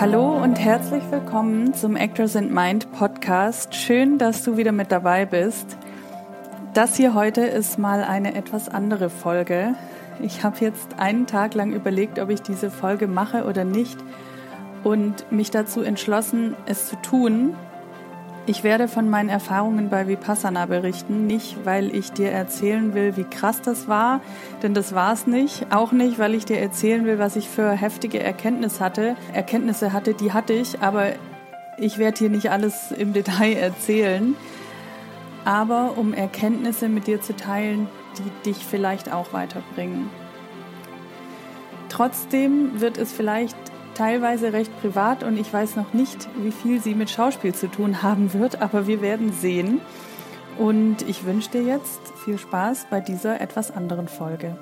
Hallo 0.00 0.40
und 0.40 0.54
herzlich 0.54 1.02
willkommen 1.10 1.74
zum 1.74 1.96
Actors 1.96 2.36
and 2.36 2.54
Mind 2.54 2.92
Podcast. 2.92 3.74
Schön, 3.74 4.16
dass 4.16 4.44
du 4.44 4.56
wieder 4.56 4.70
mit 4.70 4.92
dabei 4.92 5.26
bist. 5.26 5.76
Das 6.72 6.94
hier 6.94 7.14
heute 7.14 7.40
ist 7.40 7.80
mal 7.80 8.04
eine 8.04 8.36
etwas 8.36 8.68
andere 8.68 9.10
Folge. 9.10 9.74
Ich 10.22 10.44
habe 10.44 10.56
jetzt 10.60 11.00
einen 11.00 11.26
Tag 11.26 11.54
lang 11.54 11.72
überlegt, 11.72 12.20
ob 12.20 12.30
ich 12.30 12.42
diese 12.42 12.70
Folge 12.70 13.08
mache 13.08 13.44
oder 13.44 13.64
nicht 13.64 13.98
und 14.84 15.32
mich 15.32 15.50
dazu 15.50 15.82
entschlossen, 15.82 16.54
es 16.66 16.88
zu 16.88 16.94
tun. 17.02 17.56
Ich 18.48 18.64
werde 18.64 18.88
von 18.88 19.10
meinen 19.10 19.28
Erfahrungen 19.28 19.90
bei 19.90 20.08
Vipassana 20.08 20.64
berichten, 20.64 21.26
nicht 21.26 21.66
weil 21.66 21.94
ich 21.94 22.12
dir 22.12 22.30
erzählen 22.30 22.94
will, 22.94 23.14
wie 23.18 23.24
krass 23.24 23.60
das 23.60 23.88
war, 23.88 24.22
denn 24.62 24.72
das 24.72 24.94
war 24.94 25.12
es 25.12 25.26
nicht. 25.26 25.66
Auch 25.70 25.92
nicht, 25.92 26.18
weil 26.18 26.34
ich 26.34 26.46
dir 26.46 26.58
erzählen 26.58 27.04
will, 27.04 27.18
was 27.18 27.36
ich 27.36 27.46
für 27.46 27.70
heftige 27.72 28.20
Erkenntnisse 28.20 28.82
hatte. 28.82 29.16
Erkenntnisse 29.34 29.92
hatte, 29.92 30.14
die 30.14 30.32
hatte 30.32 30.54
ich, 30.54 30.80
aber 30.80 31.12
ich 31.76 31.98
werde 31.98 32.20
hier 32.20 32.30
nicht 32.30 32.50
alles 32.50 32.90
im 32.90 33.12
Detail 33.12 33.52
erzählen. 33.52 34.34
Aber 35.44 35.98
um 35.98 36.14
Erkenntnisse 36.14 36.88
mit 36.88 37.06
dir 37.06 37.20
zu 37.20 37.36
teilen, 37.36 37.86
die 38.16 38.50
dich 38.50 38.64
vielleicht 38.64 39.12
auch 39.12 39.34
weiterbringen. 39.34 40.08
Trotzdem 41.90 42.80
wird 42.80 42.96
es 42.96 43.12
vielleicht 43.12 43.58
teilweise 43.98 44.52
recht 44.52 44.70
privat 44.80 45.24
und 45.24 45.36
ich 45.36 45.52
weiß 45.52 45.74
noch 45.74 45.92
nicht, 45.92 46.28
wie 46.40 46.52
viel 46.52 46.80
sie 46.80 46.94
mit 46.94 47.10
Schauspiel 47.10 47.52
zu 47.52 47.68
tun 47.68 48.00
haben 48.00 48.32
wird, 48.32 48.62
aber 48.62 48.86
wir 48.86 49.02
werden 49.02 49.32
sehen. 49.32 49.80
Und 50.56 51.02
ich 51.08 51.24
wünsche 51.24 51.50
dir 51.50 51.62
jetzt 51.62 52.00
viel 52.24 52.38
Spaß 52.38 52.86
bei 52.90 53.00
dieser 53.00 53.40
etwas 53.40 53.72
anderen 53.72 54.06
Folge. 54.06 54.56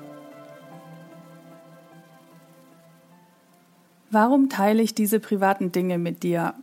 Warum 4.09 4.49
teile 4.49 4.81
ich 4.81 4.95
diese 4.95 5.19
privaten 5.19 5.71
Dinge 5.71 5.99
mit 5.99 6.23
dir? 6.23 6.55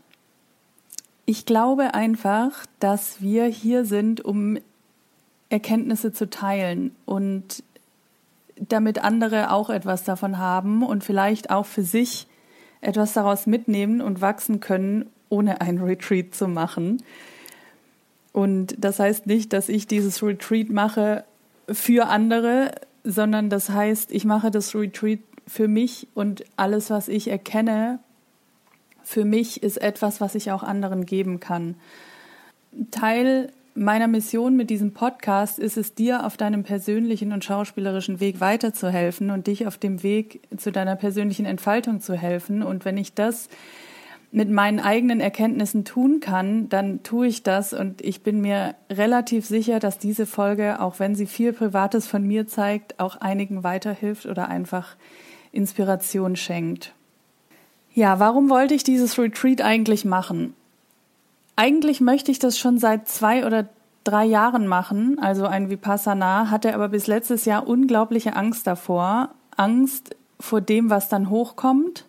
Ich 1.27 1.47
glaube 1.47 1.95
einfach, 1.95 2.67
dass 2.81 3.21
wir 3.21 3.45
hier 3.45 3.85
sind, 3.85 4.25
um 4.25 4.59
Erkenntnisse 5.49 6.13
zu 6.13 6.29
teilen 6.29 6.95
und 7.05 7.63
damit 8.57 8.99
andere 9.05 9.53
auch 9.53 9.71
etwas 9.71 10.03
davon 10.03 10.39
haben 10.39 10.83
und 10.83 11.05
vielleicht 11.05 11.51
auch 11.51 11.67
für 11.67 11.83
sich 11.85 12.27
etwas 12.85 13.13
daraus 13.13 13.47
mitnehmen 13.47 14.01
und 14.01 14.21
wachsen 14.21 14.61
können, 14.61 15.07
ohne 15.29 15.61
ein 15.61 15.79
Retreat 15.79 16.35
zu 16.35 16.49
machen. 16.49 17.03
Und 18.33 18.75
das 18.79 18.99
heißt 18.99 19.27
nicht, 19.27 19.53
dass 19.53 19.69
ich 19.69 19.87
dieses 19.87 20.23
Retreat 20.23 20.71
mache 20.71 21.25
für 21.69 22.09
andere, 22.09 22.73
sondern 23.05 23.51
das 23.51 23.71
heißt, 23.71 24.13
ich 24.13 24.25
mache 24.25 24.51
das 24.51 24.75
Retreat 24.75 25.21
für 25.47 25.69
mich 25.69 26.09
und 26.15 26.45
alles, 26.57 26.91
was 26.91 27.09
ich 27.09 27.29
erkenne, 27.29 27.99
für 29.03 29.25
mich 29.25 29.63
ist 29.63 29.77
etwas, 29.77 30.21
was 30.21 30.35
ich 30.35 30.51
auch 30.51 30.63
anderen 30.63 31.05
geben 31.05 31.39
kann. 31.39 31.77
Teil 32.91 33.53
meiner 33.75 34.09
Mission 34.09 34.57
mit 34.57 34.71
diesem 34.71 34.93
Podcast 34.93 35.59
ist 35.59 35.77
es, 35.77 35.95
dir 35.95 36.25
auf 36.25 36.37
deinem 36.37 36.63
persönlichen 36.63 37.33
und 37.33 37.45
schauspielerischen 37.45 38.21
Weg 38.21 38.41
weiterzuhelfen 38.41 39.31
und 39.31 39.47
dich 39.47 39.67
auf 39.67 39.79
dem 39.79 40.03
Weg 40.03 40.43
zu 40.57 40.71
deiner 40.71 40.97
persönlichen 40.97 41.47
Entfaltung 41.47 42.01
zu 42.01 42.15
helfen. 42.15 42.63
Und 42.63 42.85
wenn 42.85 42.97
ich 42.97 43.15
das 43.15 43.49
mit 44.31 44.51
meinen 44.51 44.81
eigenen 44.81 45.21
Erkenntnissen 45.21 45.85
tun 45.85 46.19
kann, 46.21 46.69
dann 46.69 47.03
tue 47.05 47.29
ich 47.29 47.45
das 47.45 47.73
und 47.73 48.03
ich 48.03 48.23
bin 48.23 48.41
mir 48.41 48.75
relativ 48.91 49.47
sicher, 49.47 49.79
dass 49.79 49.99
diese 49.99 50.27
Folge, 50.27 50.81
auch 50.81 50.99
wenn 50.99 51.15
sie 51.15 51.27
viel 51.27 51.53
Privates 51.53 52.09
von 52.09 52.27
mir 52.27 52.49
zeigt, 52.49 52.99
auch 52.99 53.17
einigen 53.17 53.63
weiterhilft 53.63 54.27
oder 54.27 54.49
einfach 54.49 54.97
Inspiration 55.53 56.35
schenkt. 56.35 56.95
Ja, 57.93 58.19
warum 58.19 58.51
wollte 58.51 58.75
ich 58.75 58.83
dieses 58.83 59.17
Retreat 59.21 59.63
eigentlich 59.63 60.05
machen? 60.05 60.55
Eigentlich 61.57 62.01
möchte 62.01 62.31
ich 62.31 62.39
das 62.39 62.59
schon 62.59 62.79
seit 62.79 63.09
zwei 63.09 63.47
oder 63.47 63.69
drei 64.03 64.25
Jahren 64.25 64.67
machen, 64.67 65.19
also 65.19 65.47
ein 65.47 65.71
Vipassana, 65.71 66.51
hatte 66.51 66.75
aber 66.75 66.89
bis 66.89 67.07
letztes 67.07 67.45
Jahr 67.45 67.67
unglaubliche 67.67 68.37
Angst 68.37 68.67
davor. 68.67 69.31
Angst 69.57 70.15
vor 70.41 70.61
dem, 70.61 70.91
was 70.91 71.09
dann 71.09 71.31
hochkommt. 71.31 72.05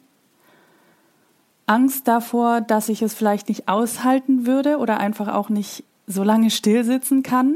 Angst 1.67 2.07
davor, 2.07 2.61
dass 2.61 2.89
ich 2.89 3.01
es 3.01 3.13
vielleicht 3.13 3.49
nicht 3.49 3.67
aushalten 3.67 4.45
würde 4.45 4.77
oder 4.77 4.99
einfach 4.99 5.33
auch 5.33 5.49
nicht 5.49 5.83
so 6.05 6.23
lange 6.23 6.51
still 6.51 6.83
sitzen 6.83 7.23
kann. 7.23 7.55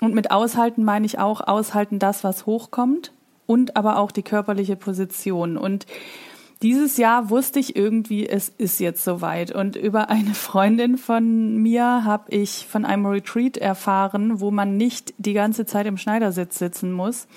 Und 0.00 0.14
mit 0.14 0.30
aushalten 0.30 0.84
meine 0.84 1.06
ich 1.06 1.18
auch 1.18 1.40
aushalten 1.40 1.98
das, 1.98 2.22
was 2.22 2.46
hochkommt 2.46 3.12
und 3.46 3.76
aber 3.76 3.98
auch 3.98 4.12
die 4.12 4.22
körperliche 4.22 4.76
Position. 4.76 5.56
Und 5.56 5.86
dieses 6.62 6.96
Jahr 6.96 7.28
wusste 7.28 7.58
ich 7.58 7.76
irgendwie, 7.76 8.26
es 8.26 8.48
ist 8.48 8.80
jetzt 8.80 9.04
soweit. 9.04 9.52
Und 9.52 9.76
über 9.76 10.08
eine 10.08 10.34
Freundin 10.34 10.96
von 10.96 11.56
mir 11.58 12.04
habe 12.04 12.30
ich 12.30 12.66
von 12.66 12.84
einem 12.84 13.06
Retreat 13.06 13.56
erfahren, 13.56 14.40
wo 14.40 14.50
man 14.50 14.76
nicht 14.76 15.12
die 15.18 15.34
ganze 15.34 15.66
Zeit 15.66 15.86
im 15.86 15.98
Schneidersitz 15.98 16.58
sitzen 16.58 16.92
muss, 16.92 17.28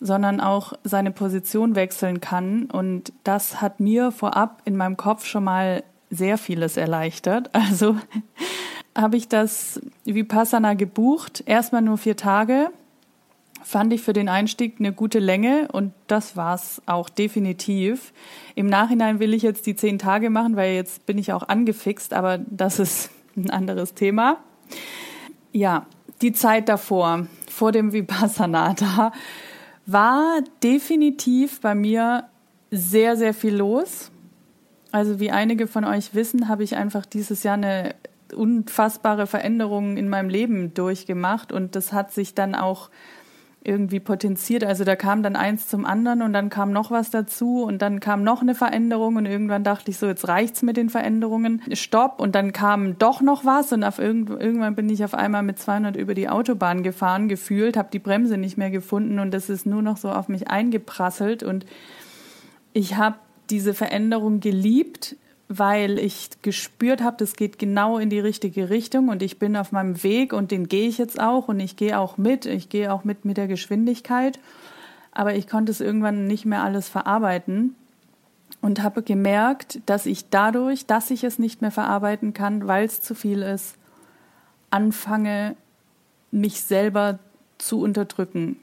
sondern 0.00 0.40
auch 0.40 0.74
seine 0.84 1.10
Position 1.10 1.74
wechseln 1.74 2.20
kann. 2.20 2.66
Und 2.66 3.12
das 3.24 3.62
hat 3.62 3.80
mir 3.80 4.12
vorab 4.12 4.60
in 4.66 4.76
meinem 4.76 4.96
Kopf 4.96 5.24
schon 5.24 5.44
mal 5.44 5.82
sehr 6.10 6.38
vieles 6.38 6.76
erleichtert. 6.76 7.50
Also 7.54 7.96
habe 8.96 9.16
ich 9.16 9.28
das 9.28 9.80
Vipassana 10.04 10.74
gebucht, 10.74 11.44
erstmal 11.46 11.82
nur 11.82 11.98
vier 11.98 12.16
Tage 12.16 12.70
fand 13.62 13.92
ich 13.92 14.02
für 14.02 14.12
den 14.12 14.28
Einstieg 14.28 14.76
eine 14.78 14.92
gute 14.92 15.18
Länge 15.18 15.68
und 15.72 15.92
das 16.06 16.36
war's 16.36 16.82
auch 16.86 17.08
definitiv. 17.08 18.12
Im 18.54 18.66
Nachhinein 18.66 19.20
will 19.20 19.34
ich 19.34 19.42
jetzt 19.42 19.66
die 19.66 19.76
zehn 19.76 19.98
Tage 19.98 20.30
machen, 20.30 20.56
weil 20.56 20.74
jetzt 20.74 21.06
bin 21.06 21.18
ich 21.18 21.32
auch 21.32 21.48
angefixt, 21.48 22.14
aber 22.14 22.38
das 22.38 22.78
ist 22.78 23.10
ein 23.36 23.50
anderes 23.50 23.94
Thema. 23.94 24.38
Ja, 25.52 25.86
die 26.22 26.32
Zeit 26.32 26.68
davor, 26.68 27.26
vor 27.48 27.72
dem 27.72 27.92
Vipassana, 27.92 28.74
da 28.74 29.12
war 29.86 30.40
definitiv 30.62 31.60
bei 31.60 31.74
mir 31.74 32.24
sehr, 32.70 33.16
sehr 33.16 33.32
viel 33.34 33.56
los. 33.56 34.10
Also 34.92 35.20
wie 35.20 35.30
einige 35.30 35.66
von 35.66 35.84
euch 35.84 36.14
wissen, 36.14 36.48
habe 36.48 36.64
ich 36.64 36.76
einfach 36.76 37.06
dieses 37.06 37.42
Jahr 37.42 37.54
eine 37.54 37.94
unfassbare 38.34 39.26
Veränderung 39.26 39.96
in 39.96 40.08
meinem 40.08 40.28
Leben 40.28 40.74
durchgemacht 40.74 41.52
und 41.52 41.76
das 41.76 41.92
hat 41.92 42.12
sich 42.12 42.34
dann 42.34 42.54
auch 42.54 42.90
irgendwie 43.64 44.00
potenziert. 44.00 44.64
Also 44.64 44.84
da 44.84 44.96
kam 44.96 45.22
dann 45.22 45.36
eins 45.36 45.66
zum 45.66 45.84
anderen 45.84 46.22
und 46.22 46.32
dann 46.32 46.48
kam 46.48 46.72
noch 46.72 46.90
was 46.90 47.10
dazu 47.10 47.62
und 47.64 47.82
dann 47.82 48.00
kam 48.00 48.22
noch 48.22 48.40
eine 48.40 48.54
Veränderung 48.54 49.16
und 49.16 49.26
irgendwann 49.26 49.64
dachte 49.64 49.90
ich 49.90 49.98
so, 49.98 50.06
jetzt 50.06 50.28
reicht's 50.28 50.62
mit 50.62 50.76
den 50.76 50.90
Veränderungen. 50.90 51.62
Stopp 51.72 52.20
und 52.20 52.34
dann 52.34 52.52
kam 52.52 52.98
doch 52.98 53.20
noch 53.20 53.44
was 53.44 53.72
und 53.72 53.82
auf 53.84 53.98
irgend, 53.98 54.30
irgendwann 54.30 54.74
bin 54.74 54.88
ich 54.88 55.04
auf 55.04 55.14
einmal 55.14 55.42
mit 55.42 55.58
200 55.58 55.96
über 55.96 56.14
die 56.14 56.28
Autobahn 56.28 56.82
gefahren, 56.82 57.28
gefühlt, 57.28 57.76
habe 57.76 57.88
die 57.92 57.98
Bremse 57.98 58.38
nicht 58.38 58.56
mehr 58.56 58.70
gefunden 58.70 59.18
und 59.18 59.32
das 59.32 59.50
ist 59.50 59.66
nur 59.66 59.82
noch 59.82 59.96
so 59.96 60.10
auf 60.10 60.28
mich 60.28 60.48
eingeprasselt 60.48 61.42
und 61.42 61.66
ich 62.72 62.96
habe 62.96 63.16
diese 63.50 63.74
Veränderung 63.74 64.40
geliebt, 64.40 65.16
weil 65.48 65.98
ich 65.98 66.30
gespürt 66.42 67.02
habe, 67.02 67.16
das 67.18 67.34
geht 67.34 67.58
genau 67.58 67.98
in 67.98 68.10
die 68.10 68.20
richtige 68.20 68.68
Richtung 68.68 69.08
und 69.08 69.22
ich 69.22 69.38
bin 69.38 69.56
auf 69.56 69.72
meinem 69.72 70.02
Weg 70.02 70.32
und 70.34 70.50
den 70.50 70.68
gehe 70.68 70.88
ich 70.88 70.98
jetzt 70.98 71.18
auch 71.18 71.48
und 71.48 71.58
ich 71.58 71.76
gehe 71.76 71.98
auch 71.98 72.18
mit, 72.18 72.44
ich 72.44 72.68
gehe 72.68 72.92
auch 72.92 73.04
mit 73.04 73.24
mit 73.24 73.38
der 73.38 73.48
Geschwindigkeit, 73.48 74.38
aber 75.12 75.34
ich 75.34 75.48
konnte 75.48 75.72
es 75.72 75.80
irgendwann 75.80 76.26
nicht 76.26 76.44
mehr 76.44 76.62
alles 76.62 76.88
verarbeiten 76.88 77.74
und 78.60 78.82
habe 78.82 79.02
gemerkt, 79.02 79.80
dass 79.86 80.04
ich 80.04 80.28
dadurch, 80.28 80.86
dass 80.86 81.10
ich 81.10 81.24
es 81.24 81.38
nicht 81.38 81.62
mehr 81.62 81.70
verarbeiten 81.70 82.34
kann, 82.34 82.66
weil 82.66 82.84
es 82.84 83.00
zu 83.00 83.14
viel 83.14 83.42
ist, 83.42 83.76
anfange, 84.70 85.56
mich 86.30 86.60
selber 86.60 87.18
zu 87.56 87.80
unterdrücken. 87.80 88.56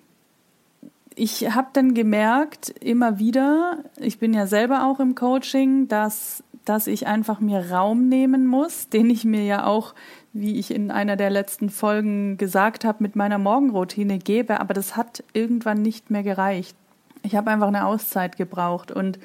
Ich 1.16 1.56
habe 1.56 1.70
dann 1.74 1.94
gemerkt, 1.94 2.70
immer 2.70 3.18
wieder, 3.20 3.80
ich 3.98 4.20
bin 4.20 4.34
ja 4.34 4.48
selber 4.48 4.86
auch 4.86 5.00
im 5.00 5.16
Coaching, 5.16 5.88
dass 5.88 6.44
dass 6.66 6.88
ich 6.88 7.08
einfach 7.08 7.40
mir 7.40 7.72
Raum 7.72 8.10
nehmen 8.10 8.48
muss, 8.48 8.90
den 8.90 9.10
ich 9.10 9.24
mir 9.24 9.44
ja 9.44 9.66
auch, 9.66 9.94
wie 10.34 10.60
ich 10.60 10.72
in 10.72 10.92
einer 10.92 11.16
der 11.16 11.30
letzten 11.30 11.70
Folgen 11.70 12.38
gesagt 12.38 12.84
habe, 12.84 13.02
mit 13.02 13.16
meiner 13.16 13.38
Morgenroutine 13.38 14.18
gebe, 14.18 14.60
aber 14.60 14.74
das 14.74 14.98
hat 14.98 15.24
irgendwann 15.34 15.82
nicht 15.82 16.12
mehr 16.12 16.24
gereicht. 16.24 16.76
Ich 17.24 17.36
habe 17.36 17.50
einfach 17.50 17.68
eine 17.68 17.86
Auszeit 17.86 18.38
gebraucht 18.38 18.92
und 18.92 19.20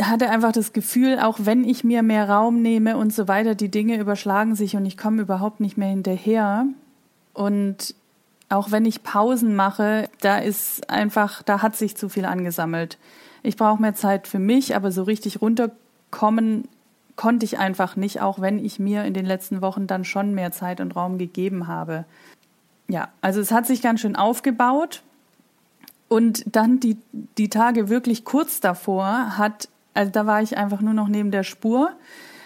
hatte 0.00 0.28
einfach 0.30 0.52
das 0.52 0.72
Gefühl, 0.72 1.18
auch 1.18 1.38
wenn 1.42 1.64
ich 1.64 1.84
mir 1.84 2.02
mehr 2.02 2.28
Raum 2.28 2.60
nehme 2.60 2.96
und 2.96 3.14
so 3.14 3.28
weiter, 3.28 3.54
die 3.54 3.70
Dinge 3.70 3.98
überschlagen 3.98 4.54
sich 4.54 4.76
und 4.76 4.84
ich 4.84 4.96
komme 4.96 5.22
überhaupt 5.22 5.60
nicht 5.60 5.78
mehr 5.78 5.88
hinterher. 5.88 6.66
Und 7.32 7.94
auch 8.48 8.70
wenn 8.70 8.84
ich 8.84 9.02
Pausen 9.02 9.54
mache, 9.54 10.08
da 10.20 10.38
ist 10.38 10.90
einfach, 10.90 11.42
da 11.42 11.62
hat 11.62 11.76
sich 11.76 11.96
zu 11.96 12.08
viel 12.08 12.24
angesammelt. 12.24 12.98
Ich 13.42 13.56
brauche 13.56 13.80
mehr 13.80 13.94
Zeit 13.94 14.26
für 14.26 14.38
mich, 14.38 14.74
aber 14.74 14.90
so 14.90 15.04
richtig 15.04 15.40
runterkommen 15.40 16.68
konnte 17.16 17.44
ich 17.44 17.58
einfach 17.58 17.96
nicht, 17.96 18.20
auch 18.20 18.40
wenn 18.40 18.64
ich 18.64 18.78
mir 18.78 19.04
in 19.04 19.14
den 19.14 19.26
letzten 19.26 19.62
Wochen 19.62 19.86
dann 19.86 20.04
schon 20.04 20.34
mehr 20.34 20.52
Zeit 20.52 20.80
und 20.80 20.94
Raum 20.94 21.18
gegeben 21.18 21.66
habe. 21.66 22.04
Ja, 22.88 23.08
also 23.20 23.40
es 23.40 23.50
hat 23.50 23.66
sich 23.66 23.82
ganz 23.82 24.00
schön 24.00 24.16
aufgebaut. 24.16 25.02
Und 26.08 26.44
dann 26.46 26.78
die, 26.78 26.98
die 27.12 27.50
Tage 27.50 27.88
wirklich 27.88 28.24
kurz 28.24 28.60
davor 28.60 29.36
hat 29.38 29.68
also 29.96 30.12
da 30.12 30.26
war 30.26 30.42
ich 30.42 30.56
einfach 30.56 30.80
nur 30.80 30.94
noch 30.94 31.08
neben 31.08 31.30
der 31.30 31.42
Spur. 31.42 31.90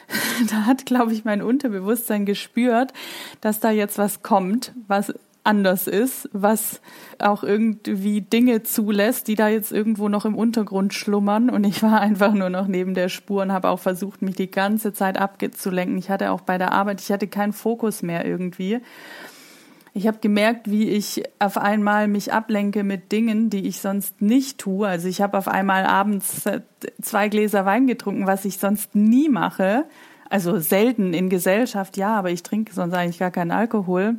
da 0.50 0.66
hat, 0.66 0.86
glaube 0.86 1.12
ich, 1.12 1.24
mein 1.24 1.42
Unterbewusstsein 1.42 2.24
gespürt, 2.24 2.92
dass 3.40 3.60
da 3.60 3.70
jetzt 3.70 3.98
was 3.98 4.22
kommt, 4.22 4.72
was 4.86 5.12
anders 5.50 5.88
ist, 5.88 6.28
was 6.32 6.80
auch 7.18 7.42
irgendwie 7.42 8.20
Dinge 8.20 8.62
zulässt, 8.62 9.26
die 9.26 9.34
da 9.34 9.48
jetzt 9.48 9.72
irgendwo 9.72 10.08
noch 10.08 10.24
im 10.24 10.36
Untergrund 10.36 10.94
schlummern. 10.94 11.50
Und 11.50 11.64
ich 11.64 11.82
war 11.82 12.00
einfach 12.00 12.32
nur 12.32 12.50
noch 12.50 12.68
neben 12.68 12.94
der 12.94 13.08
Spur 13.08 13.42
und 13.42 13.52
habe 13.52 13.68
auch 13.68 13.80
versucht, 13.80 14.22
mich 14.22 14.36
die 14.36 14.50
ganze 14.50 14.92
Zeit 14.92 15.18
abzulenken. 15.18 15.98
Ich 15.98 16.08
hatte 16.08 16.30
auch 16.30 16.40
bei 16.40 16.56
der 16.56 16.72
Arbeit, 16.72 17.00
ich 17.00 17.10
hatte 17.10 17.26
keinen 17.26 17.52
Fokus 17.52 18.02
mehr 18.02 18.24
irgendwie. 18.24 18.80
Ich 19.92 20.06
habe 20.06 20.18
gemerkt, 20.20 20.70
wie 20.70 20.88
ich 20.88 21.24
auf 21.40 21.58
einmal 21.58 22.06
mich 22.06 22.32
ablenke 22.32 22.84
mit 22.84 23.10
Dingen, 23.10 23.50
die 23.50 23.66
ich 23.66 23.80
sonst 23.80 24.22
nicht 24.22 24.58
tue. 24.58 24.86
Also 24.86 25.08
ich 25.08 25.20
habe 25.20 25.36
auf 25.36 25.48
einmal 25.48 25.84
abends 25.84 26.44
zwei 27.02 27.28
Gläser 27.28 27.66
Wein 27.66 27.88
getrunken, 27.88 28.28
was 28.28 28.44
ich 28.44 28.58
sonst 28.58 28.94
nie 28.94 29.28
mache. 29.28 29.86
Also 30.28 30.60
selten 30.60 31.12
in 31.12 31.28
Gesellschaft, 31.28 31.96
ja, 31.96 32.16
aber 32.16 32.30
ich 32.30 32.44
trinke 32.44 32.72
sonst 32.72 32.94
eigentlich 32.94 33.18
gar 33.18 33.32
keinen 33.32 33.50
Alkohol. 33.50 34.14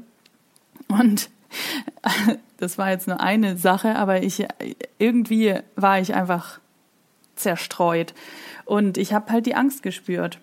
Und 0.91 1.29
das 2.57 2.77
war 2.77 2.91
jetzt 2.91 3.07
nur 3.07 3.19
eine 3.19 3.57
Sache, 3.57 3.95
aber 3.95 4.23
ich 4.23 4.45
irgendwie 4.97 5.55
war 5.75 5.99
ich 5.99 6.13
einfach 6.13 6.59
zerstreut 7.35 8.13
und 8.65 8.97
ich 8.97 9.13
habe 9.13 9.31
halt 9.31 9.45
die 9.45 9.55
Angst 9.55 9.83
gespürt 9.83 10.39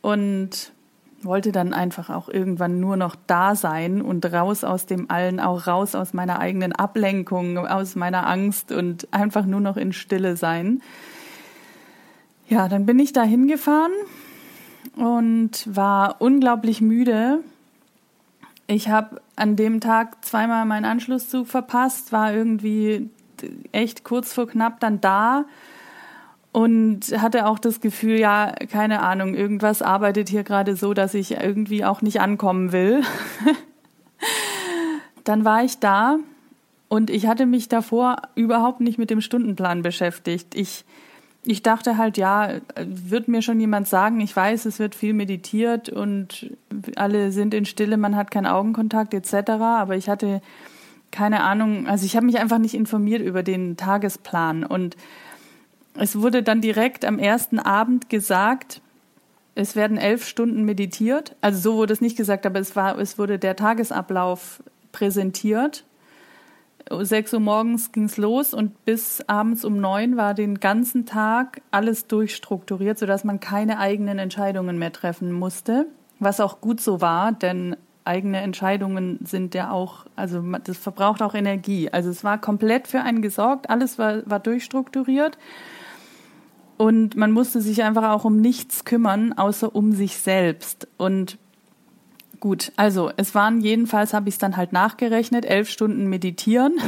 und 0.00 0.72
wollte 1.22 1.52
dann 1.52 1.74
einfach 1.74 2.08
auch 2.08 2.28
irgendwann 2.28 2.80
nur 2.80 2.96
noch 2.96 3.14
da 3.26 3.54
sein 3.54 4.00
und 4.00 4.24
raus 4.32 4.64
aus 4.64 4.86
dem 4.86 5.10
Allen, 5.10 5.38
auch 5.38 5.66
raus 5.66 5.94
aus 5.94 6.14
meiner 6.14 6.38
eigenen 6.38 6.72
Ablenkung, 6.72 7.58
aus 7.58 7.94
meiner 7.94 8.26
Angst 8.26 8.72
und 8.72 9.06
einfach 9.12 9.44
nur 9.44 9.60
noch 9.60 9.76
in 9.76 9.92
Stille 9.92 10.36
sein. 10.36 10.80
Ja, 12.48 12.68
dann 12.68 12.86
bin 12.86 12.98
ich 12.98 13.12
da 13.12 13.22
hingefahren 13.22 13.92
und 14.96 15.68
war 15.72 16.16
unglaublich 16.20 16.80
müde. 16.80 17.40
Ich 18.70 18.88
habe 18.88 19.20
an 19.34 19.56
dem 19.56 19.80
Tag 19.80 20.24
zweimal 20.24 20.64
meinen 20.64 20.84
Anschlusszug 20.84 21.48
verpasst, 21.48 22.12
war 22.12 22.32
irgendwie 22.32 23.10
echt 23.72 24.04
kurz 24.04 24.32
vor 24.32 24.46
knapp 24.46 24.78
dann 24.78 25.00
da 25.00 25.44
und 26.52 27.00
hatte 27.20 27.46
auch 27.46 27.58
das 27.58 27.80
Gefühl, 27.80 28.16
ja, 28.16 28.52
keine 28.70 29.02
Ahnung, 29.02 29.34
irgendwas 29.34 29.82
arbeitet 29.82 30.28
hier 30.28 30.44
gerade 30.44 30.76
so, 30.76 30.94
dass 30.94 31.14
ich 31.14 31.32
irgendwie 31.32 31.84
auch 31.84 32.00
nicht 32.00 32.20
ankommen 32.20 32.70
will. 32.70 33.02
Dann 35.24 35.44
war 35.44 35.64
ich 35.64 35.80
da 35.80 36.18
und 36.88 37.10
ich 37.10 37.26
hatte 37.26 37.46
mich 37.46 37.68
davor 37.68 38.22
überhaupt 38.36 38.80
nicht 38.80 38.98
mit 38.98 39.10
dem 39.10 39.20
Stundenplan 39.20 39.82
beschäftigt. 39.82 40.54
Ich, 40.54 40.84
ich 41.42 41.62
dachte 41.62 41.96
halt, 41.96 42.16
ja, 42.16 42.60
wird 42.84 43.28
mir 43.28 43.42
schon 43.42 43.60
jemand 43.60 43.88
sagen, 43.88 44.20
ich 44.20 44.34
weiß, 44.34 44.66
es 44.66 44.78
wird 44.78 44.94
viel 44.94 45.14
meditiert 45.14 45.88
und 45.88 46.54
alle 46.96 47.32
sind 47.32 47.54
in 47.54 47.64
Stille, 47.64 47.96
man 47.96 48.16
hat 48.16 48.30
keinen 48.30 48.46
Augenkontakt 48.46 49.14
etc., 49.14 49.50
aber 49.50 49.96
ich 49.96 50.08
hatte 50.08 50.42
keine 51.10 51.42
Ahnung, 51.42 51.88
also 51.88 52.06
ich 52.06 52.14
habe 52.14 52.26
mich 52.26 52.38
einfach 52.38 52.58
nicht 52.58 52.74
informiert 52.74 53.22
über 53.22 53.42
den 53.42 53.76
Tagesplan 53.76 54.64
und 54.64 54.96
es 55.94 56.20
wurde 56.20 56.42
dann 56.42 56.60
direkt 56.60 57.04
am 57.04 57.18
ersten 57.18 57.58
Abend 57.58 58.08
gesagt, 58.08 58.80
es 59.54 59.74
werden 59.74 59.96
elf 59.96 60.26
Stunden 60.26 60.64
meditiert. 60.64 61.34
Also 61.40 61.58
so 61.58 61.76
wurde 61.76 61.92
es 61.92 62.00
nicht 62.00 62.16
gesagt, 62.16 62.46
aber 62.46 62.60
es 62.60 62.76
war, 62.76 62.98
es 62.98 63.18
wurde 63.18 63.38
der 63.38 63.56
Tagesablauf 63.56 64.62
präsentiert. 64.92 65.84
Sechs 66.98 67.32
Uhr 67.32 67.38
morgens 67.40 67.92
ging 67.92 68.04
es 68.04 68.16
los 68.16 68.52
und 68.52 68.84
bis 68.84 69.22
abends 69.28 69.64
um 69.64 69.78
neun 69.78 70.16
war 70.16 70.34
den 70.34 70.58
ganzen 70.58 71.06
Tag 71.06 71.62
alles 71.70 72.08
durchstrukturiert, 72.08 72.98
sodass 72.98 73.22
man 73.22 73.38
keine 73.38 73.78
eigenen 73.78 74.18
Entscheidungen 74.18 74.76
mehr 74.76 74.92
treffen 74.92 75.30
musste. 75.30 75.86
Was 76.18 76.40
auch 76.40 76.60
gut 76.60 76.80
so 76.80 77.00
war, 77.00 77.30
denn 77.30 77.76
eigene 78.04 78.40
Entscheidungen 78.40 79.20
sind 79.24 79.54
ja 79.54 79.70
auch, 79.70 80.06
also 80.16 80.42
das 80.64 80.78
verbraucht 80.78 81.22
auch 81.22 81.34
Energie. 81.34 81.88
Also 81.90 82.10
es 82.10 82.24
war 82.24 82.40
komplett 82.40 82.88
für 82.88 83.02
einen 83.02 83.22
gesorgt, 83.22 83.70
alles 83.70 83.98
war, 83.98 84.28
war 84.28 84.40
durchstrukturiert. 84.40 85.38
Und 86.76 87.14
man 87.14 87.30
musste 87.30 87.60
sich 87.60 87.84
einfach 87.84 88.10
auch 88.10 88.24
um 88.24 88.40
nichts 88.40 88.84
kümmern, 88.84 89.32
außer 89.34 89.74
um 89.74 89.92
sich 89.92 90.18
selbst. 90.18 90.88
Und 90.96 91.38
gut, 92.40 92.72
also 92.76 93.10
es 93.16 93.34
waren 93.34 93.60
jedenfalls, 93.60 94.12
habe 94.12 94.28
ich 94.28 94.34
es 94.34 94.38
dann 94.38 94.56
halt 94.56 94.72
nachgerechnet, 94.72 95.44
elf 95.44 95.68
Stunden 95.70 96.08
meditieren. 96.08 96.78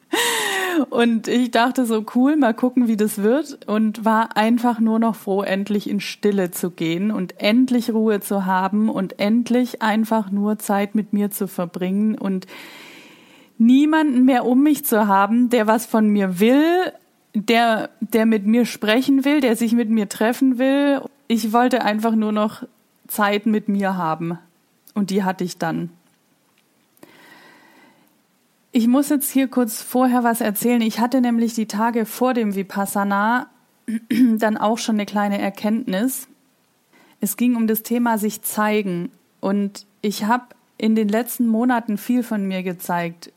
und 0.90 1.28
ich 1.28 1.50
dachte 1.50 1.84
so, 1.84 2.04
cool, 2.14 2.36
mal 2.36 2.54
gucken, 2.54 2.88
wie 2.88 2.96
das 2.96 3.22
wird. 3.22 3.66
Und 3.66 4.04
war 4.04 4.36
einfach 4.36 4.80
nur 4.80 4.98
noch 4.98 5.16
froh, 5.16 5.42
endlich 5.42 5.90
in 5.90 6.00
Stille 6.00 6.50
zu 6.50 6.70
gehen 6.70 7.10
und 7.10 7.40
endlich 7.40 7.90
Ruhe 7.90 8.20
zu 8.20 8.46
haben 8.46 8.88
und 8.88 9.18
endlich 9.18 9.82
einfach 9.82 10.30
nur 10.30 10.58
Zeit 10.58 10.94
mit 10.94 11.12
mir 11.12 11.30
zu 11.30 11.48
verbringen 11.48 12.16
und 12.16 12.46
niemanden 13.58 14.24
mehr 14.24 14.46
um 14.46 14.62
mich 14.62 14.84
zu 14.84 15.08
haben, 15.08 15.50
der 15.50 15.66
was 15.66 15.84
von 15.84 16.08
mir 16.08 16.38
will 16.40 16.92
der, 17.34 17.90
der 18.00 18.26
mit 18.26 18.46
mir 18.46 18.64
sprechen 18.64 19.24
will, 19.24 19.40
der 19.40 19.56
sich 19.56 19.72
mit 19.72 19.90
mir 19.90 20.08
treffen 20.08 20.58
will. 20.58 21.02
Ich 21.26 21.52
wollte 21.52 21.82
einfach 21.82 22.14
nur 22.14 22.32
noch 22.32 22.64
Zeit 23.06 23.46
mit 23.46 23.68
mir 23.68 23.96
haben. 23.96 24.38
Und 24.98 25.10
die 25.10 25.22
hatte 25.22 25.44
ich 25.44 25.58
dann. 25.58 25.90
Ich 28.72 28.86
muss 28.86 29.08
jetzt 29.08 29.30
hier 29.30 29.48
kurz 29.48 29.80
vorher 29.80 30.24
was 30.24 30.40
erzählen. 30.40 30.82
Ich 30.82 31.00
hatte 31.00 31.20
nämlich 31.20 31.54
die 31.54 31.66
Tage 31.66 32.04
vor 32.04 32.34
dem 32.34 32.54
Vipassana 32.54 33.48
dann 34.10 34.56
auch 34.56 34.78
schon 34.78 34.96
eine 34.96 35.06
kleine 35.06 35.40
Erkenntnis. 35.40 36.28
Es 37.20 37.36
ging 37.36 37.56
um 37.56 37.66
das 37.66 37.82
Thema 37.82 38.18
sich 38.18 38.42
zeigen. 38.42 39.10
Und 39.40 39.86
ich 40.02 40.24
habe 40.24 40.46
in 40.76 40.94
den 40.94 41.08
letzten 41.08 41.46
Monaten 41.46 41.96
viel 41.96 42.22
von 42.22 42.46
mir 42.46 42.62
gezeigt 42.62 43.32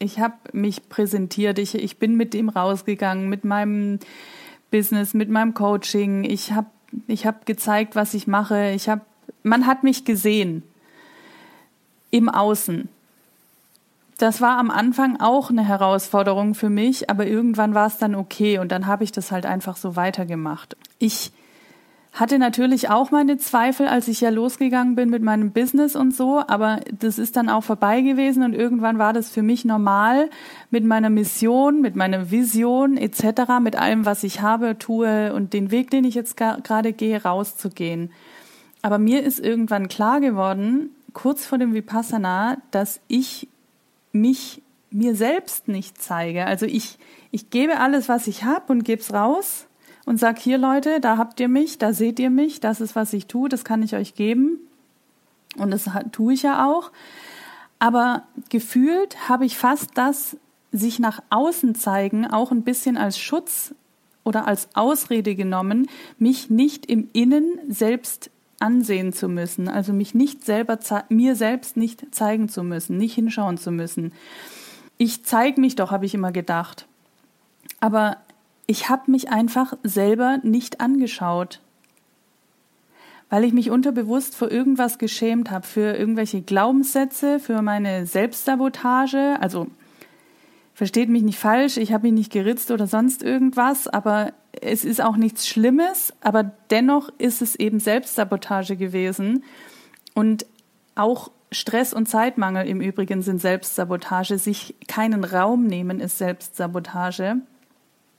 ich 0.00 0.18
habe 0.18 0.34
mich 0.52 0.88
präsentiert, 0.88 1.58
ich, 1.58 1.74
ich 1.74 1.98
bin 1.98 2.16
mit 2.16 2.34
ihm 2.34 2.48
rausgegangen, 2.48 3.28
mit 3.28 3.44
meinem 3.44 4.00
Business, 4.70 5.14
mit 5.14 5.28
meinem 5.28 5.54
Coaching. 5.54 6.24
Ich 6.24 6.52
habe 6.52 6.68
ich 7.06 7.26
hab 7.26 7.46
gezeigt, 7.46 7.94
was 7.94 8.14
ich 8.14 8.26
mache. 8.26 8.70
Ich 8.70 8.88
hab, 8.88 9.04
man 9.42 9.66
hat 9.66 9.82
mich 9.82 10.04
gesehen 10.04 10.62
im 12.10 12.28
Außen. 12.28 12.88
Das 14.18 14.42
war 14.42 14.58
am 14.58 14.70
Anfang 14.70 15.18
auch 15.18 15.48
eine 15.48 15.66
Herausforderung 15.66 16.54
für 16.54 16.68
mich, 16.68 17.08
aber 17.08 17.26
irgendwann 17.26 17.74
war 17.74 17.86
es 17.86 17.96
dann 17.96 18.14
okay 18.14 18.58
und 18.58 18.70
dann 18.70 18.86
habe 18.86 19.04
ich 19.04 19.12
das 19.12 19.32
halt 19.32 19.46
einfach 19.46 19.76
so 19.78 19.96
weitergemacht. 19.96 20.76
Ich 20.98 21.32
hatte 22.12 22.38
natürlich 22.38 22.90
auch 22.90 23.10
meine 23.10 23.38
Zweifel, 23.38 23.86
als 23.86 24.08
ich 24.08 24.20
ja 24.20 24.30
losgegangen 24.30 24.94
bin 24.94 25.10
mit 25.10 25.22
meinem 25.22 25.52
Business 25.52 25.94
und 25.94 26.14
so, 26.14 26.42
aber 26.46 26.80
das 26.98 27.18
ist 27.18 27.36
dann 27.36 27.48
auch 27.48 27.62
vorbei 27.62 28.00
gewesen 28.00 28.42
und 28.42 28.52
irgendwann 28.52 28.98
war 28.98 29.12
das 29.12 29.30
für 29.30 29.42
mich 29.42 29.64
normal, 29.64 30.28
mit 30.70 30.84
meiner 30.84 31.08
Mission, 31.08 31.80
mit 31.80 31.96
meiner 31.96 32.30
Vision 32.30 32.96
etc., 32.96 33.60
mit 33.62 33.76
allem, 33.76 34.04
was 34.04 34.24
ich 34.24 34.42
habe, 34.42 34.76
tue 34.76 35.32
und 35.32 35.52
den 35.52 35.70
Weg, 35.70 35.90
den 35.90 36.04
ich 36.04 36.14
jetzt 36.14 36.36
gerade 36.36 36.92
gehe, 36.92 37.22
rauszugehen. 37.22 38.10
Aber 38.82 38.98
mir 38.98 39.22
ist 39.22 39.40
irgendwann 39.40 39.88
klar 39.88 40.20
geworden, 40.20 40.90
kurz 41.12 41.46
vor 41.46 41.58
dem 41.58 41.74
Vipassana, 41.74 42.58
dass 42.70 43.00
ich 43.08 43.48
mich 44.12 44.62
mir 44.90 45.14
selbst 45.14 45.68
nicht 45.68 46.00
zeige. 46.02 46.46
Also 46.46 46.66
ich, 46.66 46.98
ich 47.30 47.50
gebe 47.50 47.78
alles, 47.78 48.08
was 48.08 48.26
ich 48.26 48.44
habe 48.44 48.72
und 48.72 48.84
gebe 48.84 49.00
es 49.00 49.12
raus 49.12 49.66
und 50.04 50.18
sag 50.18 50.38
hier 50.38 50.58
Leute, 50.58 51.00
da 51.00 51.16
habt 51.16 51.38
ihr 51.40 51.48
mich, 51.48 51.78
da 51.78 51.92
seht 51.92 52.18
ihr 52.18 52.30
mich, 52.30 52.60
das 52.60 52.80
ist 52.80 52.96
was 52.96 53.12
ich 53.12 53.26
tue, 53.26 53.48
das 53.48 53.64
kann 53.64 53.82
ich 53.82 53.94
euch 53.94 54.14
geben 54.14 54.58
und 55.56 55.70
das 55.70 55.88
tue 56.12 56.34
ich 56.34 56.42
ja 56.42 56.66
auch. 56.66 56.90
Aber 57.78 58.24
gefühlt 58.48 59.28
habe 59.28 59.46
ich 59.46 59.56
fast 59.56 59.90
das 59.94 60.36
sich 60.72 60.98
nach 60.98 61.22
außen 61.30 61.74
zeigen 61.74 62.26
auch 62.26 62.50
ein 62.50 62.62
bisschen 62.62 62.96
als 62.96 63.18
Schutz 63.18 63.74
oder 64.24 64.46
als 64.46 64.68
Ausrede 64.74 65.34
genommen, 65.34 65.88
mich 66.18 66.50
nicht 66.50 66.86
im 66.86 67.08
Innen 67.12 67.58
selbst 67.68 68.30
ansehen 68.60 69.12
zu 69.12 69.28
müssen, 69.28 69.68
also 69.68 69.92
mich 69.92 70.14
nicht 70.14 70.44
selber 70.44 70.78
mir 71.08 71.34
selbst 71.34 71.76
nicht 71.76 72.14
zeigen 72.14 72.48
zu 72.48 72.62
müssen, 72.62 72.96
nicht 72.96 73.14
hinschauen 73.14 73.58
zu 73.58 73.70
müssen. 73.70 74.12
Ich 74.98 75.24
zeige 75.24 75.60
mich 75.60 75.76
doch, 75.76 75.90
habe 75.90 76.06
ich 76.06 76.14
immer 76.14 76.30
gedacht. 76.30 76.86
Aber 77.80 78.18
ich 78.66 78.88
habe 78.88 79.10
mich 79.10 79.30
einfach 79.30 79.74
selber 79.82 80.38
nicht 80.42 80.80
angeschaut, 80.80 81.60
weil 83.30 83.44
ich 83.44 83.52
mich 83.52 83.70
unterbewusst 83.70 84.36
vor 84.36 84.50
irgendwas 84.50 84.98
geschämt 84.98 85.50
habe, 85.50 85.66
für 85.66 85.96
irgendwelche 85.96 86.42
Glaubenssätze, 86.42 87.40
für 87.40 87.62
meine 87.62 88.06
Selbstsabotage. 88.06 89.38
Also 89.40 89.68
versteht 90.80 91.10
mich 91.10 91.22
nicht 91.22 91.38
falsch, 91.38 91.76
ich 91.76 91.92
habe 91.92 92.04
mich 92.04 92.14
nicht 92.14 92.32
geritzt 92.32 92.70
oder 92.70 92.86
sonst 92.86 93.22
irgendwas, 93.22 93.86
aber 93.86 94.32
es 94.62 94.86
ist 94.86 95.02
auch 95.02 95.18
nichts 95.18 95.46
Schlimmes, 95.46 96.14
aber 96.22 96.52
dennoch 96.70 97.10
ist 97.18 97.42
es 97.42 97.54
eben 97.54 97.80
Selbstsabotage 97.80 98.76
gewesen 98.76 99.44
und 100.14 100.46
auch 100.94 101.30
Stress 101.52 101.92
und 101.92 102.08
Zeitmangel 102.08 102.66
im 102.66 102.80
Übrigen 102.80 103.20
sind 103.20 103.42
Selbstsabotage, 103.42 104.38
sich 104.38 104.74
keinen 104.88 105.22
Raum 105.24 105.66
nehmen 105.66 106.00
ist 106.00 106.16
Selbstsabotage. 106.16 107.42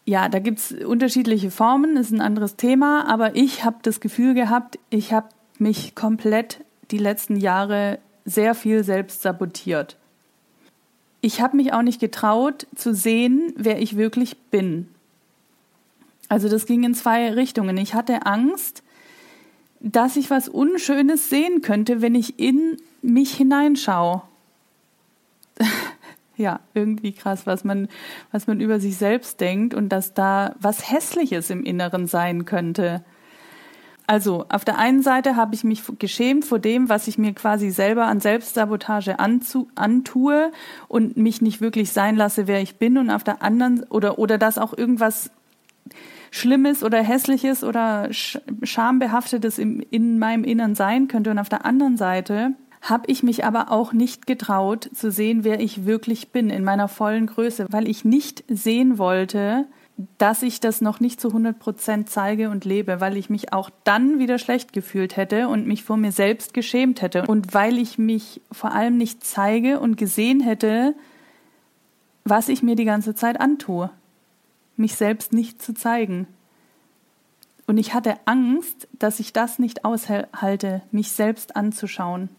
ja, 0.05 0.29
da 0.29 0.37
gibt 0.37 0.59
es 0.59 0.71
unterschiedliche 0.71 1.49
Formen, 1.49 1.97
ist 1.97 2.11
ein 2.11 2.21
anderes 2.21 2.57
Thema, 2.57 3.07
aber 3.07 3.35
ich 3.35 3.65
habe 3.65 3.77
das 3.81 4.01
Gefühl 4.01 4.35
gehabt, 4.35 4.77
ich 4.91 5.13
habe 5.13 5.29
mich 5.57 5.95
komplett 5.95 6.63
die 6.91 6.99
letzten 6.99 7.37
Jahre 7.37 7.97
sehr 8.23 8.53
viel 8.53 8.83
selbst 8.83 9.23
sabotiert. 9.23 9.97
Ich 11.21 11.39
habe 11.39 11.55
mich 11.55 11.71
auch 11.73 11.83
nicht 11.83 11.99
getraut 11.99 12.67
zu 12.75 12.93
sehen, 12.93 13.53
wer 13.55 13.79
ich 13.79 13.95
wirklich 13.95 14.37
bin. 14.49 14.87
Also 16.29 16.49
das 16.49 16.65
ging 16.65 16.83
in 16.83 16.95
zwei 16.95 17.31
Richtungen. 17.31 17.77
Ich 17.77 17.93
hatte 17.93 18.25
Angst, 18.25 18.83
dass 19.79 20.15
ich 20.15 20.29
was 20.29 20.47
Unschönes 20.47 21.29
sehen 21.29 21.61
könnte, 21.61 22.01
wenn 22.01 22.15
ich 22.15 22.39
in 22.39 22.77
mich 23.01 23.33
hineinschaue. 23.33 24.21
ja, 26.37 26.59
irgendwie 26.73 27.11
krass, 27.11 27.45
was 27.45 27.63
man, 27.63 27.87
was 28.31 28.47
man 28.47 28.59
über 28.61 28.79
sich 28.79 28.97
selbst 28.97 29.41
denkt 29.41 29.73
und 29.73 29.89
dass 29.89 30.13
da 30.13 30.55
was 30.59 30.91
Hässliches 30.91 31.49
im 31.49 31.63
Inneren 31.63 32.07
sein 32.07 32.45
könnte. 32.45 33.03
Also, 34.11 34.43
auf 34.49 34.65
der 34.65 34.77
einen 34.77 35.01
Seite 35.01 35.37
habe 35.37 35.55
ich 35.55 35.63
mich 35.63 35.83
geschämt 35.97 36.43
vor 36.43 36.59
dem, 36.59 36.89
was 36.89 37.07
ich 37.07 37.17
mir 37.17 37.31
quasi 37.31 37.69
selber 37.69 38.07
an 38.07 38.19
Selbstsabotage 38.19 39.19
anzu, 39.19 39.69
antue 39.75 40.51
und 40.89 41.15
mich 41.15 41.41
nicht 41.41 41.61
wirklich 41.61 41.93
sein 41.93 42.17
lasse, 42.17 42.45
wer 42.45 42.61
ich 42.61 42.75
bin 42.75 42.97
und 42.97 43.09
auf 43.09 43.23
der 43.23 43.41
anderen 43.41 43.83
oder 43.83 44.19
oder 44.19 44.37
dass 44.37 44.57
auch 44.57 44.77
irgendwas 44.77 45.31
Schlimmes 46.29 46.83
oder 46.83 47.01
Hässliches 47.01 47.63
oder 47.63 48.09
Schambehaftetes 48.11 49.57
im, 49.57 49.81
in 49.91 50.19
meinem 50.19 50.43
Innern 50.43 50.75
sein 50.75 51.07
könnte. 51.07 51.31
Und 51.31 51.39
auf 51.39 51.47
der 51.47 51.63
anderen 51.63 51.95
Seite 51.95 52.51
habe 52.81 53.09
ich 53.09 53.23
mich 53.23 53.45
aber 53.45 53.71
auch 53.71 53.93
nicht 53.93 54.27
getraut 54.27 54.89
zu 54.93 55.09
sehen, 55.09 55.45
wer 55.45 55.61
ich 55.61 55.85
wirklich 55.85 56.33
bin 56.33 56.49
in 56.49 56.65
meiner 56.65 56.89
vollen 56.89 57.27
Größe, 57.27 57.67
weil 57.69 57.87
ich 57.87 58.03
nicht 58.03 58.43
sehen 58.49 58.97
wollte, 58.97 59.67
dass 60.17 60.41
ich 60.41 60.59
das 60.59 60.81
noch 60.81 60.99
nicht 60.99 61.21
zu 61.21 61.27
100 61.27 61.59
Prozent 61.59 62.09
zeige 62.09 62.49
und 62.49 62.65
lebe, 62.65 63.01
weil 63.01 63.17
ich 63.17 63.29
mich 63.29 63.53
auch 63.53 63.69
dann 63.83 64.19
wieder 64.19 64.39
schlecht 64.39 64.73
gefühlt 64.73 65.17
hätte 65.17 65.47
und 65.47 65.67
mich 65.67 65.83
vor 65.83 65.97
mir 65.97 66.11
selbst 66.11 66.53
geschämt 66.53 67.01
hätte 67.01 67.27
und 67.27 67.53
weil 67.53 67.77
ich 67.77 67.97
mich 67.97 68.41
vor 68.51 68.71
allem 68.71 68.97
nicht 68.97 69.23
zeige 69.23 69.79
und 69.79 69.97
gesehen 69.97 70.39
hätte, 70.39 70.95
was 72.23 72.49
ich 72.49 72.63
mir 72.63 72.75
die 72.75 72.85
ganze 72.85 73.15
Zeit 73.15 73.39
antue 73.39 73.91
mich 74.81 74.95
selbst 74.95 75.31
nicht 75.31 75.61
zu 75.61 75.73
zeigen. 75.73 76.27
Und 77.67 77.77
ich 77.77 77.93
hatte 77.93 78.15
Angst, 78.25 78.89
dass 78.99 79.21
ich 79.21 79.31
das 79.31 79.59
nicht 79.59 79.85
aushalte, 79.85 80.81
mich 80.91 81.11
selbst 81.11 81.55
anzuschauen. 81.55 82.29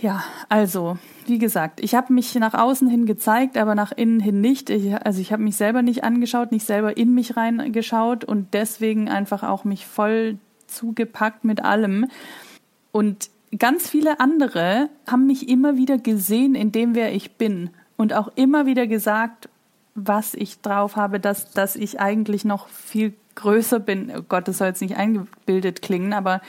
Ja, 0.00 0.22
also, 0.48 0.96
wie 1.26 1.38
gesagt, 1.38 1.80
ich 1.80 1.94
habe 1.94 2.12
mich 2.12 2.34
nach 2.36 2.54
außen 2.54 2.88
hin 2.88 3.04
gezeigt, 3.04 3.56
aber 3.56 3.74
nach 3.74 3.90
innen 3.90 4.20
hin 4.20 4.40
nicht. 4.40 4.70
Ich, 4.70 4.94
also 4.94 5.20
ich 5.20 5.32
habe 5.32 5.42
mich 5.42 5.56
selber 5.56 5.82
nicht 5.82 6.04
angeschaut, 6.04 6.52
nicht 6.52 6.64
selber 6.64 6.96
in 6.96 7.14
mich 7.14 7.36
reingeschaut 7.36 8.24
und 8.24 8.54
deswegen 8.54 9.08
einfach 9.08 9.42
auch 9.42 9.64
mich 9.64 9.86
voll 9.86 10.38
zugepackt 10.68 11.44
mit 11.44 11.64
allem. 11.64 12.06
Und 12.92 13.30
ganz 13.58 13.88
viele 13.88 14.20
andere 14.20 14.88
haben 15.08 15.26
mich 15.26 15.48
immer 15.48 15.76
wieder 15.76 15.98
gesehen 15.98 16.54
in 16.54 16.70
dem, 16.70 16.94
wer 16.94 17.12
ich 17.12 17.32
bin 17.32 17.70
und 17.96 18.12
auch 18.12 18.28
immer 18.36 18.66
wieder 18.66 18.86
gesagt, 18.86 19.48
was 19.96 20.34
ich 20.34 20.60
drauf 20.60 20.94
habe, 20.94 21.18
dass, 21.18 21.50
dass 21.50 21.74
ich 21.74 21.98
eigentlich 21.98 22.44
noch 22.44 22.68
viel 22.68 23.14
größer 23.34 23.80
bin. 23.80 24.12
Oh 24.16 24.22
Gott, 24.22 24.46
das 24.46 24.58
soll 24.58 24.68
jetzt 24.68 24.82
nicht 24.82 24.96
eingebildet 24.96 25.82
klingen, 25.82 26.12
aber 26.12 26.40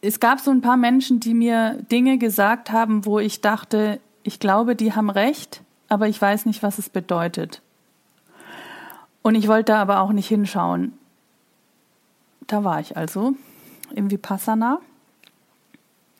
es 0.00 0.20
gab 0.20 0.40
so 0.40 0.50
ein 0.50 0.60
paar 0.60 0.76
Menschen, 0.76 1.20
die 1.20 1.34
mir 1.34 1.78
Dinge 1.90 2.18
gesagt 2.18 2.70
haben, 2.70 3.04
wo 3.04 3.18
ich 3.18 3.40
dachte, 3.40 4.00
ich 4.22 4.38
glaube, 4.40 4.76
die 4.76 4.94
haben 4.94 5.10
recht, 5.10 5.62
aber 5.88 6.08
ich 6.08 6.20
weiß 6.20 6.46
nicht, 6.46 6.62
was 6.62 6.78
es 6.78 6.88
bedeutet. 6.88 7.62
Und 9.22 9.34
ich 9.34 9.48
wollte 9.48 9.76
aber 9.76 10.00
auch 10.00 10.12
nicht 10.12 10.28
hinschauen. 10.28 10.92
Da 12.46 12.64
war 12.64 12.80
ich 12.80 12.96
also 12.96 13.34
im 13.94 14.10
Vipassana 14.10 14.80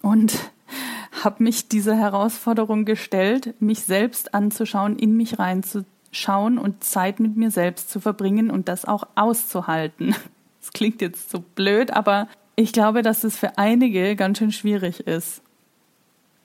und 0.02 0.36
habe 1.24 1.42
mich 1.42 1.68
dieser 1.68 1.96
Herausforderung 1.96 2.84
gestellt, 2.84 3.54
mich 3.60 3.84
selbst 3.84 4.34
anzuschauen, 4.34 4.98
in 4.98 5.16
mich 5.16 5.38
reinzuschauen 5.38 5.98
schauen 6.10 6.58
und 6.58 6.84
Zeit 6.84 7.20
mit 7.20 7.36
mir 7.36 7.50
selbst 7.50 7.90
zu 7.90 8.00
verbringen 8.00 8.50
und 8.50 8.68
das 8.68 8.84
auch 8.84 9.04
auszuhalten. 9.14 10.14
Das 10.60 10.72
klingt 10.72 11.00
jetzt 11.00 11.30
so 11.30 11.40
blöd, 11.40 11.92
aber 11.92 12.28
ich 12.58 12.72
glaube, 12.72 13.02
dass 13.02 13.22
es 13.22 13.36
für 13.36 13.56
einige 13.56 14.16
ganz 14.16 14.38
schön 14.38 14.50
schwierig 14.50 15.06
ist. 15.06 15.42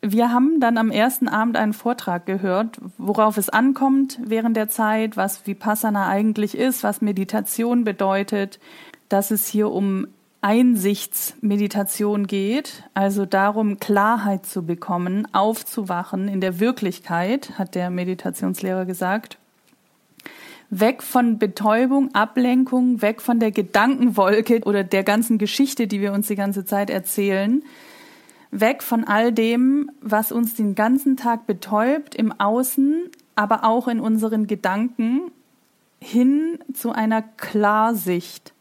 Wir 0.01 0.31
haben 0.31 0.59
dann 0.59 0.77
am 0.77 0.91
ersten 0.91 1.27
Abend 1.27 1.57
einen 1.57 1.73
Vortrag 1.73 2.27
gehört, 2.27 2.77
worauf 2.99 3.37
es 3.37 3.49
ankommt 3.49 4.19
während 4.23 4.55
der 4.55 4.67
Zeit, 4.69 5.17
was 5.17 5.47
Vipassana 5.47 6.07
eigentlich 6.07 6.55
ist, 6.55 6.83
was 6.83 7.01
Meditation 7.01 7.83
bedeutet, 7.83 8.59
dass 9.09 9.31
es 9.31 9.47
hier 9.47 9.71
um 9.71 10.05
Einsichtsmeditation 10.41 12.27
geht, 12.27 12.83
also 12.93 13.25
darum, 13.25 13.79
Klarheit 13.79 14.45
zu 14.45 14.63
bekommen, 14.63 15.27
aufzuwachen 15.33 16.27
in 16.27 16.41
der 16.41 16.59
Wirklichkeit, 16.59 17.57
hat 17.57 17.73
der 17.73 17.89
Meditationslehrer 17.89 18.85
gesagt 18.85 19.39
weg 20.79 21.03
von 21.03 21.37
Betäubung, 21.37 22.13
Ablenkung, 22.13 23.01
weg 23.01 23.21
von 23.21 23.39
der 23.39 23.51
Gedankenwolke 23.51 24.61
oder 24.65 24.83
der 24.83 25.03
ganzen 25.03 25.37
Geschichte, 25.37 25.87
die 25.87 26.01
wir 26.01 26.13
uns 26.13 26.27
die 26.27 26.35
ganze 26.35 26.65
Zeit 26.65 26.89
erzählen, 26.89 27.63
weg 28.51 28.83
von 28.83 29.03
all 29.03 29.31
dem, 29.31 29.91
was 30.01 30.31
uns 30.31 30.55
den 30.55 30.75
ganzen 30.75 31.17
Tag 31.17 31.47
betäubt 31.47 32.15
im 32.15 32.31
Außen, 32.31 33.09
aber 33.35 33.63
auch 33.63 33.87
in 33.87 33.99
unseren 33.99 34.47
Gedanken, 34.47 35.31
hin 35.99 36.59
zu 36.73 36.91
einer 36.91 37.21
Klarsicht. 37.21 38.53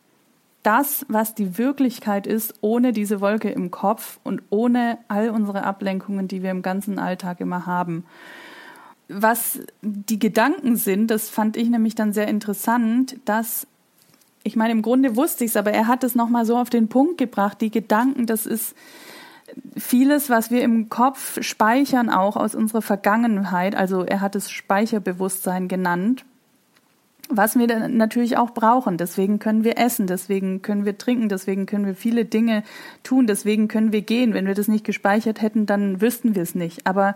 Das, 0.62 1.04
was 1.08 1.34
die 1.34 1.58
Wirklichkeit 1.58 2.26
ist, 2.26 2.54
ohne 2.60 2.92
diese 2.92 3.20
Wolke 3.20 3.50
im 3.50 3.70
Kopf 3.70 4.20
und 4.22 4.42
ohne 4.48 4.98
all 5.08 5.30
unsere 5.30 5.64
Ablenkungen, 5.64 6.28
die 6.28 6.42
wir 6.42 6.52
im 6.52 6.62
ganzen 6.62 7.00
Alltag 7.00 7.40
immer 7.40 7.66
haben 7.66 8.04
was 9.12 9.60
die 9.82 10.18
Gedanken 10.18 10.76
sind, 10.76 11.10
das 11.10 11.28
fand 11.28 11.56
ich 11.56 11.68
nämlich 11.68 11.94
dann 11.94 12.12
sehr 12.12 12.28
interessant, 12.28 13.16
dass 13.24 13.66
ich 14.44 14.56
meine, 14.56 14.72
im 14.72 14.82
Grunde 14.82 15.16
wusste 15.16 15.44
ich 15.44 15.52
es, 15.52 15.56
aber 15.56 15.72
er 15.72 15.86
hat 15.86 16.02
es 16.04 16.14
nochmal 16.14 16.44
so 16.44 16.56
auf 16.56 16.70
den 16.70 16.88
Punkt 16.88 17.18
gebracht. 17.18 17.60
Die 17.60 17.70
Gedanken, 17.70 18.26
das 18.26 18.46
ist 18.46 18.74
vieles, 19.76 20.30
was 20.30 20.50
wir 20.50 20.62
im 20.62 20.88
Kopf 20.88 21.42
speichern, 21.42 22.10
auch 22.10 22.36
aus 22.36 22.54
unserer 22.54 22.82
Vergangenheit. 22.82 23.74
Also 23.74 24.04
er 24.04 24.20
hat 24.20 24.34
es 24.34 24.50
Speicherbewusstsein 24.50 25.68
genannt, 25.68 26.24
was 27.28 27.56
wir 27.56 27.66
dann 27.66 27.96
natürlich 27.96 28.36
auch 28.36 28.50
brauchen. 28.50 28.96
Deswegen 28.96 29.38
können 29.38 29.64
wir 29.64 29.78
essen, 29.78 30.06
deswegen 30.06 30.62
können 30.62 30.84
wir 30.84 30.98
trinken, 30.98 31.28
deswegen 31.28 31.66
können 31.66 31.86
wir 31.86 31.94
viele 31.94 32.24
Dinge 32.24 32.64
tun, 33.02 33.26
deswegen 33.26 33.68
können 33.68 33.92
wir 33.92 34.02
gehen. 34.02 34.34
Wenn 34.34 34.46
wir 34.46 34.54
das 34.54 34.68
nicht 34.68 34.84
gespeichert 34.84 35.40
hätten, 35.40 35.66
dann 35.66 36.00
wüssten 36.00 36.34
wir 36.34 36.42
es 36.42 36.54
nicht. 36.54 36.86
Aber 36.86 37.14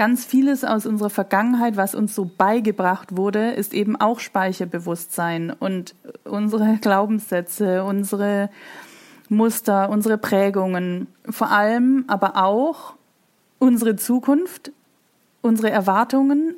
ganz 0.00 0.24
vieles 0.24 0.64
aus 0.64 0.86
unserer 0.86 1.10
Vergangenheit, 1.10 1.76
was 1.76 1.94
uns 1.94 2.14
so 2.14 2.24
beigebracht 2.24 3.18
wurde, 3.18 3.50
ist 3.50 3.74
eben 3.74 3.96
auch 3.96 4.18
Speicherbewusstsein 4.18 5.50
und 5.50 5.94
unsere 6.24 6.78
Glaubenssätze, 6.80 7.84
unsere 7.84 8.48
Muster, 9.28 9.90
unsere 9.90 10.16
Prägungen, 10.16 11.06
vor 11.28 11.50
allem 11.50 12.04
aber 12.06 12.42
auch 12.42 12.94
unsere 13.58 13.94
Zukunft, 13.96 14.72
unsere 15.42 15.68
Erwartungen, 15.68 16.54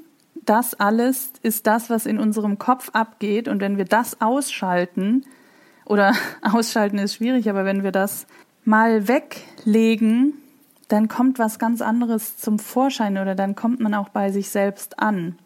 das 0.46 0.78
alles 0.78 1.32
ist 1.42 1.66
das, 1.66 1.90
was 1.90 2.06
in 2.06 2.20
unserem 2.20 2.60
Kopf 2.60 2.90
abgeht. 2.92 3.48
Und 3.48 3.60
wenn 3.60 3.76
wir 3.76 3.86
das 3.86 4.20
ausschalten, 4.20 5.24
oder 5.84 6.14
ausschalten 6.42 6.98
ist 6.98 7.16
schwierig, 7.16 7.50
aber 7.50 7.64
wenn 7.64 7.82
wir 7.82 7.90
das 7.90 8.28
mal 8.64 9.08
weglegen, 9.08 10.34
dann 10.92 11.08
kommt 11.08 11.38
was 11.38 11.58
ganz 11.58 11.80
anderes 11.80 12.36
zum 12.36 12.58
Vorschein 12.58 13.16
oder 13.16 13.34
dann 13.34 13.54
kommt 13.54 13.80
man 13.80 13.94
auch 13.94 14.10
bei 14.10 14.30
sich 14.30 14.50
selbst 14.50 14.98
an. 14.98 15.38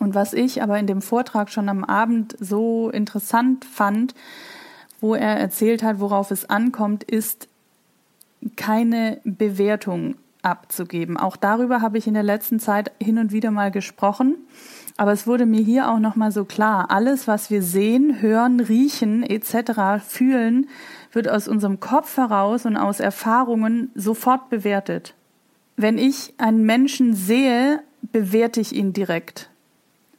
Und 0.00 0.16
was 0.16 0.32
ich 0.32 0.60
aber 0.60 0.76
in 0.78 0.88
dem 0.88 1.02
Vortrag 1.02 1.50
schon 1.50 1.68
am 1.68 1.84
Abend 1.84 2.36
so 2.40 2.90
interessant 2.90 3.64
fand, 3.64 4.14
wo 5.00 5.14
er 5.14 5.36
erzählt 5.38 5.84
hat, 5.84 6.00
worauf 6.00 6.32
es 6.32 6.50
ankommt, 6.50 7.04
ist 7.04 7.46
keine 8.56 9.20
Bewertung 9.22 10.16
abzugeben. 10.42 11.16
Auch 11.16 11.36
darüber 11.36 11.82
habe 11.82 11.98
ich 11.98 12.06
in 12.06 12.14
der 12.14 12.22
letzten 12.22 12.60
Zeit 12.60 12.92
hin 13.00 13.18
und 13.18 13.32
wieder 13.32 13.50
mal 13.50 13.70
gesprochen, 13.70 14.36
aber 14.96 15.12
es 15.12 15.26
wurde 15.26 15.46
mir 15.46 15.62
hier 15.62 15.90
auch 15.90 15.98
noch 15.98 16.16
mal 16.16 16.32
so 16.32 16.44
klar, 16.44 16.90
alles 16.90 17.26
was 17.26 17.50
wir 17.50 17.62
sehen, 17.62 18.20
hören, 18.20 18.60
riechen 18.60 19.22
etc. 19.22 20.04
fühlen, 20.06 20.68
wird 21.12 21.28
aus 21.28 21.48
unserem 21.48 21.80
Kopf 21.80 22.16
heraus 22.16 22.66
und 22.66 22.76
aus 22.76 23.00
Erfahrungen 23.00 23.90
sofort 23.94 24.50
bewertet. 24.50 25.14
Wenn 25.76 25.98
ich 25.98 26.34
einen 26.38 26.64
Menschen 26.64 27.14
sehe, 27.14 27.82
bewerte 28.12 28.60
ich 28.60 28.74
ihn 28.74 28.92
direkt 28.92 29.50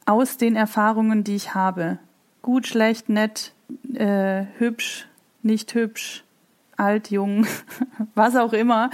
aus 0.04 0.36
den 0.36 0.56
Erfahrungen, 0.56 1.24
die 1.24 1.36
ich 1.36 1.54
habe. 1.54 1.98
Gut, 2.42 2.66
schlecht, 2.66 3.08
nett, 3.08 3.52
äh, 3.94 4.46
hübsch, 4.58 5.06
nicht 5.42 5.74
hübsch, 5.74 6.24
alt, 6.76 7.10
jung, 7.10 7.46
was 8.14 8.36
auch 8.36 8.52
immer. 8.52 8.90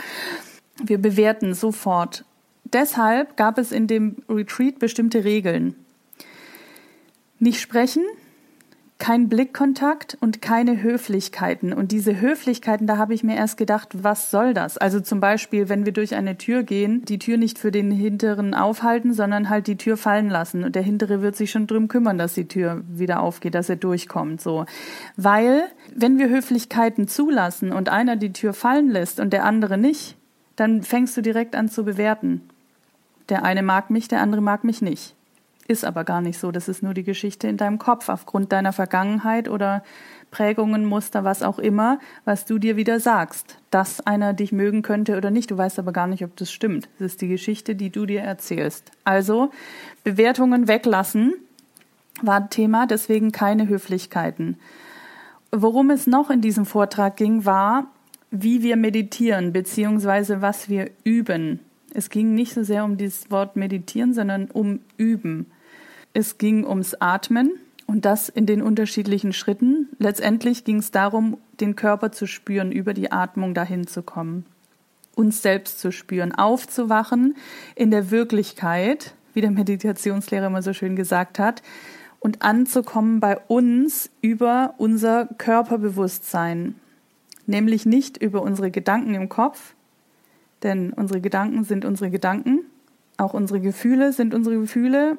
Wir 0.83 0.99
bewerten 0.99 1.55
sofort. 1.55 2.25
Deshalb 2.65 3.37
gab 3.37 3.59
es 3.59 3.73
in 3.73 3.87
dem 3.87 4.17
Retreat 4.29 4.79
bestimmte 4.79 5.25
Regeln. 5.25 5.75
Nicht 7.39 7.61
sprechen, 7.61 8.03
kein 8.99 9.29
Blickkontakt 9.29 10.19
und 10.21 10.43
keine 10.43 10.83
Höflichkeiten. 10.83 11.73
Und 11.73 11.93
diese 11.93 12.21
Höflichkeiten, 12.21 12.89
da 12.89 12.97
habe 12.97 13.15
ich 13.15 13.23
mir 13.23 13.37
erst 13.37 13.57
gedacht, 13.57 13.91
was 14.03 14.31
soll 14.31 14.55
das? 14.55 14.77
Also 14.77 15.01
zum 15.01 15.21
Beispiel, 15.21 15.69
wenn 15.69 15.87
wir 15.87 15.93
durch 15.93 16.17
eine 16.17 16.37
Tür 16.37 16.65
gehen, 16.65 17.05
die 17.05 17.21
Tür 17.21 17.37
nicht 17.37 17.61
für 17.61 17.71
den 17.71 17.93
hinteren 17.93 18.55
aufhalten, 18.55 19.15
sondern 19.15 19.49
halt 19.49 19.69
die 19.69 19.77
Tür 19.77 19.97
fallen 19.97 20.29
lassen. 20.29 20.65
Und 20.65 20.75
der 20.75 20.83
hintere 20.83 21.23
wird 21.23 21.37
sich 21.37 21.53
schon 21.53 21.69
drum 21.69 21.87
kümmern, 21.87 22.19
dass 22.19 22.35
die 22.35 22.49
Tür 22.49 22.83
wieder 22.89 23.21
aufgeht, 23.21 23.55
dass 23.55 23.69
er 23.69 23.77
durchkommt, 23.77 24.41
so. 24.41 24.67
Weil, 25.17 25.63
wenn 25.95 26.19
wir 26.19 26.29
Höflichkeiten 26.29 27.07
zulassen 27.07 27.73
und 27.73 27.89
einer 27.89 28.17
die 28.17 28.33
Tür 28.33 28.53
fallen 28.53 28.91
lässt 28.91 29.21
und 29.21 29.33
der 29.33 29.45
andere 29.45 29.79
nicht, 29.79 30.18
dann 30.59 30.83
fängst 30.83 31.17
du 31.17 31.23
direkt 31.23 31.55
an 31.55 31.69
zu 31.69 31.85
bewerten. 31.85 32.43
Der 33.29 33.45
eine 33.45 33.63
mag 33.63 33.91
mich, 33.91 34.09
der 34.09 34.21
andere 34.21 34.41
mag 34.41 34.65
mich 34.65 34.83
nicht. 34.83 35.15
Ist 35.69 35.85
aber 35.85 36.03
gar 36.03 36.21
nicht 36.21 36.39
so. 36.39 36.51
Das 36.51 36.67
ist 36.67 36.83
nur 36.83 36.95
die 36.95 37.05
Geschichte 37.05 37.47
in 37.47 37.59
deinem 37.59 37.79
Kopf 37.79 38.09
aufgrund 38.09 38.53
deiner 38.53 38.73
Vergangenheit 38.73 39.49
oder 39.49 39.85
Prägungen, 40.31 40.85
Muster, 40.85 41.25
was 41.25 41.43
auch 41.43 41.59
immer, 41.59 42.01
was 42.25 42.45
du 42.45 42.59
dir 42.59 42.77
wieder 42.77 42.99
sagst, 42.99 43.59
dass 43.71 44.05
einer 44.05 44.33
dich 44.33 44.51
mögen 44.51 44.83
könnte 44.83 45.17
oder 45.17 45.31
nicht. 45.31 45.51
Du 45.51 45.57
weißt 45.57 45.79
aber 45.79 45.93
gar 45.93 46.07
nicht, 46.07 46.25
ob 46.25 46.37
das 46.37 46.51
stimmt. 46.51 46.89
Das 46.99 47.13
ist 47.13 47.21
die 47.21 47.29
Geschichte, 47.29 47.77
die 47.77 47.91
du 47.91 48.05
dir 48.05 48.23
erzählst. 48.23 48.91
Also 49.05 49.53
Bewertungen 50.03 50.67
weglassen 50.67 51.35
war 52.21 52.51
Thema, 52.51 52.87
deswegen 52.87 53.31
keine 53.31 53.69
Höflichkeiten. 53.69 54.59
Worum 55.53 55.91
es 55.91 56.07
noch 56.07 56.31
in 56.31 56.41
diesem 56.41 56.67
Vortrag 56.67 57.17
ging, 57.17 57.45
war, 57.45 57.87
wie 58.31 58.63
wir 58.63 58.77
meditieren, 58.77 59.53
beziehungsweise 59.53 60.43
was 60.43 60.69
wir 60.69 60.91
üben. 61.05 61.61
Es 61.95 62.11
ging 62.11 62.35
nicht 62.35 62.53
so 62.53 62.63
sehr 62.63 62.85
um 62.85 62.97
dieses 62.97 63.31
Wort 63.31 63.57
meditieren, 63.57 64.13
sondern 64.13 64.51
um 64.51 64.81
üben. 64.97 65.47
Es 66.13 66.39
ging 66.39 66.67
ums 66.67 66.95
Atmen 66.95 67.53
und 67.87 68.05
das 68.05 68.29
in 68.29 68.45
den 68.45 68.61
unterschiedlichen 68.61 69.33
Schritten. 69.33 69.89
Letztendlich 69.99 70.65
ging 70.65 70.79
es 70.79 70.91
darum, 70.91 71.39
den 71.61 71.75
Körper 71.75 72.13
zu 72.13 72.27
spüren, 72.27 72.71
über 72.71 72.93
die 72.93 73.11
Atmung 73.11 73.55
dahin 73.55 73.87
zu 73.87 74.03
kommen. 74.03 74.45
Uns 75.15 75.43
selbst 75.43 75.81
zu 75.81 75.91
spüren, 75.91 76.33
aufzuwachen 76.33 77.37
in 77.75 77.91
der 77.91 78.11
Wirklichkeit, 78.11 79.15
wie 79.33 79.41
der 79.41 79.51
Meditationslehrer 79.51 80.47
immer 80.47 80.63
so 80.63 80.73
schön 80.73 80.97
gesagt 80.97 81.39
hat, 81.39 81.63
und 82.21 82.43
anzukommen 82.43 83.21
bei 83.21 83.39
uns 83.39 84.11
über 84.21 84.75
unser 84.77 85.27
Körperbewusstsein. 85.39 86.75
Nämlich 87.49 87.85
nicht 87.85 88.17
über 88.17 88.43
unsere 88.43 88.71
Gedanken 88.71 89.15
im 89.15 89.29
Kopf, 89.29 89.75
denn 90.63 90.93
unsere 90.93 91.21
Gedanken 91.21 91.65
sind 91.65 91.85
unsere 91.85 92.11
Gedanken, 92.11 92.61
auch 93.17 93.35
unsere 93.35 93.61
Gefühle 93.61 94.13
sind 94.13 94.33
unsere 94.35 94.61
Gefühle 94.61 95.19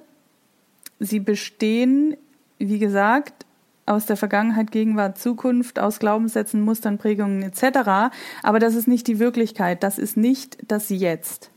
Sie 1.00 1.20
bestehen, 1.22 2.18
wie 2.58 2.78
gesagt, 2.78 3.46
aus 3.86 4.06
der 4.06 4.18
Vergangenheit, 4.18 4.72
Gegenwart, 4.72 5.18
Zukunft, 5.18 5.80
aus 5.80 6.00
Glaubenssätzen, 6.00 6.62
Mustern, 6.62 6.98
Prägungen 6.98 7.42
etc. 7.42 8.14
Aber 8.44 8.60
das 8.60 8.76
ist 8.76 8.88
nicht 8.88 9.08
die 9.08 9.18
Wirklichkeit, 9.18 9.82
das 9.82 9.98
ist 9.98 10.18
nicht 10.18 10.58
das 10.68 10.90
Jetzt. 10.90 11.50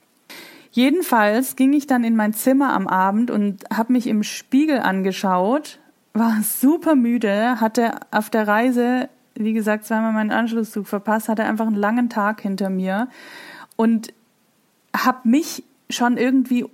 Jedenfalls 0.71 1.57
ging 1.57 1.75
ich 1.75 1.87
dann 1.87 2.05
in 2.05 2.17
mein 2.17 2.33
Zimmer 2.33 2.73
am 2.73 2.87
Abend 2.87 3.31
und 3.31 3.64
habe 3.71 3.93
mich 3.93 4.07
im 4.07 4.23
Spiegel 4.23 4.79
angeschaut, 4.79 5.81
war 6.14 6.41
super 6.43 6.95
müde, 6.95 7.61
hatte 7.61 7.97
auf 8.11 8.31
der 8.31 8.49
Reise, 8.49 9.11
wie 9.34 9.52
gesagt, 9.52 9.84
zweimal 9.84 10.12
meinen 10.12 10.30
Anschlusszug 10.30 10.86
verpasst, 10.86 11.28
hatte 11.28 11.44
einfach 11.44 11.66
einen 11.66 11.76
langen 11.76 12.08
Tag 12.08 12.40
hinter 12.40 12.70
mir 12.70 13.08
und 13.76 14.12
habe 14.94 15.28
mich 15.28 15.64
schon 15.90 16.16
irgendwie 16.16 16.66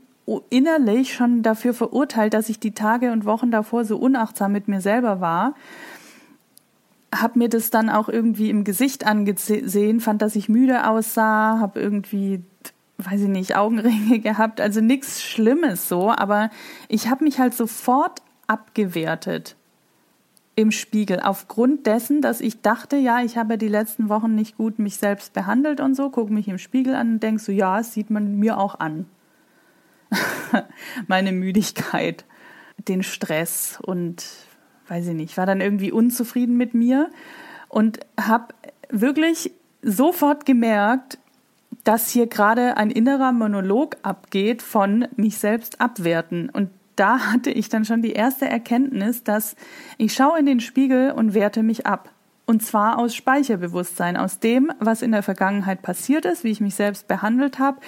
innerlich 0.50 1.14
schon 1.14 1.42
dafür 1.42 1.72
verurteilt, 1.72 2.34
dass 2.34 2.48
ich 2.48 2.60
die 2.60 2.72
Tage 2.72 3.12
und 3.12 3.24
Wochen 3.24 3.50
davor 3.50 3.84
so 3.84 3.96
unachtsam 3.96 4.52
mit 4.52 4.68
mir 4.68 4.80
selber 4.80 5.20
war. 5.20 5.54
Hab 7.14 7.36
mir 7.36 7.48
das 7.48 7.70
dann 7.70 7.88
auch 7.88 8.08
irgendwie 8.08 8.50
im 8.50 8.64
Gesicht 8.64 9.06
angesehen, 9.06 10.00
fand, 10.00 10.20
dass 10.20 10.36
ich 10.36 10.50
müde 10.50 10.86
aussah, 10.86 11.58
hab 11.60 11.76
irgendwie, 11.76 12.42
weiß 12.98 13.22
ich 13.22 13.28
nicht, 13.28 13.56
Augenringe 13.56 14.18
gehabt, 14.20 14.60
also 14.60 14.80
nichts 14.82 15.22
Schlimmes 15.22 15.88
so, 15.88 16.10
aber 16.10 16.50
ich 16.88 17.08
habe 17.08 17.24
mich 17.24 17.38
halt 17.38 17.54
sofort 17.54 18.20
abgewertet 18.46 19.56
im 20.58 20.72
Spiegel 20.72 21.20
aufgrund 21.20 21.86
dessen, 21.86 22.20
dass 22.20 22.40
ich 22.40 22.62
dachte, 22.62 22.96
ja, 22.96 23.22
ich 23.22 23.38
habe 23.38 23.58
die 23.58 23.68
letzten 23.68 24.08
Wochen 24.08 24.34
nicht 24.34 24.56
gut 24.56 24.80
mich 24.80 24.96
selbst 24.96 25.32
behandelt 25.32 25.78
und 25.78 25.94
so, 25.94 26.10
gucke 26.10 26.32
mich 26.32 26.48
im 26.48 26.58
Spiegel 26.58 26.96
an 26.96 27.12
und 27.12 27.22
denk 27.22 27.38
so, 27.38 27.52
ja, 27.52 27.78
das 27.78 27.92
sieht 27.92 28.10
man 28.10 28.40
mir 28.40 28.58
auch 28.58 28.80
an. 28.80 29.06
meine 31.06 31.30
Müdigkeit, 31.30 32.24
den 32.88 33.04
Stress 33.04 33.78
und 33.80 34.24
weiß 34.88 35.06
ich 35.06 35.14
nicht, 35.14 35.36
war 35.36 35.46
dann 35.46 35.60
irgendwie 35.60 35.92
unzufrieden 35.92 36.56
mit 36.56 36.74
mir 36.74 37.08
und 37.68 38.00
habe 38.20 38.52
wirklich 38.90 39.52
sofort 39.82 40.44
gemerkt, 40.44 41.18
dass 41.84 42.10
hier 42.10 42.26
gerade 42.26 42.76
ein 42.76 42.90
innerer 42.90 43.30
Monolog 43.30 43.96
abgeht 44.02 44.62
von 44.62 45.06
mich 45.14 45.38
selbst 45.38 45.80
abwerten. 45.80 46.48
Und 46.48 46.70
da 46.98 47.32
hatte 47.32 47.50
ich 47.50 47.68
dann 47.68 47.84
schon 47.84 48.02
die 48.02 48.12
erste 48.12 48.46
Erkenntnis, 48.48 49.24
dass 49.24 49.56
ich 49.96 50.14
schaue 50.14 50.38
in 50.38 50.46
den 50.46 50.60
Spiegel 50.60 51.12
und 51.12 51.34
werte 51.34 51.62
mich 51.62 51.86
ab. 51.86 52.10
Und 52.46 52.62
zwar 52.62 52.98
aus 52.98 53.14
Speicherbewusstsein, 53.14 54.16
aus 54.16 54.38
dem, 54.38 54.72
was 54.80 55.02
in 55.02 55.12
der 55.12 55.22
Vergangenheit 55.22 55.82
passiert 55.82 56.24
ist, 56.24 56.44
wie 56.44 56.50
ich 56.50 56.60
mich 56.60 56.74
selbst 56.74 57.06
behandelt 57.06 57.58
habe, 57.58 57.78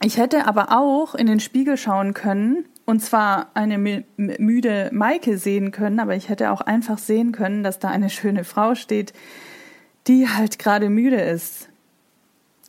ich 0.00 0.16
hätte 0.16 0.46
aber 0.46 0.78
auch 0.78 1.14
in 1.16 1.26
den 1.26 1.40
Spiegel 1.40 1.76
schauen 1.76 2.14
können 2.14 2.64
und 2.84 3.00
zwar 3.00 3.48
eine 3.54 3.78
müde 4.16 4.90
Maike 4.92 5.38
sehen 5.38 5.72
können, 5.72 5.98
aber 5.98 6.14
ich 6.14 6.28
hätte 6.28 6.52
auch 6.52 6.60
einfach 6.60 6.98
sehen 6.98 7.32
können, 7.32 7.64
dass 7.64 7.80
da 7.80 7.88
eine 7.88 8.08
schöne 8.08 8.44
Frau 8.44 8.76
steht, 8.76 9.12
die 10.06 10.28
halt 10.28 10.58
gerade 10.60 10.88
müde 10.88 11.20
ist. 11.20 11.68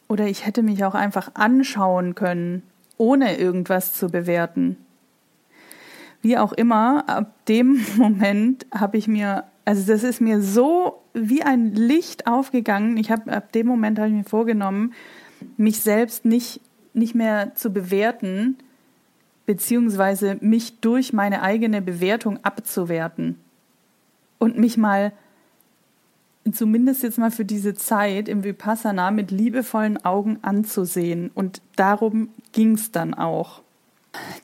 Oder 0.08 0.25
ich 0.25 0.45
hätte 0.45 0.63
mich 0.63 0.84
auch 0.84 0.95
einfach 0.95 1.36
anschauen 1.36 2.15
können, 2.15 2.63
ohne 2.97 3.38
irgendwas 3.38 3.93
zu 3.93 4.10
bewerten. 4.10 4.77
Wie 6.21 6.38
auch 6.38 6.53
immer, 6.53 7.08
ab 7.08 7.45
dem 7.45 7.82
Moment 7.97 8.65
habe 8.73 8.97
ich 8.97 9.08
mir, 9.08 9.45
also 9.65 9.91
das 9.91 10.03
ist 10.03 10.21
mir 10.21 10.41
so 10.41 11.01
wie 11.13 11.43
ein 11.43 11.73
Licht 11.73 12.27
aufgegangen. 12.27 12.97
Ich 12.97 13.12
habe 13.12 13.32
ab 13.32 13.51
dem 13.51 13.67
Moment 13.67 13.99
habe 13.99 14.10
ich 14.10 14.15
mir 14.15 14.23
vorgenommen, 14.23 14.93
mich 15.58 15.82
selbst 15.82 16.25
nicht 16.25 16.62
nicht 16.93 17.15
mehr 17.15 17.55
zu 17.55 17.71
bewerten, 17.71 18.58
beziehungsweise 19.45 20.38
mich 20.41 20.79
durch 20.79 21.13
meine 21.13 21.41
eigene 21.41 21.82
Bewertung 21.82 22.39
abzuwerten 22.43 23.39
und 24.38 24.58
mich 24.58 24.77
mal 24.77 25.12
zumindest 26.51 27.03
jetzt 27.03 27.17
mal 27.17 27.32
für 27.32 27.45
diese 27.45 27.73
Zeit 27.75 28.27
im 28.27 28.43
Vipassana 28.43 29.12
mit 29.12 29.29
liebevollen 29.29 30.03
Augen 30.03 30.39
anzusehen. 30.41 31.29
Und 31.34 31.62
darum 31.75 32.29
ging 32.53 32.73
es 32.73 32.91
dann 32.91 33.13
auch. 33.13 33.62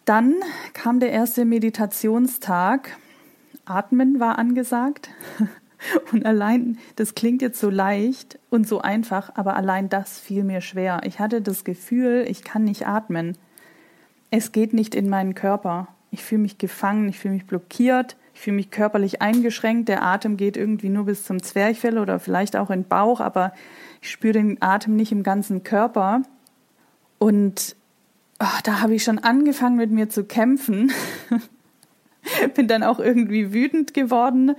Dann 0.05 0.35
kam 0.73 0.99
der 0.99 1.11
erste 1.11 1.45
Meditationstag. 1.45 2.97
Atmen 3.65 4.19
war 4.19 4.37
angesagt. 4.37 5.09
Und 6.11 6.25
allein, 6.25 6.77
das 6.95 7.15
klingt 7.15 7.41
jetzt 7.41 7.59
so 7.59 7.69
leicht 7.69 8.39
und 8.49 8.67
so 8.67 8.81
einfach, 8.81 9.31
aber 9.35 9.55
allein 9.55 9.89
das 9.89 10.19
fiel 10.19 10.43
mir 10.43 10.61
schwer. 10.61 11.01
Ich 11.03 11.19
hatte 11.19 11.41
das 11.41 11.63
Gefühl, 11.63 12.25
ich 12.27 12.43
kann 12.43 12.63
nicht 12.63 12.87
atmen. 12.87 13.37
Es 14.31 14.51
geht 14.51 14.73
nicht 14.73 14.95
in 14.95 15.09
meinen 15.09 15.35
Körper. 15.35 15.89
Ich 16.11 16.23
fühle 16.23 16.41
mich 16.41 16.57
gefangen, 16.57 17.09
ich 17.09 17.19
fühle 17.19 17.35
mich 17.35 17.45
blockiert, 17.45 18.15
ich 18.33 18.41
fühle 18.41 18.55
mich 18.55 18.71
körperlich 18.71 19.21
eingeschränkt. 19.21 19.89
Der 19.89 20.03
Atem 20.03 20.37
geht 20.37 20.57
irgendwie 20.57 20.89
nur 20.89 21.05
bis 21.05 21.23
zum 21.23 21.43
Zwerchfell 21.43 21.97
oder 21.99 22.19
vielleicht 22.19 22.55
auch 22.55 22.69
in 22.69 22.81
den 22.81 22.87
Bauch, 22.87 23.19
aber 23.19 23.53
ich 24.01 24.09
spüre 24.09 24.33
den 24.33 24.61
Atem 24.61 24.95
nicht 24.95 25.11
im 25.11 25.23
ganzen 25.23 25.63
Körper. 25.63 26.21
Und 27.19 27.75
oh, 28.39 28.59
da 28.63 28.81
habe 28.81 28.95
ich 28.95 29.03
schon 29.03 29.19
angefangen 29.19 29.75
mit 29.77 29.91
mir 29.91 30.09
zu 30.09 30.23
kämpfen. 30.23 30.91
Bin 32.55 32.67
dann 32.67 32.83
auch 32.83 32.99
irgendwie 32.99 33.53
wütend 33.53 33.93
geworden 33.93 34.55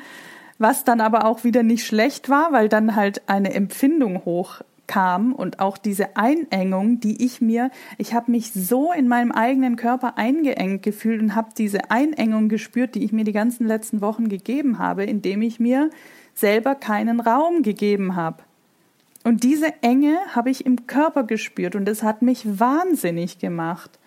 was 0.58 0.84
dann 0.84 1.00
aber 1.00 1.24
auch 1.24 1.44
wieder 1.44 1.62
nicht 1.62 1.86
schlecht 1.86 2.28
war, 2.28 2.52
weil 2.52 2.68
dann 2.68 2.96
halt 2.96 3.28
eine 3.28 3.52
Empfindung 3.52 4.24
hochkam 4.24 5.32
und 5.32 5.60
auch 5.60 5.76
diese 5.76 6.16
Einengung, 6.16 7.00
die 7.00 7.24
ich 7.24 7.40
mir, 7.40 7.70
ich 7.98 8.14
habe 8.14 8.30
mich 8.30 8.52
so 8.52 8.92
in 8.92 9.08
meinem 9.08 9.32
eigenen 9.32 9.76
Körper 9.76 10.16
eingeengt 10.16 10.82
gefühlt 10.82 11.20
und 11.20 11.34
habe 11.34 11.50
diese 11.56 11.90
Einengung 11.90 12.48
gespürt, 12.48 12.94
die 12.94 13.04
ich 13.04 13.12
mir 13.12 13.24
die 13.24 13.32
ganzen 13.32 13.66
letzten 13.66 14.00
Wochen 14.00 14.28
gegeben 14.28 14.78
habe, 14.78 15.04
indem 15.04 15.42
ich 15.42 15.60
mir 15.60 15.90
selber 16.34 16.74
keinen 16.74 17.20
Raum 17.20 17.62
gegeben 17.62 18.16
habe. 18.16 18.42
Und 19.26 19.42
diese 19.42 19.82
Enge 19.82 20.20
habe 20.36 20.50
ich 20.50 20.64
im 20.66 20.86
Körper 20.86 21.24
gespürt 21.24 21.74
und 21.74 21.88
es 21.88 22.04
hat 22.04 22.22
mich 22.22 22.60
wahnsinnig 22.60 23.40
gemacht. 23.40 23.98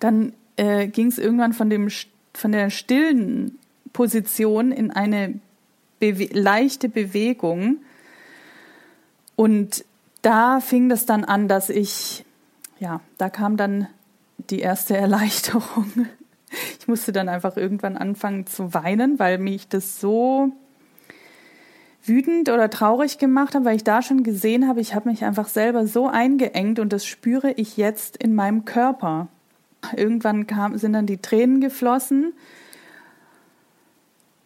Dann 0.00 0.32
äh, 0.56 0.86
ging 0.86 1.08
es 1.08 1.18
irgendwann 1.18 1.52
von 1.52 1.68
dem 1.68 1.90
von 2.32 2.52
der 2.52 2.70
stillen 2.70 3.58
Position 3.92 4.72
in 4.72 4.90
eine 4.90 5.38
Bewe 5.98 6.30
leichte 6.32 6.88
Bewegung. 6.88 7.80
Und 9.36 9.84
da 10.22 10.60
fing 10.60 10.88
das 10.88 11.04
dann 11.04 11.26
an, 11.26 11.46
dass 11.46 11.68
ich, 11.68 12.24
ja, 12.78 13.02
da 13.18 13.28
kam 13.28 13.58
dann 13.58 13.86
die 14.48 14.60
erste 14.60 14.96
Erleichterung. 14.96 16.06
Ich 16.78 16.88
musste 16.88 17.12
dann 17.12 17.28
einfach 17.28 17.58
irgendwann 17.58 17.98
anfangen 17.98 18.46
zu 18.46 18.72
weinen, 18.72 19.18
weil 19.18 19.36
mich 19.36 19.68
das 19.68 20.00
so 20.00 20.54
wütend 22.02 22.48
oder 22.48 22.70
traurig 22.70 23.18
gemacht 23.18 23.54
hat, 23.54 23.64
weil 23.64 23.76
ich 23.76 23.84
da 23.84 24.02
schon 24.02 24.22
gesehen 24.22 24.66
habe, 24.66 24.80
ich 24.80 24.94
habe 24.94 25.08
mich 25.08 25.24
einfach 25.24 25.48
selber 25.48 25.86
so 25.86 26.08
eingeengt 26.08 26.78
und 26.78 26.92
das 26.92 27.04
spüre 27.06 27.52
ich 27.52 27.76
jetzt 27.76 28.16
in 28.16 28.34
meinem 28.34 28.64
Körper. 28.64 29.28
Irgendwann 29.96 30.46
kam, 30.46 30.76
sind 30.78 30.92
dann 30.92 31.06
die 31.06 31.18
Tränen 31.18 31.60
geflossen 31.60 32.32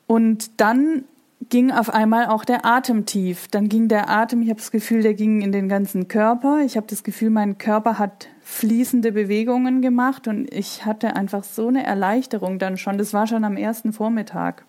und 0.06 0.60
dann 0.60 1.04
ging 1.48 1.70
auf 1.70 1.90
einmal 1.90 2.26
auch 2.26 2.44
der 2.44 2.64
Atem 2.64 3.06
tief. 3.06 3.48
Dann 3.48 3.68
ging 3.68 3.88
der 3.88 4.08
Atem, 4.08 4.42
ich 4.42 4.48
habe 4.48 4.60
das 4.60 4.70
Gefühl, 4.70 5.02
der 5.02 5.14
ging 5.14 5.42
in 5.42 5.52
den 5.52 5.68
ganzen 5.68 6.08
Körper. 6.08 6.62
Ich 6.64 6.76
habe 6.76 6.86
das 6.86 7.02
Gefühl, 7.02 7.30
mein 7.30 7.58
Körper 7.58 7.98
hat 7.98 8.28
fließende 8.40 9.12
Bewegungen 9.12 9.82
gemacht 9.82 10.28
und 10.28 10.52
ich 10.52 10.84
hatte 10.84 11.16
einfach 11.16 11.44
so 11.44 11.68
eine 11.68 11.84
Erleichterung 11.84 12.58
dann 12.58 12.76
schon. 12.76 12.98
Das 12.98 13.12
war 13.12 13.26
schon 13.26 13.44
am 13.44 13.56
ersten 13.56 13.92
Vormittag. 13.92 14.64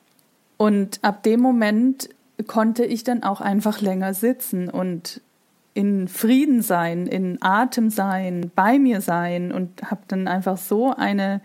Und 0.57 0.99
ab 1.01 1.23
dem 1.23 1.41
Moment 1.41 2.09
konnte 2.47 2.85
ich 2.85 3.03
dann 3.03 3.23
auch 3.23 3.41
einfach 3.41 3.81
länger 3.81 4.13
sitzen 4.13 4.69
und 4.69 5.21
in 5.73 6.07
Frieden 6.07 6.61
sein, 6.61 7.05
in 7.05 7.37
Atem 7.41 7.89
sein, 7.89 8.51
bei 8.55 8.79
mir 8.79 9.01
sein 9.01 9.51
und 9.51 9.91
habe 9.91 10.01
dann 10.07 10.27
einfach 10.27 10.57
so 10.57 10.93
eine 10.93 11.41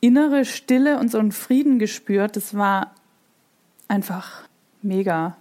innere 0.00 0.44
Stille 0.44 0.98
und 0.98 1.10
so 1.10 1.18
einen 1.18 1.32
Frieden 1.32 1.78
gespürt. 1.78 2.36
Das 2.36 2.56
war 2.56 2.92
einfach 3.88 4.48
mega. 4.82 5.36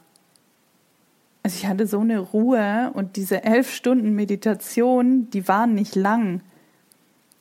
Also 1.44 1.58
ich 1.58 1.68
hatte 1.68 1.88
so 1.88 2.00
eine 2.00 2.20
Ruhe 2.20 2.92
und 2.94 3.16
diese 3.16 3.44
elf 3.44 3.72
Stunden 3.72 4.14
Meditation, 4.14 5.30
die 5.30 5.48
waren 5.48 5.74
nicht 5.74 5.96
lang. 5.96 6.42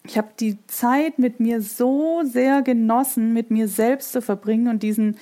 Ich 0.07 0.19
habe 0.19 0.29
die 0.39 0.59
Zeit 0.67 1.19
mit 1.19 1.41
mir 1.41 1.63
so 1.63 2.23
sehr 2.25 2.61
genossen, 2.61 3.33
mit 3.33 3.51
mir 3.51 3.69
selbst 3.69 4.13
zu 4.13 4.21
verbringen 4.21 4.69
und 4.69 4.83
diesen, 4.83 5.17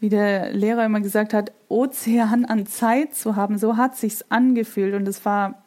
wie 0.00 0.08
der 0.08 0.52
Lehrer 0.52 0.84
immer 0.84 1.00
gesagt 1.00 1.34
hat, 1.34 1.52
Ozean 1.68 2.44
an 2.44 2.66
Zeit 2.66 3.14
zu 3.14 3.36
haben. 3.36 3.58
So 3.58 3.76
hat 3.76 3.96
sich's 3.96 4.24
angefühlt 4.28 4.94
und 4.94 5.06
es 5.08 5.24
war 5.24 5.62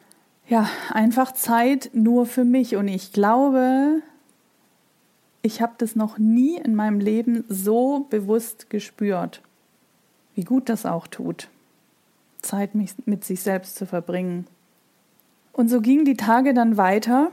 ja 0.48 0.68
einfach 0.90 1.32
Zeit 1.32 1.90
nur 1.92 2.26
für 2.26 2.44
mich. 2.44 2.76
Und 2.76 2.88
ich 2.88 3.12
glaube, 3.12 4.02
ich 5.42 5.60
habe 5.60 5.74
das 5.78 5.96
noch 5.96 6.18
nie 6.18 6.56
in 6.56 6.74
meinem 6.74 7.00
Leben 7.00 7.44
so 7.48 8.06
bewusst 8.10 8.70
gespürt 8.70 9.42
wie 10.34 10.44
gut 10.44 10.68
das 10.68 10.86
auch 10.86 11.06
tut, 11.06 11.48
Zeit 12.40 12.70
mit 12.74 13.24
sich 13.24 13.40
selbst 13.40 13.76
zu 13.76 13.86
verbringen. 13.86 14.46
Und 15.52 15.68
so 15.68 15.80
gingen 15.80 16.04
die 16.04 16.16
Tage 16.16 16.54
dann 16.54 16.76
weiter. 16.76 17.30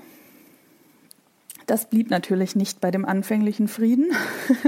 Das 1.70 1.86
blieb 1.86 2.10
natürlich 2.10 2.56
nicht 2.56 2.82
bei 2.82 2.90
dem 2.90 3.06
anfänglichen 3.06 3.68
Frieden. 3.68 4.12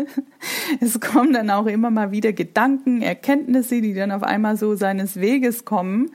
es 0.81 0.99
kommen 0.99 1.33
dann 1.33 1.49
auch 1.49 1.65
immer 1.65 1.89
mal 1.89 2.11
wieder 2.11 2.31
Gedanken, 2.31 3.01
Erkenntnisse, 3.01 3.81
die 3.81 3.95
dann 3.95 4.11
auf 4.11 4.21
einmal 4.21 4.55
so 4.55 4.75
seines 4.75 5.19
Weges 5.19 5.65
kommen. 5.65 6.11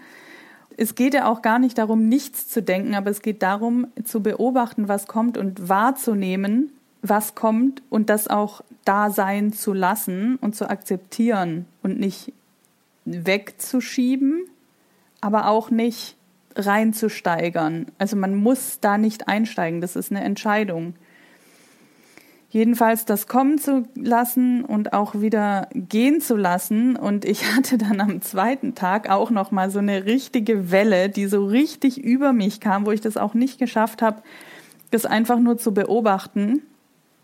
Es 0.77 0.95
geht 0.95 1.15
ja 1.15 1.27
auch 1.27 1.43
gar 1.43 1.59
nicht 1.59 1.79
darum, 1.79 2.09
nichts 2.09 2.47
zu 2.47 2.63
denken, 2.63 2.95
aber 2.95 3.11
es 3.11 3.21
geht 3.21 3.43
darum, 3.43 3.89
zu 4.05 4.23
beobachten, 4.23 4.87
was 4.87 5.09
kommt 5.09 5.37
und 5.37 5.69
wahrzunehmen, 5.69 6.71
was 7.03 7.35
kommt 7.35 7.83
und 7.91 8.09
das 8.09 8.29
auch 8.29 8.63
da 8.85 9.11
sein 9.11 9.53
zu 9.53 9.73
lassen 9.73 10.37
und 10.37 10.55
zu 10.55 10.71
akzeptieren 10.71 11.65
und 11.83 11.99
nicht 11.99 12.33
wegzuschieben, 13.07 14.45
aber 15.21 15.49
auch 15.49 15.73
nicht 15.73 16.16
reinzusteigern. 16.57 17.87
Also 17.99 18.17
man 18.17 18.35
muss 18.35 18.81
da 18.81 18.99
nicht 18.99 19.29
einsteigen, 19.29 19.81
das 19.81 19.97
ist 19.97 20.11
eine 20.11 20.25
Entscheidung. 20.25 20.95
Jedenfalls 22.49 23.05
das 23.05 23.27
kommen 23.27 23.59
zu 23.59 23.87
lassen 23.95 24.65
und 24.65 24.93
auch 24.93 25.21
wieder 25.21 25.69
gehen 25.75 26.21
zu 26.21 26.37
lassen. 26.37 26.97
Und 26.97 27.25
ich 27.25 27.45
hatte 27.57 27.79
dann 27.79 28.01
am 28.01 28.23
zweiten 28.23 28.75
Tag 28.75 29.11
auch 29.11 29.31
noch 29.31 29.51
mal 29.51 29.71
so 29.71 29.79
eine 29.79 30.07
richtige 30.07 30.71
Welle, 30.71 31.09
die 31.09 31.27
so 31.27 31.45
richtig 31.45 32.03
über 32.03 32.33
mich 32.33 32.61
kam, 32.61 32.87
wo 32.87 32.93
ich 32.93 33.01
das 33.01 33.17
auch 33.17 33.35
nicht 33.35 33.59
geschafft 33.59 34.03
habe, 34.03 34.23
das 34.91 35.05
einfach 35.05 35.39
nur 35.39 35.59
zu 35.59 35.75
beobachten 35.75 36.63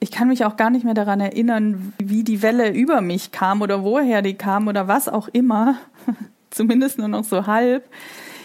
ich 0.02 0.10
kann 0.10 0.26
mich 0.26 0.44
auch 0.44 0.56
gar 0.56 0.68
nicht 0.68 0.84
mehr 0.84 0.94
daran 0.94 1.20
erinnern, 1.20 1.92
wie 2.02 2.24
die 2.24 2.42
Welle 2.42 2.72
über 2.72 3.00
mich 3.00 3.30
kam 3.30 3.62
oder 3.62 3.84
woher 3.84 4.20
die 4.20 4.34
kam 4.34 4.66
oder 4.66 4.88
was 4.88 5.08
auch 5.08 5.28
immer. 5.28 5.76
Zumindest 6.50 6.98
nur 6.98 7.06
noch 7.06 7.22
so 7.22 7.46
halb. 7.46 7.88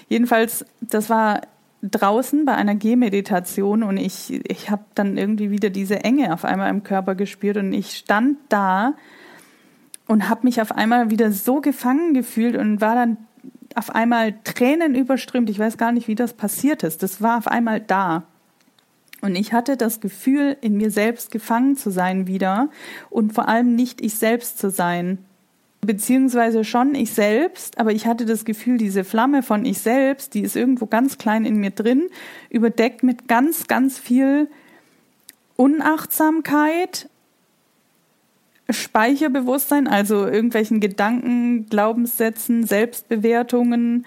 Jedenfalls, 0.07 0.65
das 0.81 1.09
war 1.09 1.41
draußen 1.83 2.45
bei 2.45 2.55
einer 2.55 2.75
Gehmeditation 2.75 3.83
und 3.83 3.97
ich, 3.97 4.41
ich 4.49 4.69
habe 4.69 4.83
dann 4.95 5.17
irgendwie 5.17 5.51
wieder 5.51 5.69
diese 5.69 6.03
Enge 6.03 6.33
auf 6.33 6.43
einmal 6.43 6.69
im 6.69 6.83
Körper 6.83 7.15
gespürt 7.15 7.57
und 7.57 7.73
ich 7.73 7.95
stand 7.95 8.37
da 8.49 8.93
und 10.07 10.29
habe 10.29 10.41
mich 10.43 10.61
auf 10.61 10.71
einmal 10.71 11.09
wieder 11.09 11.31
so 11.31 11.61
gefangen 11.61 12.13
gefühlt 12.13 12.55
und 12.55 12.81
war 12.81 12.95
dann 12.95 13.17
auf 13.75 13.93
einmal 13.93 14.33
Tränen 14.43 14.95
überströmt. 14.95 15.49
Ich 15.49 15.59
weiß 15.59 15.77
gar 15.77 15.91
nicht, 15.91 16.07
wie 16.07 16.15
das 16.15 16.33
passiert 16.33 16.83
ist. 16.83 17.03
Das 17.03 17.21
war 17.21 17.37
auf 17.37 17.47
einmal 17.47 17.79
da. 17.79 18.23
Und 19.21 19.35
ich 19.35 19.53
hatte 19.53 19.77
das 19.77 19.99
Gefühl, 19.99 20.57
in 20.61 20.77
mir 20.77 20.91
selbst 20.91 21.31
gefangen 21.31 21.75
zu 21.75 21.91
sein 21.91 22.27
wieder 22.27 22.69
und 23.09 23.33
vor 23.33 23.47
allem 23.47 23.75
nicht 23.75 24.01
ich 24.01 24.15
selbst 24.15 24.57
zu 24.59 24.69
sein. 24.69 25.19
Beziehungsweise 25.81 26.63
schon 26.63 26.95
ich 26.95 27.13
selbst, 27.13 27.79
aber 27.79 27.91
ich 27.91 28.07
hatte 28.07 28.25
das 28.25 28.45
Gefühl, 28.45 28.77
diese 28.77 29.03
Flamme 29.03 29.43
von 29.43 29.63
ich 29.63 29.79
selbst, 29.79 30.33
die 30.33 30.41
ist 30.41 30.55
irgendwo 30.55 30.85
ganz 30.85 31.17
klein 31.17 31.45
in 31.45 31.57
mir 31.57 31.71
drin, 31.71 32.09
überdeckt 32.49 33.03
mit 33.03 33.27
ganz, 33.27 33.67
ganz 33.67 33.97
viel 33.97 34.49
Unachtsamkeit, 35.55 37.09
Speicherbewusstsein, 38.69 39.87
also 39.87 40.25
irgendwelchen 40.27 40.79
Gedanken, 40.79 41.67
Glaubenssätzen, 41.69 42.65
Selbstbewertungen, 42.65 44.05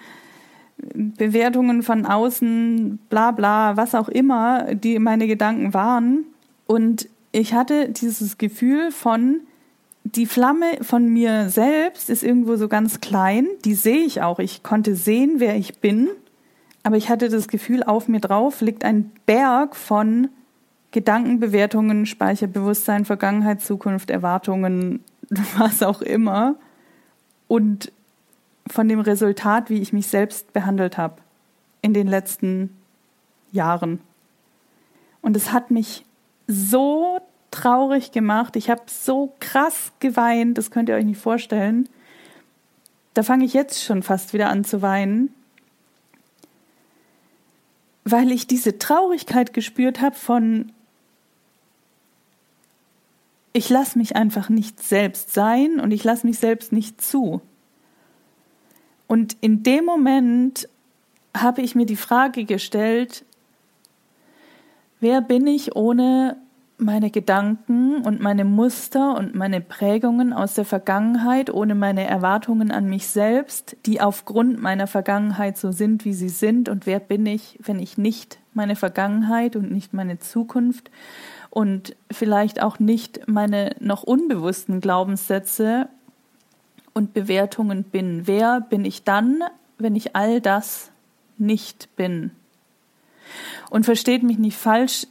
Bewertungen 0.77 1.83
von 1.83 2.05
außen, 2.05 2.99
bla 3.09 3.31
bla, 3.31 3.77
was 3.77 3.95
auch 3.95 4.09
immer, 4.09 4.75
die 4.75 4.99
meine 4.99 5.27
Gedanken 5.27 5.73
waren. 5.73 6.25
Und 6.67 7.07
ich 7.31 7.53
hatte 7.53 7.89
dieses 7.89 8.37
Gefühl 8.37 8.91
von, 8.91 9.41
die 10.15 10.25
Flamme 10.25 10.77
von 10.81 11.07
mir 11.07 11.49
selbst 11.49 12.09
ist 12.09 12.23
irgendwo 12.23 12.55
so 12.55 12.67
ganz 12.67 13.01
klein, 13.01 13.47
die 13.63 13.73
sehe 13.73 14.03
ich 14.03 14.21
auch. 14.21 14.39
Ich 14.39 14.63
konnte 14.63 14.95
sehen, 14.95 15.35
wer 15.37 15.55
ich 15.55 15.79
bin, 15.79 16.09
aber 16.83 16.97
ich 16.97 17.09
hatte 17.09 17.29
das 17.29 17.47
Gefühl, 17.47 17.83
auf 17.83 18.07
mir 18.07 18.19
drauf 18.19 18.61
liegt 18.61 18.83
ein 18.83 19.11
Berg 19.25 19.75
von 19.75 20.29
Gedanken, 20.91 21.39
Bewertungen, 21.39 22.05
Speicherbewusstsein, 22.05 23.05
Vergangenheit, 23.05 23.61
Zukunft, 23.61 24.09
Erwartungen, 24.09 25.03
was 25.57 25.83
auch 25.83 26.01
immer. 26.01 26.55
Und 27.47 27.91
von 28.67 28.87
dem 28.87 28.99
Resultat, 28.99 29.69
wie 29.69 29.81
ich 29.81 29.93
mich 29.93 30.07
selbst 30.07 30.53
behandelt 30.53 30.97
habe 30.97 31.15
in 31.81 31.93
den 31.93 32.07
letzten 32.07 32.75
Jahren. 33.51 33.99
Und 35.21 35.35
es 35.37 35.51
hat 35.51 35.71
mich 35.71 36.05
so 36.47 37.19
traurig 37.51 38.11
gemacht. 38.11 38.55
Ich 38.55 38.69
habe 38.69 38.83
so 38.87 39.33
krass 39.39 39.91
geweint, 39.99 40.57
das 40.57 40.71
könnt 40.71 40.89
ihr 40.89 40.95
euch 40.95 41.05
nicht 41.05 41.21
vorstellen. 41.21 41.87
Da 43.13 43.23
fange 43.23 43.45
ich 43.45 43.53
jetzt 43.53 43.83
schon 43.83 44.03
fast 44.03 44.33
wieder 44.33 44.49
an 44.49 44.63
zu 44.63 44.81
weinen, 44.81 45.33
weil 48.03 48.31
ich 48.31 48.47
diese 48.47 48.79
Traurigkeit 48.79 49.53
gespürt 49.53 50.01
habe 50.01 50.15
von 50.15 50.71
ich 53.53 53.69
lasse 53.69 53.97
mich 53.97 54.15
einfach 54.15 54.49
nicht 54.49 54.81
selbst 54.81 55.33
sein 55.33 55.79
und 55.79 55.91
ich 55.91 56.03
lasse 56.03 56.25
mich 56.25 56.39
selbst 56.39 56.71
nicht 56.71 57.01
zu. 57.01 57.41
Und 59.07 59.35
in 59.41 59.61
dem 59.61 59.83
Moment 59.83 60.69
habe 61.35 61.61
ich 61.61 61.75
mir 61.75 61.85
die 61.85 61.97
Frage 61.97 62.45
gestellt, 62.45 63.25
wer 65.01 65.21
bin 65.21 65.47
ich 65.47 65.75
ohne 65.75 66.37
meine 66.81 67.11
Gedanken 67.11 68.01
und 68.01 68.21
meine 68.21 68.43
Muster 68.43 69.15
und 69.15 69.35
meine 69.35 69.61
Prägungen 69.61 70.33
aus 70.33 70.55
der 70.55 70.65
Vergangenheit, 70.65 71.53
ohne 71.53 71.75
meine 71.75 72.05
Erwartungen 72.07 72.71
an 72.71 72.89
mich 72.89 73.07
selbst, 73.07 73.77
die 73.85 74.01
aufgrund 74.01 74.61
meiner 74.61 74.87
Vergangenheit 74.87 75.57
so 75.57 75.71
sind, 75.71 76.05
wie 76.05 76.13
sie 76.13 76.29
sind, 76.29 76.69
und 76.69 76.85
wer 76.85 76.99
bin 76.99 77.25
ich, 77.25 77.59
wenn 77.63 77.79
ich 77.79 77.97
nicht 77.97 78.39
meine 78.53 78.75
Vergangenheit 78.75 79.55
und 79.55 79.71
nicht 79.71 79.93
meine 79.93 80.19
Zukunft 80.19 80.89
und 81.51 81.95
vielleicht 82.11 82.61
auch 82.61 82.79
nicht 82.79 83.27
meine 83.27 83.75
noch 83.79 84.03
unbewussten 84.03 84.81
Glaubenssätze 84.81 85.87
und 86.93 87.13
Bewertungen 87.13 87.83
bin. 87.83 88.25
Wer 88.25 88.59
bin 88.59 88.85
ich 88.85 89.03
dann, 89.03 89.43
wenn 89.77 89.95
ich 89.95 90.15
all 90.15 90.41
das 90.41 90.91
nicht 91.37 91.95
bin? 91.95 92.31
Und 93.69 93.85
versteht 93.85 94.23
mich 94.23 94.37
nicht 94.37 94.57
falsch, 94.57 95.07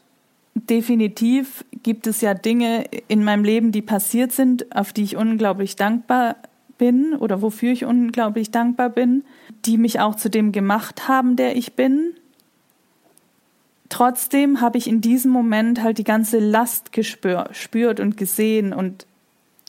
definitiv 0.68 1.64
gibt 1.82 2.06
es 2.06 2.20
ja 2.20 2.34
Dinge 2.34 2.84
in 3.08 3.24
meinem 3.24 3.44
Leben, 3.44 3.72
die 3.72 3.82
passiert 3.82 4.32
sind, 4.32 4.74
auf 4.74 4.92
die 4.92 5.02
ich 5.02 5.16
unglaublich 5.16 5.76
dankbar 5.76 6.36
bin 6.78 7.14
oder 7.14 7.42
wofür 7.42 7.72
ich 7.72 7.84
unglaublich 7.84 8.50
dankbar 8.50 8.88
bin, 8.88 9.24
die 9.64 9.76
mich 9.78 10.00
auch 10.00 10.14
zu 10.14 10.30
dem 10.30 10.52
gemacht 10.52 11.08
haben, 11.08 11.36
der 11.36 11.56
ich 11.56 11.74
bin, 11.74 12.14
trotzdem 13.90 14.62
habe 14.62 14.78
ich 14.78 14.86
in 14.86 15.02
diesem 15.02 15.30
Moment 15.30 15.82
halt 15.82 15.98
die 15.98 16.04
ganze 16.04 16.38
Last 16.38 16.92
gespürt 16.92 18.00
und 18.00 18.16
gesehen 18.16 18.72
und 18.72 19.06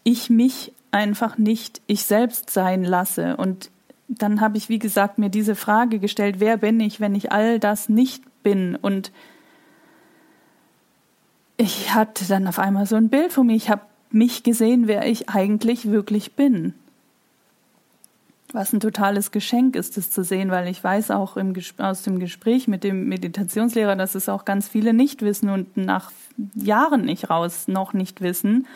ich 0.04 0.30
mich 0.30 0.72
einfach 0.92 1.38
nicht 1.38 1.82
ich 1.88 2.04
selbst 2.04 2.50
sein 2.50 2.84
lasse. 2.84 3.36
Und 3.36 3.70
dann 4.08 4.40
habe 4.40 4.58
ich, 4.58 4.70
wie 4.70 4.80
gesagt, 4.80 5.18
mir 5.18 5.30
diese 5.30 5.56
Frage 5.56 6.00
gestellt, 6.00 6.36
wer 6.40 6.58
bin 6.58 6.80
ich, 6.80 7.00
wenn 7.00 7.16
ich 7.16 7.32
all 7.32 7.60
das 7.60 7.90
nicht 7.90 8.24
bin? 8.44 8.76
Und 8.76 9.12
ich 11.62 11.94
hatte 11.94 12.26
dann 12.28 12.48
auf 12.48 12.58
einmal 12.58 12.88
so 12.88 12.96
ein 12.96 13.10
Bild 13.10 13.32
von 13.32 13.46
mir. 13.46 13.56
Ich 13.56 13.70
habe 13.70 13.84
mich 14.10 14.42
gesehen, 14.42 14.88
wer 14.88 15.06
ich 15.06 15.30
eigentlich 15.30 15.92
wirklich 15.92 16.34
bin. 16.34 16.74
Was 18.52 18.74
ein 18.74 18.80
totales 18.80 19.32
Geschenk 19.32 19.76
ist, 19.76 19.96
das 19.96 20.10
zu 20.10 20.24
sehen, 20.24 20.50
weil 20.50 20.68
ich 20.68 20.84
weiß 20.84 21.12
auch 21.12 21.38
im, 21.38 21.54
aus 21.78 22.02
dem 22.02 22.20
Gespräch 22.20 22.68
mit 22.68 22.84
dem 22.84 23.08
Meditationslehrer, 23.08 23.96
dass 23.96 24.16
es 24.16 24.28
auch 24.28 24.44
ganz 24.44 24.68
viele 24.68 24.94
nicht 24.94 25.22
wissen 25.22 25.50
und 25.50 25.78
nach 25.78 26.12
Jahren 26.56 27.06
nicht 27.06 27.30
raus 27.30 27.68
noch 27.68 27.94
nicht 27.94 28.22
wissen. 28.22 28.68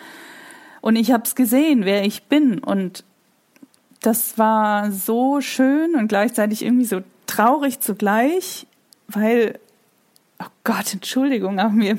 Und 0.79 0.95
ich 0.95 1.11
habe 1.11 1.23
es 1.23 1.33
gesehen, 1.33 1.85
wer 1.85 2.05
ich 2.05 2.25
bin. 2.25 2.59
Und 2.59 3.03
das 4.01 4.37
war 4.37 4.91
so 4.91 5.41
schön 5.41 5.95
und 5.95 6.07
gleichzeitig 6.07 6.63
irgendwie 6.63 6.85
so 6.85 7.01
traurig 7.25 7.79
zugleich, 7.79 8.67
weil, 9.07 9.59
oh 10.39 10.51
Gott, 10.63 10.93
Entschuldigung, 10.93 11.59
aber 11.59 11.73
mir, 11.73 11.97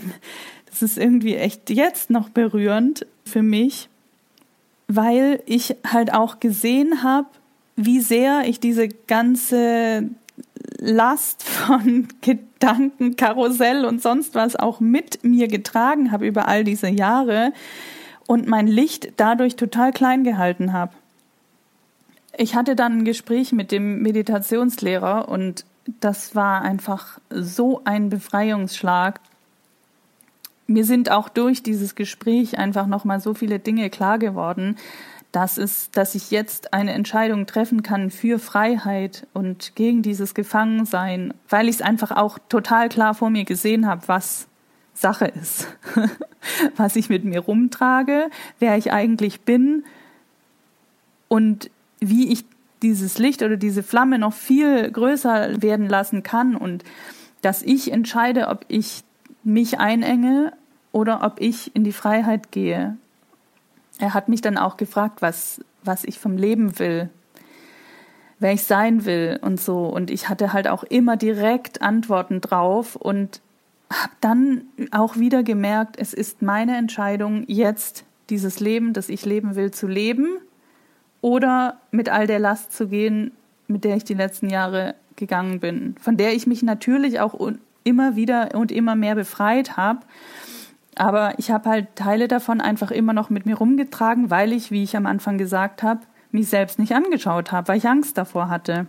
das 0.81 0.91
ist 0.91 0.99
irgendwie 0.99 1.37
echt 1.37 1.71
jetzt 1.71 2.11
noch 2.11 2.29
berührend 2.29 3.07
für 3.25 3.43
mich, 3.43 3.89
weil 4.89 5.43
ich 5.47 5.77
halt 5.91 6.13
auch 6.13 6.39
gesehen 6.39 7.03
habe, 7.03 7.29
wie 7.77 8.01
sehr 8.01 8.43
ich 8.47 8.61
diese 8.61 8.89
ganze 8.89 10.11
Last 10.79 11.43
von 11.43 12.09
Gedanken, 12.21 13.17
Karussell 13.17 13.85
und 13.85 14.03
sonst 14.03 14.35
was 14.35 14.57
auch 14.57 14.81
mit 14.81 15.25
mir 15.25 15.49
getragen 15.49 16.13
habe 16.13 16.27
über 16.27 16.47
all 16.49 16.65
diese 16.65 16.89
Jahre, 16.89 17.53
und 18.27 18.47
mein 18.47 18.67
Licht 18.67 19.13
dadurch 19.17 19.57
total 19.57 19.93
klein 19.93 20.25
gehalten 20.25 20.73
habe. 20.73 20.93
Ich 22.37 22.55
hatte 22.55 22.77
dann 22.77 22.99
ein 22.99 23.05
Gespräch 23.05 23.53
mit 23.53 23.73
dem 23.73 24.03
Meditationslehrer 24.03 25.29
und 25.29 25.65
das 26.01 26.35
war 26.35 26.63
einfach 26.63 27.19
so 27.31 27.81
ein 27.85 28.11
Befreiungsschlag. 28.11 29.21
Mir 30.67 30.85
sind 30.85 31.11
auch 31.11 31.29
durch 31.29 31.63
dieses 31.63 31.95
Gespräch 31.95 32.59
einfach 32.59 32.87
nochmal 32.87 33.21
so 33.21 33.35
viele 33.35 33.59
Dinge 33.59 33.91
klar 33.91 34.19
geworden, 34.19 34.77
dass 35.33 35.59
es, 35.59 35.91
dass 35.91 36.15
ich 36.15 36.31
jetzt 36.31 36.73
eine 36.73 36.93
Entscheidung 36.93 37.47
treffen 37.47 37.83
kann 37.83 38.11
für 38.11 38.39
Freiheit 38.39 39.27
und 39.35 39.75
gegen 39.75 40.03
dieses 40.03 40.35
Gefangensein, 40.35 41.35
weil 41.49 41.69
ich 41.69 41.77
es 41.77 41.83
einfach 41.83 42.11
auch 42.11 42.39
total 42.49 42.89
klar 42.89 43.15
vor 43.15 43.31
mir 43.31 43.45
gesehen 43.45 43.87
habe, 43.87 44.09
was 44.09 44.49
Sache 44.95 45.27
ist, 45.27 45.69
was 46.77 46.97
ich 46.97 47.11
mit 47.11 47.25
mir 47.25 47.41
rumtrage, 47.41 48.31
wer 48.59 48.79
ich 48.79 48.93
eigentlich 48.93 49.43
bin 49.43 49.85
und 51.29 51.71
wie 52.01 52.33
ich 52.33 52.45
dieses 52.83 53.19
Licht 53.19 53.43
oder 53.43 53.57
diese 53.57 53.83
Flamme 53.83 54.19
noch 54.19 54.33
viel 54.33 54.91
größer 54.91 55.63
werden 55.63 55.89
lassen 55.89 56.23
kann 56.23 56.57
und 56.57 56.83
dass 57.43 57.63
ich 57.63 57.93
entscheide, 57.93 58.49
ob 58.49 58.65
ich 58.69 59.03
mich 59.47 59.79
einenge 59.79 60.53
oder 60.91 61.23
ob 61.23 61.41
ich 61.41 61.75
in 61.75 61.85
die 61.85 61.93
Freiheit 61.93 62.51
gehe. 62.51 62.97
Er 63.99 64.13
hat 64.13 64.29
mich 64.29 64.41
dann 64.41 64.59
auch 64.59 64.77
gefragt, 64.77 65.23
was, 65.23 65.65
was 65.85 66.05
ich 66.05 66.19
vom 66.19 66.37
Leben 66.37 66.79
will, 66.79 67.11
wer 68.41 68.53
ich 68.53 68.65
sein 68.65 69.05
will 69.05 69.39
und 69.41 69.61
so. 69.61 69.87
Und 69.87 70.11
ich 70.11 70.29
hatte 70.29 70.53
halt 70.53 70.67
auch 70.67 70.83
immer 70.83 71.17
direkt 71.17 71.81
Antworten 71.81 72.41
drauf 72.41 72.97
und 72.97 73.41
habe 73.91 74.13
dann 74.21 74.65
auch 74.91 75.17
wieder 75.17 75.45
gemerkt, 75.45 75.97
es 75.97 76.13
ist 76.13 76.43
meine 76.43 76.77
Entscheidung, 76.77 77.45
jetzt 77.47 78.05
dieses 78.29 78.59
Leben, 78.59 78.93
das 78.93 79.09
ich 79.09 79.25
leben 79.25 79.55
will, 79.55 79.71
zu 79.71 79.87
leben 79.87 80.39
oder 81.21 81.81
mit 81.93 82.09
all 82.09 82.27
der 82.27 82.41
Last 82.41 82.73
zu 82.73 82.89
gehen, 82.89 83.31
mit 83.69 83.85
der 83.85 83.97
ich 83.97 84.05
die 84.05 84.15
letzten 84.15 84.51
Jahre 84.51 84.97
gegangen 85.15 85.61
bin, 85.61 85.95
von 86.01 86.17
der 86.17 86.35
ich 86.35 86.49
mich 86.49 86.65
natürlich 86.65 87.21
auch 87.21 87.33
immer 87.87 88.17
wieder 88.17 88.55
und 88.55 88.73
immer 88.73 88.95
mehr 88.95 89.15
befreit 89.15 89.77
habe. 89.77 90.01
Aber 90.97 91.39
ich 91.39 91.51
habe 91.51 91.69
halt 91.69 91.95
Teile 91.95 92.27
davon 92.27 92.61
einfach 92.61 92.91
immer 92.91 93.13
noch 93.13 93.31
mit 93.31 93.47
mir 93.47 93.57
rumgetragen, 93.57 94.31
weil 94.31 94.53
ich, 94.53 94.71
wie 94.71 94.83
ich 94.83 94.97
am 94.97 95.07
Anfang 95.07 95.39
gesagt 95.39 95.83
habe, 95.83 96.01
mich 96.33 96.49
selbst 96.49 96.79
nicht 96.79 96.95
angeschaut 96.95 97.53
habe, 97.53 97.69
weil 97.69 97.79
ich 97.79 97.89
Angst 97.89 98.19
davor 98.19 98.49
hatte. 98.49 98.87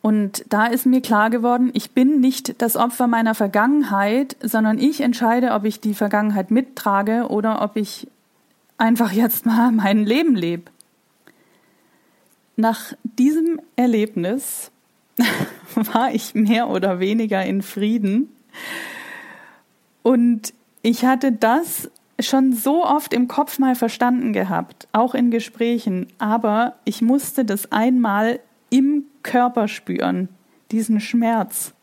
Und 0.00 0.44
da 0.48 0.66
ist 0.66 0.86
mir 0.86 1.00
klar 1.00 1.28
geworden, 1.28 1.70
ich 1.74 1.90
bin 1.90 2.20
nicht 2.20 2.62
das 2.62 2.76
Opfer 2.76 3.06
meiner 3.06 3.34
Vergangenheit, 3.34 4.36
sondern 4.40 4.78
ich 4.78 5.00
entscheide, 5.00 5.52
ob 5.52 5.64
ich 5.64 5.80
die 5.80 5.94
Vergangenheit 5.94 6.50
mittrage 6.50 7.28
oder 7.28 7.62
ob 7.62 7.76
ich 7.76 8.08
einfach 8.78 9.12
jetzt 9.12 9.44
mal 9.44 9.72
mein 9.72 10.04
Leben 10.04 10.34
lebe. 10.34 10.70
Nach 12.56 12.92
diesem 13.02 13.60
Erlebnis 13.76 14.70
war 15.74 16.12
ich 16.12 16.34
mehr 16.34 16.68
oder 16.68 17.00
weniger 17.00 17.44
in 17.44 17.62
Frieden. 17.62 18.28
Und 20.02 20.52
ich 20.82 21.04
hatte 21.04 21.32
das 21.32 21.90
schon 22.20 22.52
so 22.52 22.84
oft 22.84 23.12
im 23.12 23.28
Kopf 23.28 23.58
mal 23.58 23.74
verstanden 23.74 24.32
gehabt, 24.32 24.88
auch 24.92 25.14
in 25.14 25.30
Gesprächen, 25.30 26.08
aber 26.18 26.74
ich 26.84 27.00
musste 27.02 27.44
das 27.44 27.70
einmal 27.70 28.40
im 28.70 29.04
Körper 29.22 29.68
spüren, 29.68 30.28
diesen 30.72 31.00
Schmerz. 31.00 31.74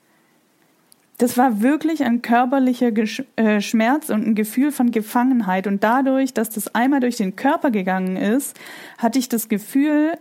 Das 1.17 1.37
war 1.37 1.61
wirklich 1.61 2.03
ein 2.03 2.21
körperlicher 2.21 2.91
äh, 3.37 3.61
Schmerz 3.61 4.09
und 4.09 4.27
ein 4.27 4.35
Gefühl 4.35 4.73
von 4.73 4.91
Gefangenheit. 4.91 5.65
Und 5.65 5.81
dadurch, 5.81 6.33
dass 6.33 6.49
das 6.49 6.75
einmal 6.75 6.99
durch 6.99 7.15
den 7.15 7.37
Körper 7.37 7.71
gegangen 7.71 8.17
ist, 8.17 8.59
hatte 8.97 9.17
ich 9.17 9.29
das 9.29 9.47
Gefühl, 9.47 10.17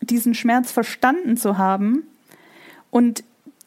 diesen 0.00 0.34
Schmerz 0.34 0.72
verstanden 0.72 1.36
zu 1.36 1.56
haben 1.56 2.02
und 2.92 3.24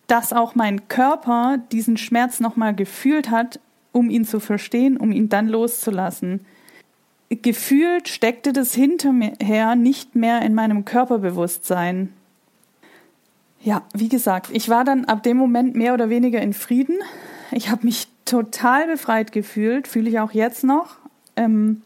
dass 0.07 0.31
auch 0.31 0.55
mein 0.55 0.87
Körper 0.87 1.57
diesen 1.71 1.97
Schmerz 1.97 2.39
nochmal 2.39 2.73
gefühlt 2.73 3.31
hat, 3.31 3.59
um 3.91 4.09
ihn 4.09 4.23
zu 4.23 4.39
verstehen, 4.39 4.97
um 4.97 5.11
ihn 5.11 5.27
dann 5.27 5.49
loszulassen. 5.49 6.45
Gefühlt 7.29 8.07
steckte 8.07 8.53
das 8.53 8.73
hinterher 8.75 9.75
nicht 9.75 10.15
mehr 10.15 10.43
in 10.43 10.53
meinem 10.53 10.85
Körperbewusstsein. 10.85 12.13
Ja, 13.61 13.81
wie 13.93 14.09
gesagt, 14.09 14.51
ich 14.53 14.69
war 14.69 14.83
dann 14.83 15.05
ab 15.05 15.23
dem 15.23 15.37
Moment 15.37 15.75
mehr 15.75 15.95
oder 15.95 16.09
weniger 16.11 16.39
in 16.39 16.53
Frieden. 16.53 16.99
Ich 17.51 17.69
habe 17.69 17.85
mich 17.85 18.07
total 18.25 18.85
befreit 18.85 19.31
gefühlt, 19.31 19.87
fühle 19.87 20.09
ich 20.09 20.19
auch 20.19 20.33
jetzt 20.33 20.63
noch. 20.63 20.97
Ähm, 21.35 21.81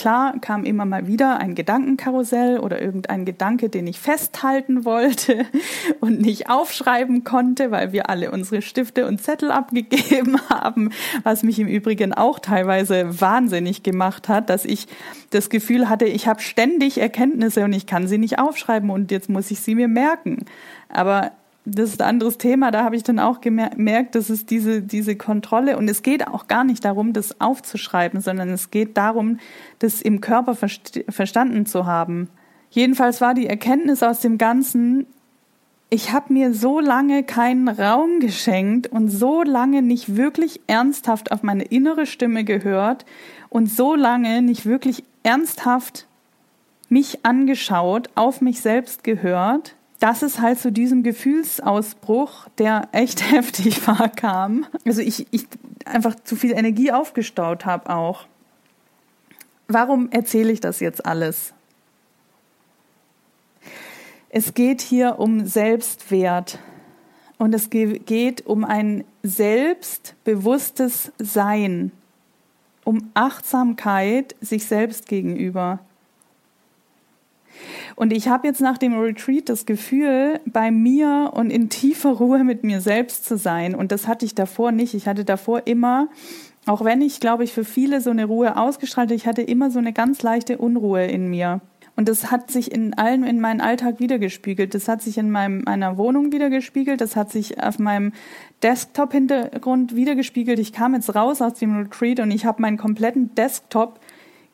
klar 0.00 0.38
kam 0.40 0.64
immer 0.64 0.86
mal 0.86 1.06
wieder 1.06 1.36
ein 1.40 1.54
Gedankenkarussell 1.54 2.58
oder 2.58 2.80
irgendein 2.80 3.26
Gedanke, 3.26 3.68
den 3.68 3.86
ich 3.86 4.00
festhalten 4.00 4.86
wollte 4.86 5.44
und 6.00 6.22
nicht 6.22 6.48
aufschreiben 6.48 7.22
konnte, 7.22 7.70
weil 7.70 7.92
wir 7.92 8.08
alle 8.08 8.30
unsere 8.30 8.62
Stifte 8.62 9.06
und 9.06 9.20
Zettel 9.20 9.50
abgegeben 9.50 10.40
haben, 10.48 10.90
was 11.22 11.42
mich 11.42 11.58
im 11.58 11.68
Übrigen 11.68 12.14
auch 12.14 12.38
teilweise 12.38 13.20
wahnsinnig 13.20 13.82
gemacht 13.82 14.30
hat, 14.30 14.48
dass 14.48 14.64
ich 14.64 14.86
das 15.28 15.50
Gefühl 15.50 15.90
hatte, 15.90 16.06
ich 16.06 16.26
habe 16.26 16.40
ständig 16.40 16.96
Erkenntnisse 16.96 17.62
und 17.64 17.74
ich 17.74 17.84
kann 17.84 18.08
sie 18.08 18.16
nicht 18.16 18.38
aufschreiben 18.38 18.88
und 18.88 19.10
jetzt 19.10 19.28
muss 19.28 19.50
ich 19.50 19.60
sie 19.60 19.74
mir 19.74 19.88
merken. 19.88 20.46
Aber 20.88 21.32
das 21.64 21.90
ist 21.90 22.00
ein 22.00 22.08
anderes 22.08 22.38
Thema, 22.38 22.70
da 22.70 22.84
habe 22.84 22.96
ich 22.96 23.02
dann 23.02 23.18
auch 23.18 23.40
gemerkt, 23.40 24.14
dass 24.14 24.30
es 24.30 24.46
diese, 24.46 24.80
diese 24.80 25.16
Kontrolle 25.16 25.76
und 25.76 25.88
es 25.88 26.02
geht 26.02 26.26
auch 26.26 26.46
gar 26.46 26.64
nicht 26.64 26.84
darum, 26.84 27.12
das 27.12 27.40
aufzuschreiben, 27.40 28.20
sondern 28.20 28.48
es 28.48 28.70
geht 28.70 28.96
darum, 28.96 29.38
das 29.78 30.00
im 30.00 30.20
Körper 30.20 30.54
verstanden 30.54 31.66
zu 31.66 31.86
haben. 31.86 32.30
Jedenfalls 32.70 33.20
war 33.20 33.34
die 33.34 33.46
Erkenntnis 33.46 34.02
aus 34.02 34.20
dem 34.20 34.38
Ganzen, 34.38 35.06
ich 35.90 36.12
habe 36.12 36.32
mir 36.32 36.54
so 36.54 36.78
lange 36.78 37.24
keinen 37.24 37.68
Raum 37.68 38.20
geschenkt 38.20 38.86
und 38.86 39.08
so 39.08 39.42
lange 39.42 39.82
nicht 39.82 40.16
wirklich 40.16 40.60
ernsthaft 40.68 41.32
auf 41.32 41.42
meine 41.42 41.64
innere 41.64 42.06
Stimme 42.06 42.44
gehört 42.44 43.04
und 43.48 43.68
so 43.68 43.96
lange 43.96 44.40
nicht 44.40 44.66
wirklich 44.66 45.02
ernsthaft 45.24 46.06
mich 46.88 47.24
angeschaut, 47.24 48.08
auf 48.14 48.40
mich 48.40 48.60
selbst 48.60 49.04
gehört, 49.04 49.74
dass 50.00 50.22
es 50.22 50.40
halt 50.40 50.58
zu 50.58 50.72
diesem 50.72 51.02
Gefühlsausbruch, 51.02 52.48
der 52.58 52.88
echt 52.90 53.30
heftig 53.30 53.86
war, 53.86 54.08
kam. 54.08 54.66
Also 54.84 55.02
ich, 55.02 55.26
ich 55.30 55.46
einfach 55.84 56.16
zu 56.16 56.34
viel 56.34 56.52
Energie 56.52 56.90
aufgestaut 56.90 57.64
habe 57.64 57.90
auch. 57.90 58.26
Warum 59.68 60.10
erzähle 60.10 60.50
ich 60.50 60.60
das 60.60 60.80
jetzt 60.80 61.06
alles? 61.06 61.54
Es 64.30 64.54
geht 64.54 64.80
hier 64.80 65.18
um 65.18 65.46
Selbstwert 65.46 66.58
und 67.38 67.54
es 67.54 67.68
geht 67.70 68.46
um 68.46 68.64
ein 68.64 69.04
selbstbewusstes 69.22 71.12
Sein, 71.18 71.92
um 72.84 73.10
Achtsamkeit 73.14 74.34
sich 74.40 74.66
selbst 74.66 75.08
gegenüber. 75.08 75.80
Und 77.96 78.12
ich 78.12 78.28
habe 78.28 78.46
jetzt 78.46 78.60
nach 78.60 78.78
dem 78.78 78.98
Retreat 78.98 79.48
das 79.48 79.66
Gefühl, 79.66 80.40
bei 80.46 80.70
mir 80.70 81.32
und 81.34 81.50
in 81.50 81.68
tiefer 81.68 82.10
Ruhe 82.10 82.44
mit 82.44 82.64
mir 82.64 82.80
selbst 82.80 83.24
zu 83.24 83.36
sein. 83.36 83.74
Und 83.74 83.92
das 83.92 84.06
hatte 84.06 84.24
ich 84.24 84.34
davor 84.34 84.72
nicht. 84.72 84.94
Ich 84.94 85.06
hatte 85.06 85.24
davor 85.24 85.66
immer, 85.66 86.08
auch 86.66 86.84
wenn 86.84 87.02
ich, 87.02 87.20
glaube 87.20 87.44
ich, 87.44 87.52
für 87.52 87.64
viele 87.64 88.00
so 88.00 88.10
eine 88.10 88.26
Ruhe 88.26 88.56
ausgestrahlt, 88.56 89.10
ich 89.10 89.26
hatte 89.26 89.42
immer 89.42 89.70
so 89.70 89.78
eine 89.78 89.92
ganz 89.92 90.22
leichte 90.22 90.58
Unruhe 90.58 91.06
in 91.06 91.28
mir. 91.28 91.60
Und 92.00 92.08
das 92.08 92.30
hat 92.30 92.50
sich 92.50 92.72
in 92.72 92.94
allem 92.94 93.24
in 93.24 93.40
meinem 93.40 93.60
Alltag 93.60 94.00
wiedergespiegelt. 94.00 94.74
Das 94.74 94.88
hat 94.88 95.02
sich 95.02 95.18
in 95.18 95.30
meinem, 95.30 95.62
meiner 95.66 95.98
Wohnung 95.98 96.32
wiedergespiegelt. 96.32 96.98
Das 97.00 97.14
hat 97.14 97.30
sich 97.30 97.62
auf 97.62 97.78
meinem 97.78 98.12
Desktop-Hintergrund 98.62 99.94
wiedergespiegelt. 99.94 100.58
Ich 100.58 100.72
kam 100.72 100.94
jetzt 100.94 101.14
raus 101.14 101.42
aus 101.42 101.54
dem 101.54 101.76
Retreat 101.76 102.20
und 102.20 102.30
ich 102.30 102.46
habe 102.46 102.62
meinen 102.62 102.78
kompletten 102.78 103.34
Desktop 103.34 104.00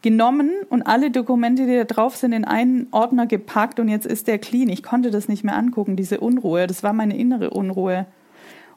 genommen 0.02 0.50
und 0.68 0.82
alle 0.82 1.10
Dokumente, 1.10 1.66
die 1.66 1.76
da 1.76 1.84
drauf 1.84 2.16
sind, 2.16 2.32
in 2.32 2.44
einen 2.44 2.86
Ordner 2.90 3.26
gepackt 3.26 3.80
und 3.80 3.88
jetzt 3.88 4.06
ist 4.06 4.28
der 4.28 4.38
clean. 4.38 4.68
Ich 4.68 4.82
konnte 4.82 5.10
das 5.10 5.28
nicht 5.28 5.42
mehr 5.42 5.56
angucken, 5.56 5.96
diese 5.96 6.20
Unruhe. 6.20 6.66
Das 6.66 6.82
war 6.82 6.92
meine 6.92 7.16
innere 7.16 7.50
Unruhe. 7.50 8.06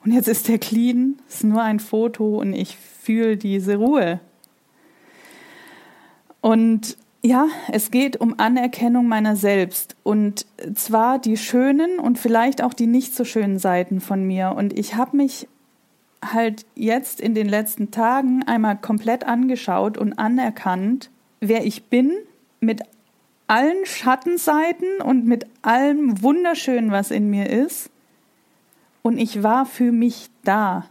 Und 0.03 0.13
jetzt 0.13 0.27
ist 0.27 0.47
der 0.47 0.59
clean, 0.59 1.17
ist 1.27 1.43
nur 1.43 1.61
ein 1.61 1.79
Foto 1.79 2.39
und 2.39 2.53
ich 2.53 2.77
fühle 2.77 3.37
diese 3.37 3.75
Ruhe. 3.75 4.19
Und 6.41 6.97
ja, 7.21 7.47
es 7.71 7.91
geht 7.91 8.21
um 8.21 8.35
Anerkennung 8.39 9.07
meiner 9.07 9.35
selbst 9.35 9.97
und 10.03 10.45
zwar 10.73 11.19
die 11.19 11.35
schönen 11.35 11.99
und 11.99 12.17
vielleicht 12.17 12.63
auch 12.63 12.73
die 12.73 12.87
nicht 12.87 13.13
so 13.13 13.25
schönen 13.25 13.59
Seiten 13.59 13.99
von 13.99 14.23
mir. 14.23 14.53
Und 14.55 14.77
ich 14.77 14.95
habe 14.95 15.17
mich 15.17 15.47
halt 16.23 16.65
jetzt 16.75 17.21
in 17.21 17.33
den 17.33 17.47
letzten 17.47 17.91
Tagen 17.91 18.43
einmal 18.43 18.77
komplett 18.77 19.25
angeschaut 19.25 19.97
und 19.97 20.13
anerkannt, 20.13 21.09
wer 21.39 21.65
ich 21.65 21.85
bin, 21.85 22.13
mit 22.59 22.81
allen 23.47 23.85
Schattenseiten 23.85 25.01
und 25.01 25.25
mit 25.25 25.47
allem 25.61 26.21
Wunderschönen, 26.21 26.91
was 26.91 27.09
in 27.09 27.29
mir 27.29 27.49
ist. 27.49 27.89
Und 29.01 29.17
ich 29.17 29.43
war 29.43 29.65
für 29.65 29.91
mich 29.91 30.29
da. 30.43 30.85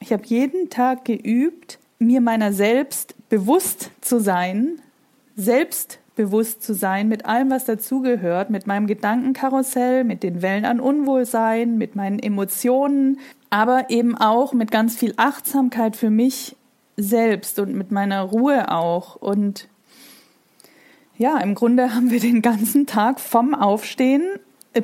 Ich 0.00 0.12
habe 0.12 0.24
jeden 0.26 0.68
Tag 0.68 1.04
geübt, 1.04 1.78
mir 1.98 2.20
meiner 2.20 2.52
selbst 2.52 3.14
bewusst 3.28 3.90
zu 4.00 4.18
sein, 4.18 4.80
selbstbewusst 6.12 6.62
zu 6.62 6.74
sein 6.74 7.08
mit 7.08 7.24
allem, 7.24 7.50
was 7.50 7.64
dazugehört, 7.64 8.50
mit 8.50 8.66
meinem 8.66 8.86
Gedankenkarussell, 8.86 10.04
mit 10.04 10.22
den 10.22 10.42
Wellen 10.42 10.64
an 10.64 10.80
Unwohlsein, 10.80 11.78
mit 11.78 11.96
meinen 11.96 12.18
Emotionen, 12.18 13.18
aber 13.50 13.90
eben 13.90 14.16
auch 14.16 14.52
mit 14.52 14.70
ganz 14.70 14.96
viel 14.96 15.14
Achtsamkeit 15.16 15.96
für 15.96 16.10
mich 16.10 16.56
selbst 16.96 17.58
und 17.58 17.74
mit 17.74 17.90
meiner 17.90 18.22
Ruhe 18.22 18.70
auch. 18.70 19.16
Und 19.16 19.68
ja, 21.16 21.38
im 21.38 21.54
Grunde 21.54 21.94
haben 21.94 22.10
wir 22.10 22.20
den 22.20 22.42
ganzen 22.42 22.86
Tag 22.86 23.18
vom 23.18 23.54
Aufstehen 23.54 24.22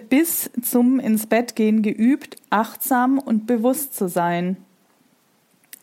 bis 0.08 0.50
zum 0.62 0.98
ins 0.98 1.26
Bett 1.26 1.56
gehen 1.56 1.82
geübt, 1.82 2.36
achtsam 2.50 3.18
und 3.18 3.46
bewusst 3.46 3.94
zu 3.94 4.08
sein. 4.08 4.56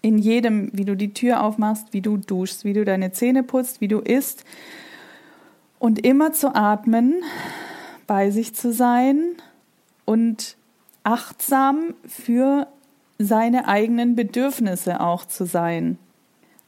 In 0.01 0.19
jedem, 0.19 0.69
wie 0.73 0.85
du 0.85 0.95
die 0.95 1.13
Tür 1.13 1.43
aufmachst, 1.43 1.87
wie 1.91 2.01
du 2.01 2.17
duschst, 2.17 2.65
wie 2.65 2.73
du 2.73 2.85
deine 2.85 3.11
Zähne 3.11 3.41
putzt, 3.41 3.81
wie 3.81 3.87
du 3.87 3.99
isst. 3.99 4.43
Und 5.85 6.03
immer 6.03 6.33
zu 6.33 6.55
atmen, 6.55 7.21
bei 8.07 8.31
sich 8.31 8.55
zu 8.55 8.73
sein 8.73 9.35
und 10.03 10.57
achtsam 11.03 11.93
für 12.07 12.65
seine 13.19 13.67
eigenen 13.67 14.15
Bedürfnisse 14.15 14.99
auch 14.99 15.25
zu 15.25 15.45
sein. 15.45 15.99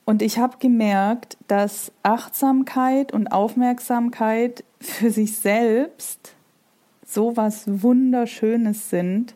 Und 0.06 0.22
ich 0.22 0.38
habe 0.38 0.58
gemerkt, 0.60 1.36
dass 1.48 1.92
Achtsamkeit 2.04 3.12
und 3.12 3.32
Aufmerksamkeit 3.32 4.64
für 4.80 5.10
sich 5.10 5.36
selbst 5.38 6.36
so 7.04 7.36
was 7.36 7.64
Wunderschönes 7.82 8.92
sind. 8.92 9.34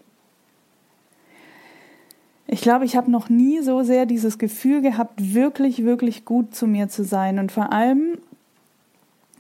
Ich 2.46 2.62
glaube, 2.62 2.86
ich 2.86 2.96
habe 2.96 3.10
noch 3.10 3.30
nie 3.30 3.62
so 3.64 3.82
sehr 3.82 4.06
dieses 4.06 4.38
Gefühl 4.38 4.84
gehabt, 4.84 5.34
wirklich, 5.34 5.84
wirklich 5.84 6.24
gut 6.24 6.54
zu 6.54 6.68
mir 6.68 6.88
zu 6.88 7.04
sein. 7.04 7.40
Und 7.40 7.52
vor 7.52 7.74
allem 7.74 8.20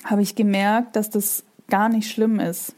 habe 0.03 0.21
ich 0.21 0.35
gemerkt, 0.35 0.95
dass 0.95 1.09
das 1.09 1.43
gar 1.69 1.89
nicht 1.89 2.11
schlimm 2.11 2.39
ist. 2.39 2.75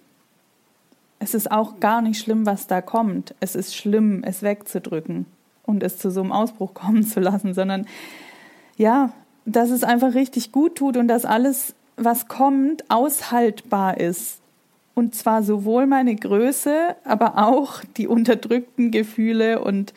Es 1.20 1.34
ist 1.34 1.52
auch 1.52 1.80
gar 1.80 2.02
nicht 2.02 2.20
schlimm, 2.20 2.46
was 2.46 2.68
da 2.68 2.82
kommt. 2.82 3.34
Es 3.40 3.56
ist 3.56 3.76
schlimm, 3.76 4.24
es 4.26 4.42
wegzudrücken 4.44 5.26
und 5.64 5.84
es 5.84 5.98
zu 5.98 6.12
so 6.12 6.22
einem 6.22 6.32
Ausbruch 6.32 6.74
kommen 6.74 7.04
zu 7.04 7.20
lassen, 7.20 7.54
sondern 7.54 7.88
ja, 8.78 9.14
dass 9.46 9.70
es 9.70 9.84
einfach 9.84 10.14
richtig 10.14 10.52
gut 10.52 10.76
tut 10.76 10.98
und 10.98 11.08
dass 11.08 11.26
alles, 11.26 11.76
was 11.98 12.28
kommt, 12.28 12.90
aushaltbar 12.90 14.00
ist. 14.00 14.40
Und 14.96 15.16
zwar 15.16 15.44
sowohl 15.44 15.88
meine 15.88 16.16
Größe, 16.16 16.96
aber 17.04 17.38
auch 17.48 17.82
die 17.98 18.08
unterdrückten 18.08 18.92
Gefühle 18.92 19.62
und 19.62 19.94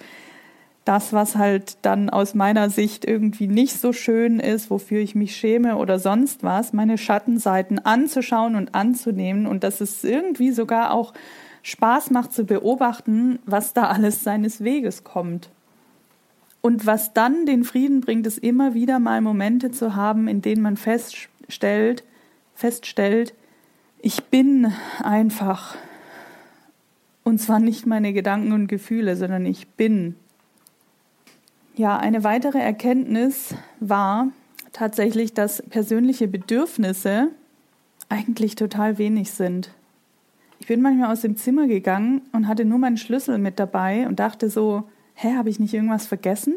das, 0.86 1.12
was 1.12 1.36
halt 1.36 1.78
dann 1.82 2.08
aus 2.08 2.34
meiner 2.34 2.70
Sicht 2.70 3.04
irgendwie 3.04 3.48
nicht 3.48 3.78
so 3.78 3.92
schön 3.92 4.38
ist, 4.38 4.70
wofür 4.70 5.00
ich 5.00 5.16
mich 5.16 5.36
schäme 5.36 5.76
oder 5.76 5.98
sonst 5.98 6.44
was, 6.44 6.72
meine 6.72 6.96
Schattenseiten 6.96 7.84
anzuschauen 7.84 8.54
und 8.54 8.74
anzunehmen 8.74 9.46
und 9.46 9.64
dass 9.64 9.80
es 9.80 10.04
irgendwie 10.04 10.52
sogar 10.52 10.92
auch 10.92 11.12
Spaß 11.62 12.10
macht 12.10 12.32
zu 12.32 12.44
beobachten, 12.44 13.40
was 13.44 13.74
da 13.74 13.88
alles 13.88 14.22
seines 14.22 14.62
Weges 14.62 15.02
kommt. 15.02 15.50
Und 16.60 16.86
was 16.86 17.12
dann 17.12 17.46
den 17.46 17.64
Frieden 17.64 18.00
bringt, 18.00 18.26
ist 18.26 18.38
immer 18.38 18.74
wieder 18.74 19.00
mal 19.00 19.20
Momente 19.20 19.72
zu 19.72 19.96
haben, 19.96 20.28
in 20.28 20.40
denen 20.40 20.62
man 20.62 20.76
feststellt, 20.76 22.04
feststellt, 22.54 23.34
ich 24.00 24.24
bin 24.24 24.72
einfach. 25.02 25.74
Und 27.24 27.40
zwar 27.40 27.58
nicht 27.58 27.86
meine 27.86 28.12
Gedanken 28.12 28.52
und 28.52 28.68
Gefühle, 28.68 29.16
sondern 29.16 29.46
ich 29.46 29.66
bin. 29.70 30.14
Ja, 31.76 31.98
eine 31.98 32.24
weitere 32.24 32.58
Erkenntnis 32.58 33.54
war 33.80 34.28
tatsächlich, 34.72 35.34
dass 35.34 35.62
persönliche 35.68 36.26
Bedürfnisse 36.26 37.28
eigentlich 38.08 38.54
total 38.54 38.96
wenig 38.96 39.30
sind. 39.32 39.70
Ich 40.58 40.68
bin 40.68 40.80
manchmal 40.80 41.12
aus 41.12 41.20
dem 41.20 41.36
Zimmer 41.36 41.66
gegangen 41.66 42.22
und 42.32 42.48
hatte 42.48 42.64
nur 42.64 42.78
meinen 42.78 42.96
Schlüssel 42.96 43.36
mit 43.36 43.58
dabei 43.58 44.08
und 44.08 44.20
dachte 44.20 44.48
so, 44.48 44.84
hä, 45.16 45.34
habe 45.36 45.50
ich 45.50 45.60
nicht 45.60 45.74
irgendwas 45.74 46.06
vergessen? 46.06 46.54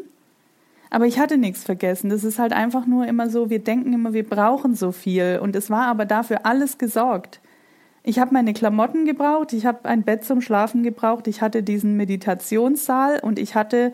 Aber 0.88 1.06
ich 1.06 1.18
hatte 1.18 1.36
nichts 1.36 1.64
vergessen. 1.64 2.08
Das 2.08 2.24
ist 2.24 2.38
halt 2.38 2.54
einfach 2.54 2.86
nur 2.86 3.06
immer 3.06 3.28
so, 3.28 3.50
wir 3.50 3.58
denken 3.58 3.92
immer, 3.92 4.14
wir 4.14 4.26
brauchen 4.26 4.74
so 4.74 4.90
viel. 4.90 5.38
Und 5.42 5.54
es 5.54 5.68
war 5.68 5.84
aber 5.88 6.06
dafür 6.06 6.46
alles 6.46 6.78
gesorgt. 6.78 7.40
Ich 8.02 8.18
habe 8.18 8.32
meine 8.32 8.54
Klamotten 8.54 9.04
gebraucht, 9.04 9.52
ich 9.52 9.66
habe 9.66 9.84
ein 9.84 10.02
Bett 10.02 10.24
zum 10.24 10.40
Schlafen 10.40 10.82
gebraucht, 10.82 11.28
ich 11.28 11.42
hatte 11.42 11.62
diesen 11.62 11.98
Meditationssaal 11.98 13.20
und 13.20 13.38
ich 13.38 13.54
hatte 13.54 13.92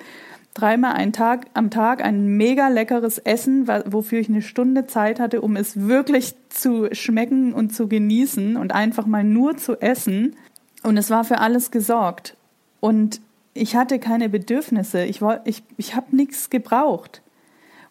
dreimal 0.56 0.94
einen 0.94 1.12
Tag, 1.12 1.46
am 1.54 1.70
Tag 1.70 2.02
ein 2.02 2.26
mega 2.36 2.68
leckeres 2.68 3.18
Essen, 3.18 3.68
wofür 3.68 4.18
ich 4.20 4.28
eine 4.28 4.42
Stunde 4.42 4.86
Zeit 4.86 5.20
hatte, 5.20 5.42
um 5.42 5.54
es 5.54 5.86
wirklich 5.86 6.34
zu 6.48 6.88
schmecken 6.92 7.52
und 7.52 7.74
zu 7.74 7.88
genießen 7.88 8.56
und 8.56 8.72
einfach 8.72 9.06
mal 9.06 9.22
nur 9.22 9.56
zu 9.56 9.80
essen. 9.80 10.34
Und 10.82 10.96
es 10.96 11.10
war 11.10 11.24
für 11.24 11.38
alles 11.38 11.70
gesorgt. 11.70 12.36
Und 12.80 13.20
ich 13.52 13.76
hatte 13.76 13.98
keine 13.98 14.28
Bedürfnisse. 14.28 15.04
Ich, 15.04 15.20
ich, 15.44 15.62
ich 15.76 15.94
habe 15.94 16.16
nichts 16.16 16.50
gebraucht. 16.50 17.22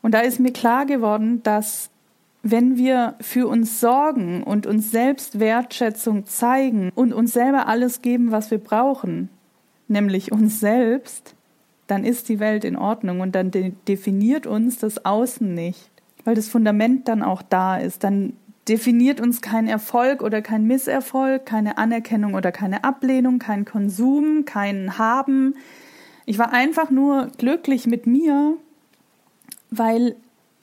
Und 0.01 0.13
da 0.13 0.19
ist 0.19 0.39
mir 0.39 0.51
klar 0.51 0.85
geworden, 0.85 1.43
dass 1.43 1.89
wenn 2.41 2.77
wir 2.77 3.15
für 3.21 3.47
uns 3.47 3.79
sorgen 3.79 4.43
und 4.43 4.67
uns 4.67 4.91
selbst 4.91 5.39
Wertschätzung 5.39 6.25
zeigen 6.25 6.91
und 6.93 7.13
uns 7.13 7.33
selber 7.33 7.67
alles 7.67 8.01
geben, 8.01 8.31
was 8.31 8.51
wir 8.51 8.59
brauchen, 8.59 9.29
nämlich 9.87 10.31
uns 10.31 10.59
selbst, 10.59 11.35
dann 11.87 12.03
ist 12.03 12.29
die 12.29 12.39
Welt 12.39 12.63
in 12.63 12.75
Ordnung 12.75 13.21
und 13.21 13.35
dann 13.35 13.51
de 13.51 13.73
definiert 13.87 14.47
uns 14.47 14.79
das 14.79 15.05
Außen 15.05 15.53
nicht, 15.53 15.89
weil 16.23 16.35
das 16.35 16.47
Fundament 16.47 17.07
dann 17.07 17.21
auch 17.21 17.41
da 17.41 17.77
ist. 17.77 18.03
Dann 18.03 18.33
definiert 18.67 19.21
uns 19.21 19.41
kein 19.41 19.67
Erfolg 19.67 20.23
oder 20.23 20.41
kein 20.41 20.65
Misserfolg, 20.65 21.45
keine 21.45 21.77
Anerkennung 21.77 22.33
oder 22.33 22.51
keine 22.51 22.83
Ablehnung, 22.83 23.39
kein 23.39 23.65
Konsum, 23.65 24.45
kein 24.45 24.97
Haben. 24.97 25.55
Ich 26.25 26.39
war 26.39 26.51
einfach 26.51 26.89
nur 26.89 27.27
glücklich 27.37 27.85
mit 27.85 28.07
mir, 28.07 28.55
weil 29.69 30.15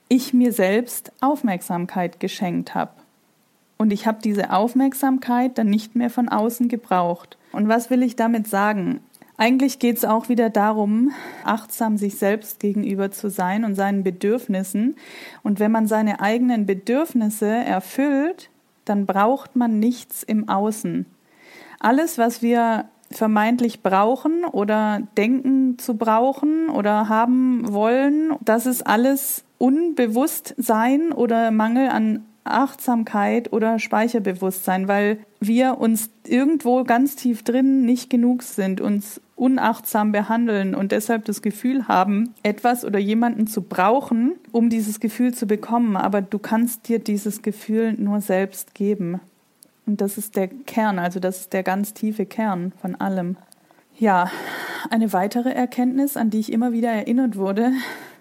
ich 0.09 0.34
mir 0.34 0.53
selbst 0.53 1.12
Aufmerksamkeit 1.20 2.18
geschenkt 2.18 2.74
habe. 2.74 2.90
Und 3.78 3.92
ich 3.92 4.07
habe 4.07 4.18
diese 4.22 4.53
Aufmerksamkeit 4.53 5.59
dann 5.59 5.68
nicht 5.68 5.97
mehr 5.97 6.11
von 6.11 6.28
außen 6.28 6.68
gebraucht. 6.68 7.36
Und 7.53 7.68
was 7.68 7.90
will 7.90 8.03
ich 8.03 8.16
damit 8.16 8.47
sagen? 8.47 9.01
Eigentlich 9.43 9.80
geht 9.80 9.97
es 9.97 10.05
auch 10.05 10.28
wieder 10.28 10.51
darum, 10.51 11.11
achtsam 11.43 11.97
sich 11.97 12.16
selbst 12.16 12.61
gegenüber 12.61 13.11
zu 13.11 13.28
sein 13.28 13.64
und 13.64 13.74
seinen 13.74 14.05
Bedürfnissen. 14.05 14.95
Und 15.43 15.59
wenn 15.59 15.72
man 15.72 15.88
seine 15.88 16.20
eigenen 16.20 16.64
Bedürfnisse 16.64 17.49
erfüllt, 17.49 18.51
dann 18.84 19.05
braucht 19.05 19.57
man 19.57 19.80
nichts 19.80 20.22
im 20.22 20.49
Außen. 20.49 21.07
Alles, 21.80 22.18
was 22.18 22.40
wir 22.40 22.84
vermeintlich 23.11 23.82
brauchen 23.82 24.45
oder 24.45 25.09
denken 25.16 25.76
zu 25.76 25.97
brauchen 25.97 26.68
oder 26.68 27.09
haben 27.09 27.72
wollen, 27.72 28.34
das 28.45 28.66
ist 28.66 28.86
alles 28.86 29.43
Unbewusstsein 29.59 31.11
oder 31.11 31.51
Mangel 31.51 31.88
an 31.88 32.24
Achtsamkeit 32.45 33.53
oder 33.53 33.80
Speicherbewusstsein, 33.80 34.86
weil 34.86 35.18
wir 35.40 35.78
uns 35.78 36.11
irgendwo 36.26 36.84
ganz 36.84 37.16
tief 37.16 37.43
drin 37.43 37.84
nicht 37.84 38.09
genug 38.09 38.45
sind, 38.45 38.80
uns 38.80 39.20
unachtsam 39.37 40.12
behandeln 40.12 40.74
und 40.74 40.93
deshalb 40.93 41.24
das 41.24 41.43
Gefühl 41.43 41.89
haben, 41.89 42.35
etwas 42.43 42.85
oder 42.85 42.99
jemanden 42.99 43.47
zu 43.47 43.62
brauchen, 43.62 44.35
um 44.53 44.70
dieses 44.70 45.01
Gefühl 45.01 45.35
zu 45.35 45.47
bekommen. 45.47 45.97
Aber 45.97 46.22
du 46.22 46.39
kannst 46.39 46.89
dir 46.89 46.99
dieses 46.99 47.43
Gefühl 47.43 47.95
nur 47.95 48.20
selbst 48.20 48.74
geben. 48.74 49.20
Und 49.87 50.01
das 50.01 50.18
ist 50.18 50.37
der 50.37 50.49
Kern, 50.49 50.99
also 50.99 51.18
das 51.18 51.41
ist 51.41 51.53
der 51.53 51.62
ganz 51.62 51.93
tiefe 51.93 52.24
Kern 52.26 52.72
von 52.80 52.95
allem. 52.95 53.37
Ja, 53.99 54.30
eine 54.91 55.12
weitere 55.12 55.51
Erkenntnis, 55.51 56.16
an 56.16 56.30
die 56.30 56.41
ich 56.41 56.53
immer 56.53 56.72
wieder 56.72 56.91
erinnert 56.91 57.37
wurde, 57.37 57.72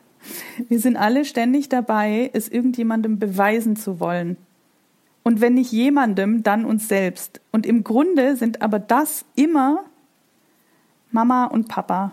wir 0.69 0.79
sind 0.79 0.97
alle 0.97 1.25
ständig 1.25 1.69
dabei, 1.69 2.29
es 2.33 2.49
irgendjemandem 2.49 3.19
beweisen 3.19 3.75
zu 3.75 3.99
wollen. 3.99 4.37
Und 5.23 5.39
wenn 5.39 5.53
nicht 5.53 5.71
jemandem, 5.71 6.41
dann 6.41 6.65
uns 6.65 6.87
selbst. 6.87 7.41
Und 7.51 7.65
im 7.67 7.83
Grunde 7.83 8.35
sind 8.35 8.63
aber 8.63 8.79
das 8.79 9.23
immer 9.35 9.83
Mama 11.11 11.45
und 11.45 11.67
Papa. 11.67 12.11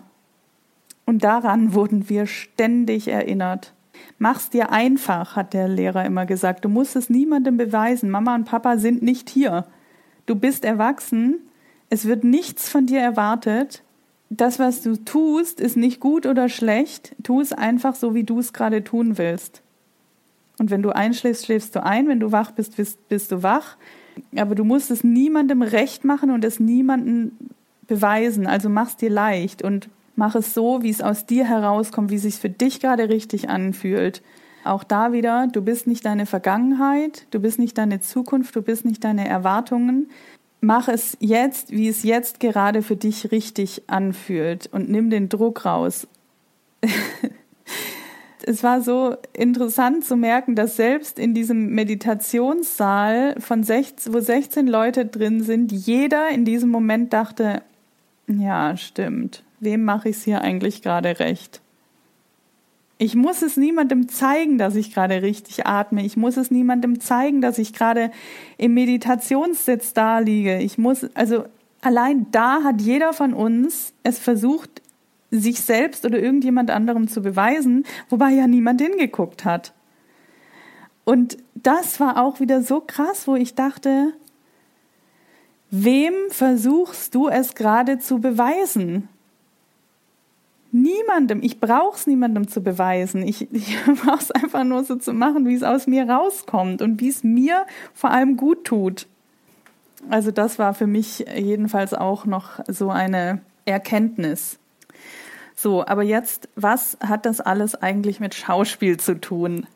Und 1.05 1.25
daran 1.25 1.75
wurden 1.75 2.09
wir 2.09 2.27
ständig 2.27 3.09
erinnert. 3.09 3.73
Mach's 4.19 4.51
dir 4.51 4.71
einfach, 4.71 5.37
hat 5.37 5.55
der 5.55 5.69
Lehrer 5.69 6.05
immer 6.05 6.27
gesagt. 6.27 6.65
Du 6.65 6.69
musst 6.69 6.97
es 6.97 7.11
niemandem 7.11 7.57
beweisen. 7.57 8.11
Mama 8.11 8.35
und 8.35 8.45
Papa 8.45 8.79
sind 8.79 9.03
nicht 9.03 9.31
hier. 9.31 9.67
Du 10.27 10.35
bist 10.35 10.65
erwachsen. 10.65 11.41
Es 11.91 12.05
wird 12.05 12.25
nichts 12.25 12.69
von 12.69 12.87
dir 12.87 13.01
erwartet 13.01 13.83
das, 14.31 14.59
was 14.59 14.83
du 14.83 14.97
tust, 14.97 15.61
ist 15.61 15.77
nicht 15.77 16.01
gut 16.01 16.27
oder 16.27 16.49
schlecht. 16.49 17.15
Tu 17.23 17.41
es 17.41 17.53
einfach 17.53 17.95
so, 17.95 18.15
wie 18.15 18.25
du 18.25 18.39
es 18.39 18.53
gerade 18.53 18.85
tun 18.85 19.17
willst. 19.17 19.63
Und 20.59 20.71
wenn 20.71 20.83
du 20.83 20.91
einschläfst, 20.91 21.47
schläfst 21.47 21.75
du 21.75 21.83
ein. 21.83 22.09
Wenn 22.09 22.21
du 22.21 22.33
wach 22.33 22.51
bist, 22.51 22.77
bist, 22.77 23.09
bist 23.09 23.33
du 23.33 23.43
wach. 23.43 23.77
Aber 24.37 24.55
du 24.55 24.65
musst 24.65 24.91
es 24.91 25.05
niemandem 25.05 25.63
recht 25.63 26.05
machen 26.05 26.31
und 26.31 26.45
es 26.45 26.61
niemandem 26.61 27.33
beweisen. 27.89 28.47
Also 28.47 28.69
mach 28.69 28.89
es 28.89 28.97
dir 28.97 29.11
leicht 29.11 29.63
und 29.63 29.89
mach 30.15 30.37
es 30.37 30.55
so, 30.55 30.83
wie 30.83 30.91
es 30.91 31.03
aus 31.03 31.27
dir 31.27 31.45
herauskommt, 31.45 32.11
wie 32.11 32.17
es 32.17 32.23
sich 32.23 32.37
für 32.37 32.51
dich 32.51 32.79
gerade 32.81 33.09
richtig 33.09 33.49
anfühlt. 33.49 34.23
Auch 34.65 34.85
da 34.85 35.13
wieder, 35.13 35.49
du 35.51 35.63
bist 35.63 35.87
nicht 35.87 36.05
deine 36.05 36.27
Vergangenheit, 36.27 37.27
du 37.31 37.41
bist 37.41 37.59
nicht 37.59 37.79
deine 37.79 38.01
Zukunft, 38.01 38.55
du 38.55 38.63
bist 38.63 38.85
nicht 38.85 39.03
deine 39.03 39.27
Erwartungen, 39.27 40.11
mach 40.61 40.89
es 40.89 41.17
jetzt, 41.21 41.71
wie 41.71 41.89
es 41.89 42.03
jetzt 42.03 42.41
gerade 42.41 42.83
für 42.83 42.97
dich 42.97 43.31
richtig 43.33 43.83
anfühlt 43.87 44.69
und 44.73 44.91
nimm 44.91 45.11
den 45.11 45.29
Druck 45.29 45.65
raus. 45.65 46.07
es 48.45 48.63
war 48.63 48.81
so 48.81 49.17
interessant 49.33 50.05
zu 50.05 50.17
merken, 50.17 50.55
dass 50.55 50.77
selbst 50.77 51.19
in 51.19 51.35
diesem 51.35 51.75
Meditationssaal 51.75 53.41
von 53.41 53.63
16, 53.63 54.13
wo 54.13 54.21
16 54.21 54.67
Leute 54.67 55.07
drin 55.07 55.43
sind, 55.43 55.71
jeder 55.71 56.29
in 56.31 56.45
diesem 56.45 56.71
Moment 56.71 57.13
dachte, 57.13 57.63
ja, 58.29 58.77
stimmt. 58.77 59.43
Wem 59.61 59.85
mache 59.85 60.11
ich 60.11 60.17
es 60.17 60.23
hier 60.23 60.43
eigentlich 60.43 60.83
gerade 60.83 61.19
recht? 61.19 61.61
Ich 62.99 63.15
muss 63.15 63.43
es 63.43 63.57
niemandem 63.57 64.09
zeigen, 64.09 64.59
dass 64.59 64.75
ich 64.75 64.93
gerade 64.93 65.23
richtig 65.23 65.67
atme. 65.67 66.05
Ich 66.05 66.17
muss 66.17 66.37
es 66.37 66.51
niemandem 66.51 67.01
zeigen, 67.01 67.41
dass 67.41 67.59
ich 67.59 67.73
gerade 67.73 68.11
im 68.57 68.75
Meditationssitz 68.75 69.93
da 69.95 70.19
liege. 70.19 70.59
Ich 70.59 70.79
muss, 70.79 71.07
also 71.15 71.45
allein 71.81 72.27
da 72.33 72.65
hat 72.65 72.81
jeder 72.81 73.13
von 73.13 73.35
uns 73.35 73.93
es 74.03 74.19
versucht, 74.19 74.83
sich 75.31 75.61
selbst 75.61 76.05
oder 76.05 76.19
irgendjemand 76.19 76.71
anderem 76.71 77.07
zu 77.07 77.23
beweisen, 77.23 77.85
wobei 78.09 78.33
ja 78.33 78.47
niemand 78.47 78.81
hingeguckt 78.81 79.45
hat. 79.45 79.73
Und 81.05 81.39
das 81.55 82.01
war 82.01 82.23
auch 82.23 82.41
wieder 82.41 82.63
so 82.63 82.81
krass, 82.81 83.27
wo 83.27 83.37
ich 83.37 83.55
dachte, 83.55 84.13
wem 85.71 86.15
versuchst 86.31 87.15
du 87.15 87.29
es 87.29 87.55
gerade 87.55 87.99
zu 87.99 88.21
beweisen? 88.21 89.09
niemandem, 90.71 91.41
ich 91.43 91.61
brauche 91.61 91.97
es 91.97 92.07
niemandem 92.07 92.49
zu 92.49 92.63
beweisen. 92.63 93.23
Ich, 93.23 93.53
ich 93.53 93.79
brauche 93.85 94.19
es 94.21 94.31
einfach 94.31 94.65
nur 94.65 94.85
so 94.85 94.97
zu 94.97 95.13
machen, 95.13 95.47
wie 95.47 95.55
es 95.55 95.63
aus 95.63 95.87
mir 95.87 96.09
rauskommt 96.09 96.83
und 96.83 97.01
wie 97.01 97.09
es 97.09 97.25
mir 97.25 97.67
vor 97.95 98.11
allem 98.11 98.37
gut 98.37 98.65
tut. 98.65 99.07
Also 100.11 100.31
das 100.31 100.59
war 100.59 100.75
für 100.75 100.87
mich 100.87 101.25
jedenfalls 101.37 101.93
auch 101.93 102.25
noch 102.25 102.61
so 102.69 102.91
eine 102.91 103.41
Erkenntnis. 103.65 104.59
So, 105.57 105.85
aber 105.85 106.05
jetzt, 106.05 106.49
was 106.55 106.97
hat 107.01 107.27
das 107.27 107.41
alles 107.41 107.75
eigentlich 107.75 108.21
mit 108.21 108.35
Schauspiel 108.35 108.97
zu 108.99 109.21
tun? 109.21 109.67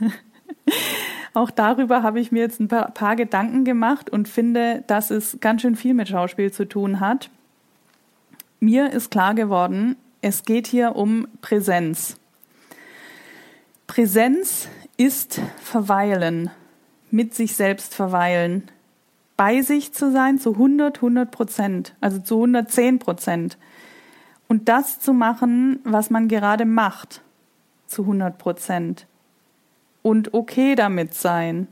auch 1.34 1.50
darüber 1.50 2.02
habe 2.02 2.20
ich 2.20 2.32
mir 2.32 2.40
jetzt 2.40 2.60
ein 2.60 2.68
paar, 2.68 2.90
paar 2.90 3.16
Gedanken 3.16 3.64
gemacht 3.64 4.10
und 4.10 4.28
finde, 4.28 4.84
dass 4.86 5.10
es 5.10 5.38
ganz 5.40 5.62
schön 5.62 5.76
viel 5.76 5.94
mit 5.94 6.08
Schauspiel 6.08 6.52
zu 6.52 6.68
tun 6.68 7.00
hat. 7.00 7.30
Mir 8.60 8.92
ist 8.92 9.10
klar 9.10 9.34
geworden, 9.34 9.96
es 10.20 10.44
geht 10.44 10.66
hier 10.66 10.94
um 10.94 11.26
Präsenz. 11.40 12.16
Präsenz 13.86 14.68
ist 14.96 15.40
verweilen, 15.60 16.50
mit 17.10 17.34
sich 17.34 17.56
selbst 17.56 17.94
verweilen, 17.94 18.70
bei 19.36 19.62
sich 19.62 19.92
zu 19.92 20.12
sein 20.12 20.38
zu 20.38 20.52
100, 20.52 20.96
100 20.96 21.30
Prozent, 21.30 21.94
also 22.00 22.20
zu 22.20 22.36
110 22.36 22.98
Prozent. 22.98 23.58
Und 24.48 24.68
das 24.68 25.00
zu 25.00 25.12
machen, 25.12 25.80
was 25.84 26.10
man 26.10 26.28
gerade 26.28 26.64
macht, 26.64 27.22
zu 27.86 28.02
100 28.02 28.38
Prozent. 28.38 29.06
Und 30.02 30.34
okay 30.34 30.74
damit 30.74 31.14
sein. 31.14 31.68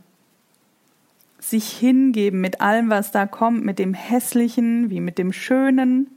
Sich 1.38 1.70
hingeben 1.70 2.40
mit 2.40 2.60
allem, 2.60 2.90
was 2.90 3.10
da 3.10 3.26
kommt, 3.26 3.64
mit 3.64 3.78
dem 3.78 3.94
Hässlichen 3.94 4.90
wie 4.90 5.00
mit 5.00 5.18
dem 5.18 5.32
Schönen, 5.32 6.16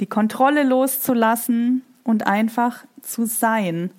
die 0.00 0.06
Kontrolle 0.06 0.62
loszulassen 0.62 1.82
und 2.04 2.26
einfach 2.26 2.84
zu 3.02 3.26
sein. 3.26 3.90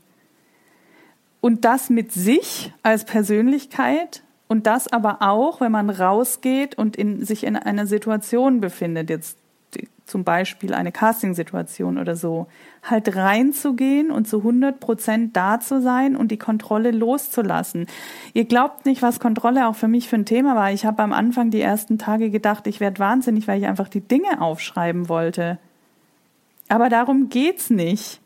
Und 1.41 1.65
das 1.65 1.89
mit 1.89 2.11
sich 2.11 2.73
als 2.83 3.05
Persönlichkeit 3.05 4.23
und 4.47 4.65
das 4.65 4.87
aber 4.87 5.21
auch, 5.21 5.61
wenn 5.61 5.71
man 5.71 5.89
rausgeht 5.89 6.77
und 6.77 6.95
in, 6.95 7.23
sich 7.23 7.43
in 7.43 7.55
einer 7.55 7.85
Situation 7.85 8.59
befindet, 8.59 9.09
jetzt 9.09 9.37
zum 10.07 10.23
Beispiel 10.23 10.73
eine 10.73 10.91
Castingsituation 10.91 11.97
oder 11.97 12.15
so, 12.15 12.47
halt 12.81 13.15
reinzugehen 13.15 14.09
und 14.09 14.27
zu 14.27 14.37
100 14.37 14.79
Prozent 14.79 15.35
da 15.35 15.59
zu 15.59 15.81
sein 15.81 16.15
und 16.15 16.31
die 16.31 16.37
Kontrolle 16.37 16.91
loszulassen. 16.91 17.85
Ihr 18.33 18.45
glaubt 18.45 18.85
nicht, 18.85 19.01
was 19.01 19.19
Kontrolle 19.19 19.67
auch 19.67 19.75
für 19.75 19.87
mich 19.87 20.07
für 20.07 20.15
ein 20.15 20.25
Thema 20.25 20.55
war. 20.55 20.71
Ich 20.71 20.85
habe 20.85 21.03
am 21.03 21.13
Anfang 21.13 21.51
die 21.51 21.61
ersten 21.61 21.97
Tage 21.97 22.29
gedacht, 22.29 22.67
ich 22.67 22.79
werde 22.79 22.99
wahnsinnig, 22.99 23.47
weil 23.47 23.59
ich 23.59 23.67
einfach 23.67 23.89
die 23.89 24.01
Dinge 24.01 24.41
aufschreiben 24.41 25.09
wollte. 25.09 25.59
Aber 26.69 26.89
darum 26.89 27.29
geht's 27.29 27.69
nicht. 27.69 28.21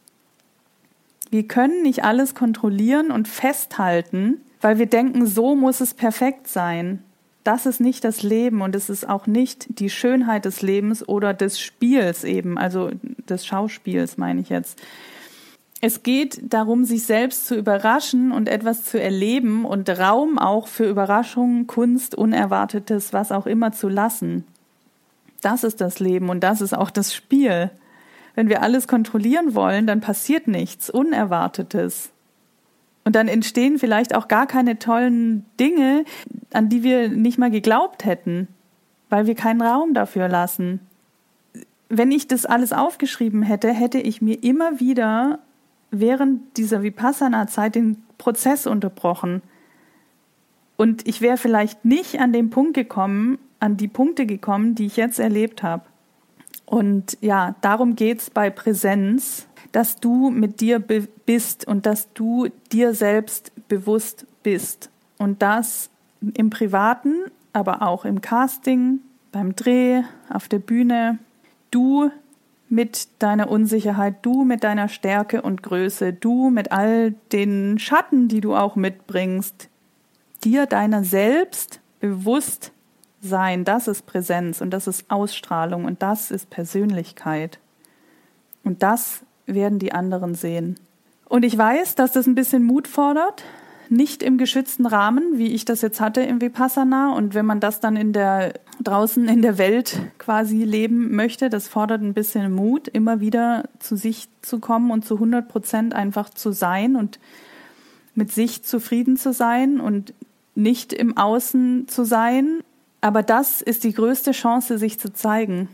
Wir 1.29 1.47
können 1.47 1.81
nicht 1.81 2.03
alles 2.03 2.35
kontrollieren 2.35 3.09
und 3.09 3.27
festhalten, 3.27 4.41
weil 4.59 4.77
wir 4.77 4.85
denken, 4.85 5.25
so 5.25 5.55
muss 5.55 5.81
es 5.81 5.93
perfekt 5.93 6.47
sein. 6.47 7.03
Das 7.43 7.65
ist 7.65 7.79
nicht 7.79 8.03
das 8.03 8.21
Leben 8.21 8.61
und 8.61 8.75
es 8.75 8.89
ist 8.89 9.07
auch 9.09 9.25
nicht 9.25 9.79
die 9.79 9.89
Schönheit 9.89 10.45
des 10.45 10.61
Lebens 10.61 11.07
oder 11.07 11.33
des 11.33 11.59
Spiels 11.59 12.23
eben, 12.23 12.57
also 12.57 12.91
des 13.27 13.45
Schauspiels 13.45 14.17
meine 14.17 14.41
ich 14.41 14.49
jetzt. 14.49 14.79
Es 15.83 16.03
geht 16.03 16.53
darum, 16.53 16.85
sich 16.85 17.05
selbst 17.05 17.47
zu 17.47 17.55
überraschen 17.55 18.31
und 18.31 18.47
etwas 18.47 18.83
zu 18.83 19.01
erleben 19.01 19.65
und 19.65 19.89
Raum 19.89 20.37
auch 20.37 20.67
für 20.67 20.87
Überraschungen, 20.87 21.65
Kunst, 21.65 22.13
Unerwartetes, 22.13 23.13
was 23.13 23.31
auch 23.31 23.47
immer 23.47 23.71
zu 23.71 23.89
lassen. 23.89 24.45
Das 25.41 25.63
ist 25.63 25.81
das 25.81 25.97
Leben 25.97 26.29
und 26.29 26.41
das 26.41 26.61
ist 26.61 26.77
auch 26.77 26.91
das 26.91 27.15
Spiel. 27.15 27.71
Wenn 28.35 28.47
wir 28.47 28.61
alles 28.61 28.87
kontrollieren 28.87 29.55
wollen, 29.55 29.87
dann 29.87 30.01
passiert 30.01 30.47
nichts 30.47 30.91
Unerwartetes. 30.91 32.10
Und 33.03 33.15
dann 33.15 33.27
entstehen 33.27 33.79
vielleicht 33.79 34.15
auch 34.15 34.27
gar 34.27 34.45
keine 34.47 34.77
tollen 34.77 35.45
Dinge, 35.59 36.05
an 36.53 36.69
die 36.69 36.83
wir 36.83 37.09
nicht 37.09 37.37
mal 37.37 37.49
geglaubt 37.49 38.05
hätten, 38.05 38.47
weil 39.09 39.25
wir 39.25 39.35
keinen 39.35 39.61
Raum 39.61 39.93
dafür 39.93 40.27
lassen. 40.27 40.79
Wenn 41.89 42.11
ich 42.11 42.27
das 42.27 42.45
alles 42.45 42.73
aufgeschrieben 42.73 43.43
hätte, 43.43 43.71
hätte 43.71 43.99
ich 43.99 44.21
mir 44.21 44.43
immer 44.43 44.79
wieder 44.79 45.39
während 45.89 46.57
dieser 46.57 46.83
Vipassana-Zeit 46.83 47.75
den 47.75 48.03
Prozess 48.17 48.65
unterbrochen. 48.65 49.41
Und 50.77 51.07
ich 51.07 51.21
wäre 51.21 51.37
vielleicht 51.37 51.83
nicht 51.83 52.19
an 52.19 52.31
den 52.31 52.49
Punkt 52.49 52.73
gekommen, 52.73 53.39
an 53.59 53.77
die 53.77 53.87
Punkte 53.87 54.25
gekommen, 54.25 54.73
die 54.73 54.85
ich 54.85 54.95
jetzt 54.95 55.19
erlebt 55.19 55.63
habe. 55.63 55.83
Und 56.65 57.17
ja, 57.19 57.55
darum 57.61 57.95
geht's 57.95 58.29
bei 58.29 58.49
Präsenz, 58.49 59.47
dass 59.71 59.97
du 59.97 60.29
mit 60.29 60.59
dir 60.59 60.79
bist 60.79 61.67
und 61.67 61.85
dass 61.85 62.11
du 62.13 62.49
dir 62.71 62.93
selbst 62.93 63.51
bewusst 63.67 64.25
bist. 64.43 64.89
Und 65.17 65.41
das 65.41 65.89
im 66.33 66.49
Privaten, 66.49 67.15
aber 67.53 67.81
auch 67.81 68.05
im 68.05 68.21
Casting, 68.21 68.99
beim 69.31 69.55
Dreh, 69.55 70.03
auf 70.29 70.47
der 70.47 70.59
Bühne. 70.59 71.19
Du 71.69 72.11
mit 72.69 73.07
deiner 73.19 73.49
Unsicherheit, 73.49 74.15
du 74.21 74.43
mit 74.43 74.63
deiner 74.63 74.87
Stärke 74.87 75.41
und 75.41 75.61
Größe, 75.63 76.13
du 76.13 76.49
mit 76.49 76.71
all 76.71 77.11
den 77.31 77.79
Schatten, 77.79 78.27
die 78.27 78.41
du 78.41 78.55
auch 78.55 78.75
mitbringst, 78.75 79.69
dir 80.43 80.65
deiner 80.65 81.03
selbst 81.03 81.81
bewusst 81.99 82.71
sein, 83.21 83.65
das 83.65 83.87
ist 83.87 84.05
Präsenz 84.05 84.61
und 84.61 84.71
das 84.71 84.87
ist 84.87 85.11
Ausstrahlung 85.11 85.85
und 85.85 86.01
das 86.01 86.31
ist 86.31 86.49
Persönlichkeit. 86.49 87.59
Und 88.63 88.83
das 88.83 89.23
werden 89.53 89.79
die 89.79 89.93
anderen 89.93 90.35
sehen. 90.35 90.77
Und 91.25 91.43
ich 91.43 91.57
weiß, 91.57 91.95
dass 91.95 92.11
das 92.11 92.27
ein 92.27 92.35
bisschen 92.35 92.63
Mut 92.63 92.87
fordert, 92.87 93.43
nicht 93.91 94.23
im 94.23 94.37
geschützten 94.37 94.85
Rahmen, 94.85 95.37
wie 95.37 95.53
ich 95.53 95.65
das 95.65 95.81
jetzt 95.81 95.99
hatte 95.99 96.21
im 96.21 96.39
Vipassana. 96.39 97.13
Und 97.13 97.33
wenn 97.33 97.45
man 97.45 97.59
das 97.59 97.81
dann 97.81 97.97
in 97.97 98.13
der, 98.13 98.53
draußen 98.81 99.27
in 99.27 99.41
der 99.41 99.57
Welt 99.57 99.99
quasi 100.17 100.63
leben 100.63 101.13
möchte, 101.13 101.49
das 101.49 101.67
fordert 101.67 102.01
ein 102.01 102.13
bisschen 102.13 102.53
Mut, 102.53 102.87
immer 102.87 103.19
wieder 103.19 103.65
zu 103.79 103.97
sich 103.97 104.29
zu 104.41 104.59
kommen 104.59 104.91
und 104.91 105.03
zu 105.05 105.15
100 105.15 105.47
Prozent 105.47 105.93
einfach 105.93 106.29
zu 106.29 106.53
sein 106.53 106.95
und 106.95 107.19
mit 108.15 108.31
sich 108.31 108.63
zufrieden 108.63 109.17
zu 109.17 109.33
sein 109.33 109.81
und 109.81 110.13
nicht 110.55 110.93
im 110.93 111.17
Außen 111.17 111.87
zu 111.89 112.05
sein. 112.05 112.61
Aber 113.01 113.23
das 113.23 113.61
ist 113.61 113.83
die 113.83 113.93
größte 113.93 114.31
Chance, 114.31 114.77
sich 114.77 114.99
zu 114.99 115.11
zeigen. 115.11 115.67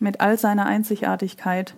Mit 0.00 0.20
all 0.20 0.38
seiner 0.38 0.66
Einzigartigkeit. 0.66 1.74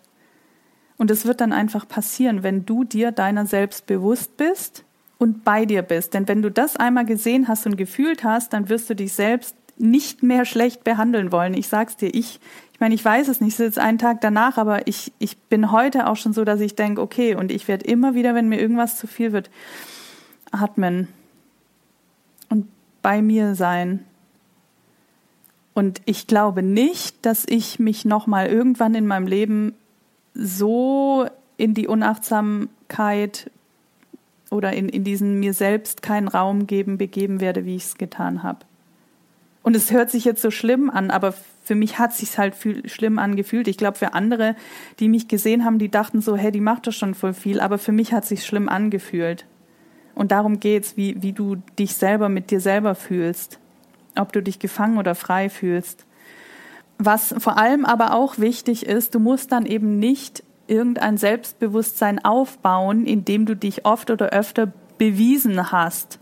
Und 0.98 1.10
es 1.10 1.24
wird 1.24 1.40
dann 1.40 1.52
einfach 1.52 1.88
passieren, 1.88 2.42
wenn 2.42 2.66
du 2.66 2.84
dir 2.84 3.12
deiner 3.12 3.46
selbst 3.46 3.86
bewusst 3.86 4.36
bist 4.36 4.84
und 5.16 5.44
bei 5.44 5.64
dir 5.64 5.82
bist. 5.82 6.12
Denn 6.12 6.28
wenn 6.28 6.42
du 6.42 6.50
das 6.50 6.76
einmal 6.76 7.06
gesehen 7.06 7.48
hast 7.48 7.66
und 7.66 7.76
gefühlt 7.76 8.24
hast, 8.24 8.52
dann 8.52 8.68
wirst 8.68 8.90
du 8.90 8.94
dich 8.94 9.12
selbst 9.12 9.56
nicht 9.78 10.24
mehr 10.24 10.44
schlecht 10.44 10.82
behandeln 10.82 11.30
wollen. 11.30 11.54
Ich 11.54 11.68
sag's 11.68 11.96
dir, 11.96 12.08
ich, 12.08 12.40
ich 12.72 12.80
meine, 12.80 12.94
ich 12.96 13.04
weiß 13.04 13.28
es 13.28 13.40
nicht, 13.40 13.54
es 13.54 13.60
ist 13.60 13.66
jetzt 13.66 13.78
einen 13.78 13.98
Tag 13.98 14.20
danach, 14.20 14.58
aber 14.58 14.88
ich, 14.88 15.12
ich 15.20 15.38
bin 15.38 15.70
heute 15.70 16.08
auch 16.08 16.16
schon 16.16 16.32
so, 16.32 16.44
dass 16.44 16.60
ich 16.60 16.74
denke, 16.74 17.00
okay, 17.00 17.36
und 17.36 17.52
ich 17.52 17.68
werde 17.68 17.86
immer 17.86 18.14
wieder, 18.14 18.34
wenn 18.34 18.48
mir 18.48 18.60
irgendwas 18.60 18.98
zu 18.98 19.06
viel 19.06 19.32
wird, 19.32 19.50
atmen 20.50 21.08
und 22.48 22.66
bei 23.02 23.22
mir 23.22 23.54
sein. 23.54 24.04
Und 25.74 26.02
ich 26.06 26.26
glaube 26.26 26.64
nicht, 26.64 27.24
dass 27.24 27.44
ich 27.46 27.78
mich 27.78 28.04
nochmal 28.04 28.48
irgendwann 28.48 28.96
in 28.96 29.06
meinem 29.06 29.28
Leben 29.28 29.74
so 30.34 31.26
in 31.56 31.74
die 31.74 31.88
Unachtsamkeit 31.88 33.50
oder 34.50 34.72
in, 34.72 34.88
in 34.88 35.04
diesen 35.04 35.40
mir 35.40 35.52
selbst 35.52 36.02
keinen 36.02 36.28
Raum 36.28 36.66
geben, 36.66 36.98
begeben 36.98 37.40
werde, 37.40 37.64
wie 37.64 37.76
ich 37.76 37.84
es 37.84 37.98
getan 37.98 38.42
habe. 38.42 38.60
Und 39.62 39.76
es 39.76 39.90
hört 39.90 40.10
sich 40.10 40.24
jetzt 40.24 40.40
so 40.40 40.50
schlimm 40.50 40.88
an, 40.88 41.10
aber 41.10 41.34
für 41.62 41.74
mich 41.74 41.98
hat 41.98 42.14
sich 42.14 42.38
halt 42.38 42.54
viel, 42.54 42.88
schlimm 42.88 43.18
angefühlt. 43.18 43.68
Ich 43.68 43.76
glaube, 43.76 43.98
für 43.98 44.14
andere, 44.14 44.56
die 45.00 45.08
mich 45.08 45.28
gesehen 45.28 45.64
haben, 45.64 45.78
die 45.78 45.90
dachten 45.90 46.22
so, 46.22 46.36
hey, 46.36 46.50
die 46.50 46.62
macht 46.62 46.86
doch 46.86 46.92
schon 46.92 47.14
voll 47.14 47.34
viel, 47.34 47.60
aber 47.60 47.76
für 47.76 47.92
mich 47.92 48.14
hat 48.14 48.24
sich 48.24 48.46
schlimm 48.46 48.70
angefühlt. 48.70 49.44
Und 50.14 50.32
darum 50.32 50.58
geht's, 50.58 50.96
wie, 50.96 51.22
wie 51.22 51.32
du 51.32 51.56
dich 51.78 51.94
selber 51.94 52.28
mit 52.28 52.50
dir 52.50 52.60
selber 52.60 52.94
fühlst. 52.94 53.58
Ob 54.16 54.32
du 54.32 54.42
dich 54.42 54.58
gefangen 54.58 54.96
oder 54.96 55.14
frei 55.14 55.50
fühlst. 55.50 56.06
Was 56.98 57.34
vor 57.38 57.56
allem 57.56 57.84
aber 57.84 58.12
auch 58.12 58.38
wichtig 58.38 58.86
ist, 58.86 59.14
du 59.14 59.20
musst 59.20 59.52
dann 59.52 59.66
eben 59.66 59.98
nicht 59.98 60.42
irgendein 60.66 61.16
Selbstbewusstsein 61.16 62.24
aufbauen, 62.24 63.06
indem 63.06 63.46
du 63.46 63.54
dich 63.54 63.86
oft 63.86 64.10
oder 64.10 64.30
öfter 64.30 64.72
bewiesen 64.98 65.72
hast. 65.72 66.18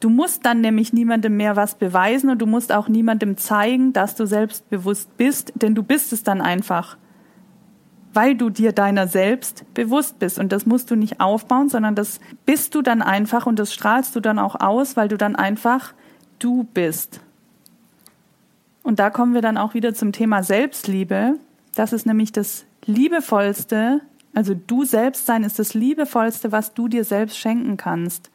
Du 0.00 0.10
musst 0.10 0.44
dann 0.44 0.60
nämlich 0.60 0.92
niemandem 0.92 1.36
mehr 1.36 1.56
was 1.56 1.76
beweisen 1.76 2.28
und 2.28 2.38
du 2.38 2.46
musst 2.46 2.72
auch 2.72 2.88
niemandem 2.88 3.36
zeigen, 3.36 3.92
dass 3.92 4.14
du 4.14 4.26
selbstbewusst 4.26 5.16
bist, 5.16 5.52
denn 5.54 5.74
du 5.74 5.82
bist 5.82 6.12
es 6.12 6.22
dann 6.22 6.42
einfach. 6.42 6.98
Weil 8.12 8.34
du 8.34 8.50
dir 8.50 8.72
deiner 8.72 9.08
selbst 9.08 9.64
bewusst 9.74 10.18
bist. 10.18 10.38
Und 10.38 10.52
das 10.52 10.66
musst 10.66 10.90
du 10.90 10.96
nicht 10.96 11.20
aufbauen, 11.20 11.68
sondern 11.68 11.94
das 11.94 12.20
bist 12.44 12.74
du 12.74 12.82
dann 12.82 13.00
einfach 13.00 13.46
und 13.46 13.58
das 13.58 13.72
strahlst 13.72 14.14
du 14.16 14.20
dann 14.20 14.38
auch 14.38 14.56
aus, 14.60 14.96
weil 14.96 15.08
du 15.08 15.16
dann 15.16 15.36
einfach 15.36 15.94
du 16.38 16.64
bist. 16.64 17.20
Und 18.86 19.00
da 19.00 19.10
kommen 19.10 19.34
wir 19.34 19.42
dann 19.42 19.58
auch 19.58 19.74
wieder 19.74 19.94
zum 19.94 20.12
Thema 20.12 20.44
Selbstliebe. 20.44 21.40
Das 21.74 21.92
ist 21.92 22.06
nämlich 22.06 22.30
das 22.30 22.66
liebevollste, 22.84 24.00
also 24.32 24.54
du 24.54 24.84
selbst 24.84 25.26
sein 25.26 25.42
ist 25.42 25.58
das 25.58 25.74
liebevollste, 25.74 26.52
was 26.52 26.72
du 26.72 26.86
dir 26.86 27.02
selbst 27.02 27.36
schenken 27.36 27.76
kannst. 27.76 28.30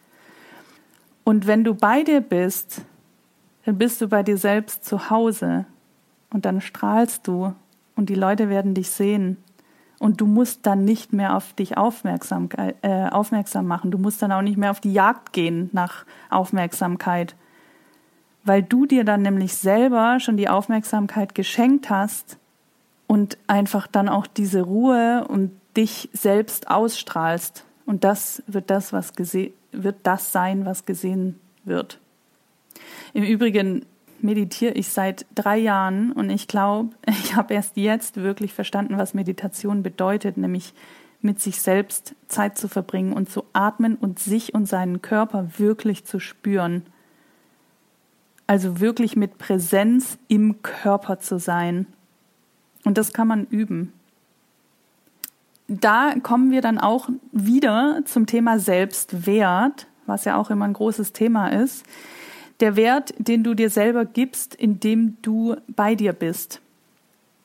Und 1.23 1.47
wenn 1.47 1.63
du 1.63 1.73
bei 1.73 2.03
dir 2.03 2.19
bist, 2.19 2.81
dann 3.63 3.77
bist 3.77 4.01
du 4.01 4.09
bei 4.09 4.23
dir 4.23 4.35
selbst 4.35 4.83
zu 4.83 5.09
Hause 5.09 5.63
und 6.31 6.43
dann 6.43 6.59
strahlst 6.59 7.25
du 7.27 7.53
und 7.95 8.09
die 8.09 8.15
Leute 8.15 8.49
werden 8.49 8.73
dich 8.73 8.89
sehen. 8.89 9.37
Und 9.99 10.19
du 10.19 10.25
musst 10.25 10.65
dann 10.65 10.83
nicht 10.83 11.13
mehr 11.13 11.37
auf 11.37 11.53
dich 11.53 11.77
aufmerksam, 11.77 12.49
äh, 12.81 13.07
aufmerksam 13.07 13.67
machen. 13.67 13.89
Du 13.89 13.97
musst 13.97 14.21
dann 14.21 14.33
auch 14.33 14.41
nicht 14.41 14.57
mehr 14.57 14.71
auf 14.71 14.81
die 14.81 14.91
Jagd 14.91 15.31
gehen 15.31 15.69
nach 15.71 16.05
Aufmerksamkeit, 16.29 17.37
weil 18.43 18.63
du 18.63 18.85
dir 18.85 19.03
dann 19.03 19.21
nämlich 19.21 19.55
selber 19.55 20.19
schon 20.19 20.37
die 20.37 20.49
Aufmerksamkeit 20.49 21.35
geschenkt 21.35 21.89
hast 21.89 22.37
und 23.07 23.37
einfach 23.47 23.87
dann 23.87 24.09
auch 24.09 24.27
diese 24.27 24.61
Ruhe 24.61 25.25
und 25.27 25.51
dich 25.77 26.09
selbst 26.13 26.69
ausstrahlst. 26.69 27.65
Und 27.85 28.03
das 28.03 28.43
wird 28.47 28.69
das, 28.69 28.93
was 28.93 29.13
wird 29.71 29.95
das 30.03 30.31
sein, 30.31 30.65
was 30.65 30.85
gesehen 30.85 31.39
wird. 31.63 31.99
Im 33.13 33.23
Übrigen 33.23 33.85
meditiere 34.19 34.73
ich 34.73 34.89
seit 34.89 35.25
drei 35.35 35.57
Jahren 35.57 36.11
und 36.11 36.29
ich 36.29 36.47
glaube, 36.47 36.89
ich 37.07 37.35
habe 37.35 37.53
erst 37.53 37.77
jetzt 37.77 38.17
wirklich 38.17 38.53
verstanden, 38.53 38.97
was 38.97 39.13
Meditation 39.13 39.83
bedeutet, 39.83 40.37
nämlich 40.37 40.73
mit 41.21 41.39
sich 41.39 41.61
selbst 41.61 42.15
Zeit 42.27 42.57
zu 42.57 42.67
verbringen 42.67 43.13
und 43.13 43.29
zu 43.29 43.43
atmen 43.53 43.95
und 43.95 44.19
sich 44.19 44.53
und 44.53 44.65
seinen 44.65 45.01
Körper 45.01 45.59
wirklich 45.59 46.05
zu 46.05 46.19
spüren. 46.19 46.83
Also 48.51 48.81
wirklich 48.81 49.15
mit 49.15 49.37
Präsenz 49.37 50.17
im 50.27 50.61
Körper 50.61 51.19
zu 51.19 51.39
sein. 51.39 51.85
Und 52.83 52.97
das 52.97 53.13
kann 53.13 53.25
man 53.25 53.45
üben. 53.45 53.93
Da 55.69 56.15
kommen 56.21 56.51
wir 56.51 56.59
dann 56.59 56.77
auch 56.77 57.07
wieder 57.31 58.01
zum 58.03 58.25
Thema 58.25 58.59
Selbstwert, 58.59 59.87
was 60.05 60.25
ja 60.25 60.35
auch 60.35 60.49
immer 60.49 60.65
ein 60.65 60.73
großes 60.73 61.13
Thema 61.13 61.47
ist. 61.47 61.85
Der 62.59 62.75
Wert, 62.75 63.13
den 63.17 63.45
du 63.45 63.53
dir 63.53 63.69
selber 63.69 64.03
gibst, 64.03 64.53
indem 64.53 65.15
du 65.21 65.55
bei 65.69 65.95
dir 65.95 66.11
bist. 66.11 66.59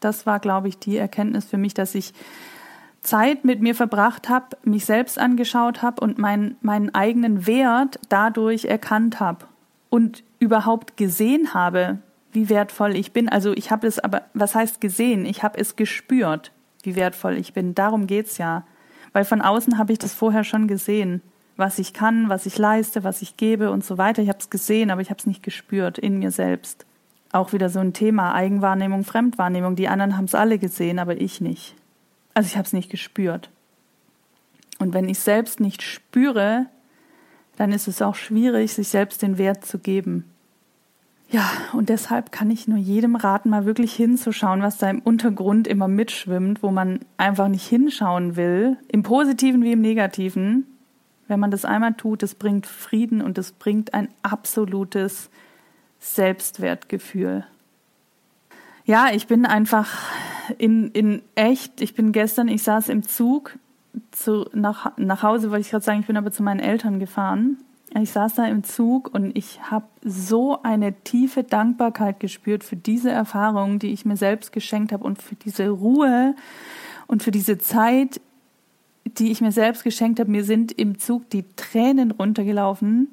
Das 0.01 0.27
war, 0.27 0.41
glaube 0.41 0.67
ich, 0.67 0.77
die 0.77 0.97
Erkenntnis 0.97 1.45
für 1.45 1.57
mich, 1.57 1.73
dass 1.73 1.95
ich 1.95 2.15
Zeit 3.03 3.45
mit 3.45 3.63
mir 3.63 3.77
verbracht 3.77 4.29
habe, 4.29 4.57
mich 4.65 4.85
selbst 4.85 5.21
angeschaut 5.21 5.83
habe 5.83 6.01
und 6.01 6.19
mein, 6.19 6.57
meinen 6.63 6.93
eigenen 6.97 7.47
Wert 7.47 8.01
dadurch 8.09 8.65
erkannt 8.65 9.21
habe 9.21 9.47
und 9.89 10.25
überhaupt 10.39 10.97
gesehen 10.97 11.55
habe, 11.55 11.99
wie 12.33 12.49
wertvoll 12.49 12.97
ich 12.97 13.13
bin. 13.13 13.29
Also 13.29 13.53
ich 13.53 13.71
habe 13.71 13.87
es 13.87 13.99
aber, 13.99 14.23
was 14.35 14.55
heißt 14.55 14.81
gesehen? 14.81 15.25
Ich 15.25 15.43
habe 15.43 15.59
es 15.59 15.77
gespürt, 15.77 16.53
wie 16.83 16.97
wertvoll 16.97 17.37
ich 17.37 17.53
bin. 17.53 17.75
Darum 17.75 18.07
geht's 18.07 18.39
ja. 18.39 18.67
Weil 19.13 19.25
von 19.25 19.41
außen 19.41 19.79
habe 19.79 19.93
ich 19.93 19.99
das 19.99 20.13
vorher 20.13 20.45
schon 20.45 20.69
gesehen, 20.69 21.23
was 21.57 21.79
ich 21.79 21.95
kann, 21.95 22.29
was 22.29 22.45
ich 22.45 22.59
leiste, 22.59 23.05
was 23.05 23.23
ich 23.23 23.37
gebe 23.39 23.71
und 23.71 23.85
so 23.85 23.97
weiter. 23.97 24.23
Ich 24.23 24.29
habe 24.29 24.39
es 24.39 24.51
gesehen, 24.51 24.91
aber 24.91 25.01
ich 25.01 25.09
habe 25.09 25.19
es 25.19 25.27
nicht 25.27 25.43
gespürt 25.43 25.97
in 25.99 26.19
mir 26.19 26.31
selbst. 26.31 26.85
Auch 27.33 27.53
wieder 27.53 27.71
so 27.71 27.81
ein 27.81 27.95
Thema 27.95 28.35
Eigenwahrnehmung, 28.35 29.05
Fremdwahrnehmung. 29.05 29.75
Die 29.75 29.89
anderen 29.89 30.17
haben 30.17 30.27
es 30.27 30.35
alle 30.35 30.59
gesehen, 30.59 30.99
aber 30.99 31.19
ich 31.19 31.41
nicht. 31.41 31.75
Also 32.35 32.49
ich 32.49 32.57
habe 32.57 32.67
es 32.67 32.75
nicht 32.75 32.91
gespürt. 32.91 33.51
Und 34.79 34.93
wenn 34.93 35.09
ich 35.09 35.19
selbst 35.19 35.61
nicht 35.61 35.83
spüre, 35.83 36.67
dann 37.57 37.73
ist 37.73 37.89
es 37.89 38.03
auch 38.03 38.15
schwierig, 38.15 38.73
sich 38.73 38.89
selbst 38.89 39.23
den 39.23 39.39
Wert 39.39 39.65
zu 39.65 39.79
geben. 39.79 40.25
Ja, 41.29 41.51
und 41.73 41.89
deshalb 41.89 42.31
kann 42.31 42.51
ich 42.51 42.69
nur 42.69 42.79
jedem 42.79 43.17
raten, 43.17 43.51
mal 43.51 43.67
wirklich 43.67 43.95
hinzuschauen, 43.95 44.63
was 44.63 44.79
da 44.79 44.89
im 44.89 45.01
Untergrund 45.01 45.67
immer 45.67 45.89
mitschwimmt, 45.89 46.63
wo 46.63 46.71
man 46.71 47.01
einfach 47.17 47.49
nicht 47.49 47.67
hinschauen 47.67 48.37
will, 48.37 48.77
im 48.89 49.03
positiven 49.03 49.63
wie 49.65 49.73
im 49.73 49.81
negativen. 49.81 50.67
Wenn 51.27 51.41
man 51.41 51.51
das 51.51 51.65
einmal 51.65 51.95
tut, 51.95 52.23
das 52.23 52.37
bringt 52.37 52.67
Frieden 52.67 53.23
und 53.23 53.39
es 53.39 53.51
bringt 53.51 53.93
ein 53.93 54.09
absolutes 54.23 55.29
Selbstwertgefühl. 55.99 57.45
Ja, 58.85 59.09
ich 59.13 59.27
bin 59.27 59.47
einfach 59.47 59.99
in, 60.59 60.93
in 60.93 61.23
echt, 61.35 61.81
ich 61.81 61.95
bin 61.95 62.13
gestern, 62.13 62.47
ich 62.47 62.63
saß 62.63 62.89
im 62.89 63.03
Zug 63.03 63.59
zu, 64.11 64.47
nach, 64.53 64.97
nach 64.97 65.23
Hause, 65.23 65.51
wollte 65.51 65.63
ich 65.63 65.71
gerade 65.71 65.85
sagen, 65.85 66.01
ich 66.01 66.07
bin 66.07 66.17
aber 66.17 66.31
zu 66.31 66.43
meinen 66.43 66.61
Eltern 66.61 66.99
gefahren. 66.99 67.59
Ich 67.99 68.11
saß 68.11 68.35
da 68.35 68.47
im 68.47 68.65
Zug 68.65 69.15
und 69.15 69.37
ich 69.37 69.71
habe 69.71 69.87
so 70.03 70.63
eine 70.63 70.93
tiefe 71.03 71.45
Dankbarkeit 71.45 72.21
gespürt 72.21 72.65
für 72.65 72.77
diese 72.77 73.11
Erfahrung, 73.11 73.79
die 73.79 73.93
ich 73.93 74.05
mir 74.05 74.17
selbst 74.17 74.53
geschenkt 74.53 74.93
habe 74.93 75.05
und 75.05 75.23
für 75.23 75.37
diese 75.37 75.69
Ruhe 75.69 76.35
und 77.07 77.23
für 77.23 77.31
diese 77.31 77.59
Zeit, 77.59 78.21
die 79.05 79.31
ich 79.31 79.41
mir 79.41 79.53
selbst 79.53 79.85
geschenkt 79.85 80.21
habe. 80.21 80.31
Mir 80.31 80.45
sind 80.45 80.73
im 80.73 80.99
Zug 80.99 81.31
die 81.31 81.45
Tränen 81.55 82.11
runtergelaufen 82.11 83.09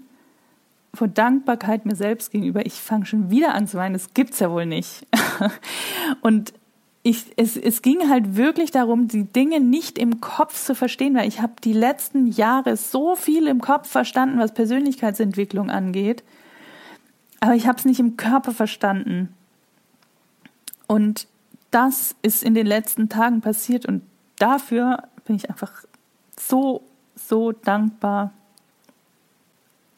vor 0.94 1.08
Dankbarkeit 1.08 1.86
mir 1.86 1.96
selbst 1.96 2.32
gegenüber. 2.32 2.66
Ich 2.66 2.74
fange 2.74 3.06
schon 3.06 3.32
wieder 3.32 3.56
an 3.56 3.68
zu 3.68 3.78
weinen, 3.78 3.94
das 3.94 4.14
gibt's 4.14 4.40
ja 4.40 4.52
wohl 4.52 4.66
nicht. 4.66 5.08
und 6.22 6.54
ich, 7.06 7.26
es, 7.36 7.58
es 7.58 7.82
ging 7.82 8.10
halt 8.10 8.38
wirklich 8.38 8.72
darum, 8.72 9.10
die 9.10 9.26
Dinge 9.26 9.60
nicht 9.60 9.98
im 9.98 10.22
Kopf 10.22 10.66
zu 10.66 10.74
verstehen, 10.74 11.16
weil 11.16 11.28
ich 11.28 11.42
habe 11.42 11.54
die 11.62 11.74
letzten 11.74 12.28
Jahre 12.28 12.78
so 12.78 13.18
viel 13.18 13.48
im 13.48 13.60
Kopf 13.60 13.90
verstanden, 13.90 14.40
was 14.40 14.54
Persönlichkeitsentwicklung 14.54 15.70
angeht, 15.70 16.24
aber 17.42 17.56
ich 17.56 17.68
habe 17.68 17.78
es 17.78 17.84
nicht 17.84 18.00
im 18.00 18.16
Körper 18.16 18.54
verstanden. 18.54 19.34
Und 20.88 21.28
das 21.72 22.16
ist 22.22 22.42
in 22.42 22.56
den 22.56 22.66
letzten 22.66 23.10
Tagen 23.10 23.42
passiert 23.42 23.86
und 23.86 24.02
dafür 24.40 25.04
bin 25.26 25.36
ich 25.36 25.50
einfach 25.50 25.84
so, 26.40 26.84
so 27.16 27.52
dankbar. 27.52 28.32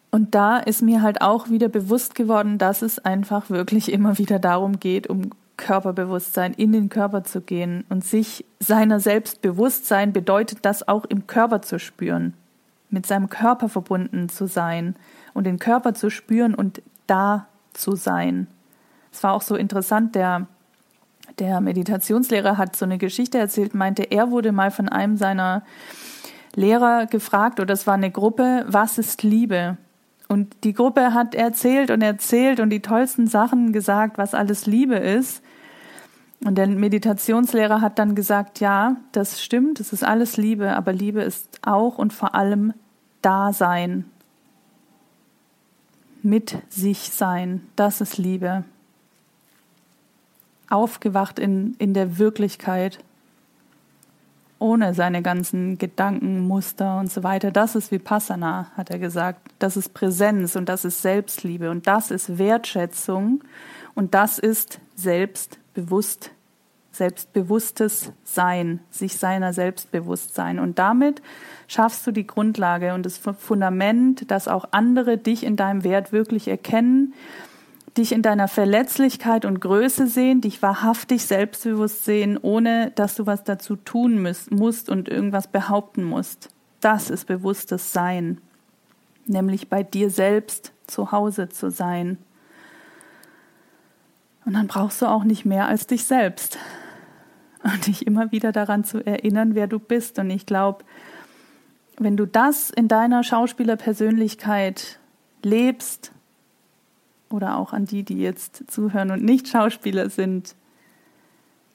Und 0.09 0.33
da 0.33 0.57
ist 0.57 0.81
mir 0.81 1.03
halt 1.03 1.21
auch 1.21 1.49
wieder 1.49 1.67
bewusst 1.67 2.15
geworden, 2.15 2.57
dass 2.57 2.81
es 2.81 2.97
einfach 2.97 3.51
wirklich 3.51 3.91
immer 3.91 4.17
wieder 4.17 4.39
darum 4.39 4.79
geht, 4.79 5.07
um 5.07 5.29
Körperbewusstsein, 5.57 6.53
in 6.53 6.71
den 6.71 6.89
Körper 6.89 7.23
zu 7.23 7.41
gehen 7.41 7.85
und 7.89 8.03
sich 8.03 8.45
seiner 8.59 8.99
selbst 8.99 9.41
bewusst 9.41 9.85
sein, 9.85 10.13
bedeutet 10.13 10.59
das 10.63 10.87
auch 10.87 11.05
im 11.05 11.27
Körper 11.27 11.61
zu 11.61 11.79
spüren, 11.79 12.33
mit 12.89 13.05
seinem 13.05 13.29
Körper 13.29 13.69
verbunden 13.69 14.29
zu 14.29 14.47
sein 14.47 14.95
und 15.33 15.45
den 15.45 15.59
Körper 15.59 15.93
zu 15.93 16.09
spüren 16.09 16.55
und 16.55 16.81
da 17.07 17.47
zu 17.73 17.95
sein. 17.95 18.47
Es 19.11 19.23
war 19.23 19.33
auch 19.33 19.41
so 19.41 19.55
interessant, 19.55 20.15
der, 20.15 20.47
der 21.39 21.61
Meditationslehrer 21.61 22.57
hat 22.57 22.75
so 22.75 22.85
eine 22.85 22.97
Geschichte 22.97 23.37
erzählt, 23.37 23.73
meinte, 23.73 24.03
er 24.03 24.31
wurde 24.31 24.51
mal 24.51 24.71
von 24.71 24.89
einem 24.89 25.17
seiner 25.17 25.63
Lehrer 26.55 27.05
gefragt, 27.05 27.59
oder 27.59 27.73
es 27.73 27.85
war 27.87 27.93
eine 27.93 28.11
Gruppe, 28.11 28.65
was 28.67 28.97
ist 28.97 29.23
Liebe? 29.23 29.77
Und 30.27 30.55
die 30.63 30.73
Gruppe 30.73 31.13
hat 31.13 31.35
erzählt 31.35 31.91
und 31.91 32.01
erzählt 32.01 32.59
und 32.59 32.69
die 32.69 32.81
tollsten 32.81 33.27
Sachen 33.27 33.73
gesagt, 33.73 34.17
was 34.17 34.33
alles 34.33 34.65
Liebe 34.65 34.95
ist. 34.95 35.43
Und 36.43 36.57
der 36.57 36.67
Meditationslehrer 36.67 37.81
hat 37.81 37.99
dann 37.99 38.15
gesagt, 38.15 38.59
ja, 38.59 38.97
das 39.11 39.41
stimmt, 39.41 39.79
es 39.79 39.93
ist 39.93 40.03
alles 40.03 40.37
Liebe, 40.37 40.75
aber 40.75 40.93
Liebe 40.93 41.21
ist 41.21 41.59
auch 41.65 41.97
und 41.97 42.13
vor 42.13 42.35
allem 42.35 42.73
Dasein. 43.21 44.05
Mit 46.21 46.57
sich 46.69 47.11
sein, 47.11 47.67
das 47.75 48.01
ist 48.01 48.17
Liebe. 48.17 48.63
Aufgewacht 50.69 51.37
in, 51.37 51.75
in 51.77 51.93
der 51.93 52.17
Wirklichkeit, 52.17 52.99
ohne 54.59 54.93
seine 54.93 55.21
ganzen 55.21 55.77
Gedanken, 55.77 56.47
Muster 56.47 56.99
und 56.99 57.11
so 57.11 57.23
weiter. 57.23 57.51
Das 57.51 57.75
ist 57.75 57.91
Vipassana, 57.91 58.71
hat 58.75 58.89
er 58.89 58.99
gesagt. 58.99 59.51
Das 59.59 59.77
ist 59.77 59.93
Präsenz 59.93 60.55
und 60.55 60.69
das 60.69 60.85
ist 60.85 61.01
Selbstliebe 61.01 61.69
und 61.69 61.87
das 61.87 62.11
ist 62.11 62.37
Wertschätzung 62.37 63.43
und 63.95 64.13
das 64.13 64.39
ist 64.39 64.79
Selbstbewusst, 64.95 66.31
selbstbewusstes 66.91 68.13
Sein, 68.23 68.79
sich 68.89 69.17
seiner 69.17 69.51
Selbstbewusstsein. 69.51 70.59
Und 70.59 70.79
damit 70.79 71.21
schaffst 71.67 72.07
du 72.07 72.11
die 72.11 72.25
Grundlage 72.25 72.93
und 72.93 73.05
das 73.05 73.17
Fundament, 73.17 74.31
dass 74.31 74.47
auch 74.47 74.69
andere 74.71 75.17
dich 75.17 75.43
in 75.43 75.57
deinem 75.57 75.83
Wert 75.83 76.13
wirklich 76.13 76.47
erkennen 76.47 77.13
dich 77.97 78.11
in 78.11 78.21
deiner 78.21 78.47
Verletzlichkeit 78.47 79.45
und 79.45 79.61
Größe 79.61 80.07
sehen, 80.07 80.41
dich 80.41 80.61
wahrhaftig 80.61 81.25
selbstbewusst 81.25 82.03
sehen, 82.03 82.37
ohne 82.41 82.91
dass 82.95 83.15
du 83.15 83.25
was 83.25 83.43
dazu 83.43 83.75
tun 83.75 84.21
musst 84.49 84.89
und 84.89 85.07
irgendwas 85.07 85.47
behaupten 85.47 86.03
musst. 86.03 86.49
Das 86.81 87.09
ist 87.09 87.25
bewusstes 87.25 87.93
Sein, 87.93 88.41
nämlich 89.25 89.69
bei 89.69 89.83
dir 89.83 90.09
selbst 90.09 90.73
zu 90.87 91.11
Hause 91.11 91.49
zu 91.49 91.71
sein. 91.71 92.17
Und 94.45 94.53
dann 94.53 94.67
brauchst 94.67 95.01
du 95.01 95.07
auch 95.07 95.23
nicht 95.23 95.45
mehr 95.45 95.67
als 95.67 95.87
dich 95.87 96.05
selbst. 96.05 96.57
Und 97.63 97.87
dich 97.87 98.05
immer 98.05 98.31
wieder 98.31 98.51
daran 98.51 98.83
zu 98.83 99.03
erinnern, 99.03 99.55
wer 99.55 99.65
du 99.65 99.79
bist. 99.79 100.19
Und 100.19 100.29
ich 100.29 100.45
glaube, 100.45 100.85
wenn 101.97 102.15
du 102.15 102.27
das 102.27 102.69
in 102.69 102.87
deiner 102.87 103.23
Schauspielerpersönlichkeit 103.23 104.99
lebst, 105.41 106.11
oder 107.35 107.57
auch 107.57 107.73
an 107.73 107.85
die, 107.85 108.03
die 108.03 108.19
jetzt 108.19 108.63
zuhören 108.71 109.11
und 109.11 109.23
nicht 109.23 109.47
Schauspieler 109.47 110.09
sind, 110.09 110.55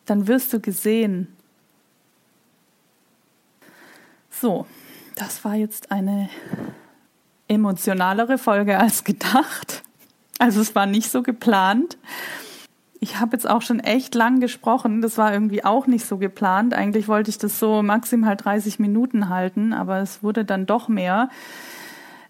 dann 0.06 0.26
wirst 0.26 0.52
du 0.52 0.61
gesehen. 0.61 1.28
So, 4.30 4.66
das 5.16 5.44
war 5.44 5.54
jetzt 5.54 5.92
eine 5.92 6.30
emotionalere 7.46 8.38
Folge 8.38 8.78
als 8.78 9.04
gedacht. 9.04 9.82
Also 10.38 10.61
es 10.61 10.74
war 10.74 10.86
nicht 10.86 11.11
so 11.11 11.22
geplant. 11.22 11.98
Ich 13.00 13.18
habe 13.18 13.32
jetzt 13.32 13.48
auch 13.48 13.62
schon 13.62 13.80
echt 13.80 14.14
lang 14.14 14.40
gesprochen. 14.40 15.02
Das 15.02 15.18
war 15.18 15.32
irgendwie 15.32 15.64
auch 15.64 15.86
nicht 15.86 16.06
so 16.06 16.16
geplant. 16.16 16.74
Eigentlich 16.74 17.08
wollte 17.08 17.30
ich 17.30 17.38
das 17.38 17.58
so 17.58 17.82
maximal 17.82 18.36
30 18.36 18.78
Minuten 18.78 19.28
halten, 19.28 19.72
aber 19.72 19.98
es 19.98 20.22
wurde 20.22 20.44
dann 20.44 20.66
doch 20.66 20.88
mehr. 20.88 21.28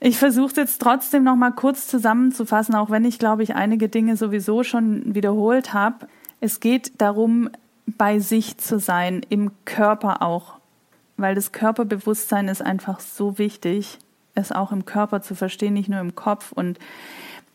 Ich 0.03 0.17
versuche 0.17 0.55
jetzt 0.57 0.81
trotzdem 0.81 1.25
noch 1.25 1.37
mal 1.37 1.51
kurz 1.51 1.87
zusammenzufassen, 1.87 2.75
auch 2.75 2.89
wenn 2.89 3.05
ich 3.05 3.19
glaube 3.19 3.43
ich 3.43 3.55
einige 3.55 3.91
Dinge 3.91 4.17
sowieso 4.17 4.63
schon 4.63 5.15
wiederholt 5.15 5.75
habe. 5.75 6.09
Es 6.41 6.61
geht 6.61 7.01
darum, 7.03 7.51
bei 7.87 8.19
sich 8.19 8.57
zu 8.57 8.79
sein, 8.79 9.21
im 9.29 9.51
Körper 9.67 10.23
auch, 10.23 10.59
weil 11.19 11.35
das 11.35 11.53
Körperbewusstsein 11.53 12.49
ist 12.49 12.63
einfach 12.63 13.01
so 13.01 13.37
wichtig, 13.37 13.99
es 14.35 14.53
auch 14.53 14.73
im 14.73 14.87
Körper 14.87 15.21
zu 15.21 15.35
verstehen, 15.35 15.75
nicht 15.75 15.91
nur 15.91 16.01
im 16.01 16.15
Kopf 16.15 16.53
und 16.53 16.79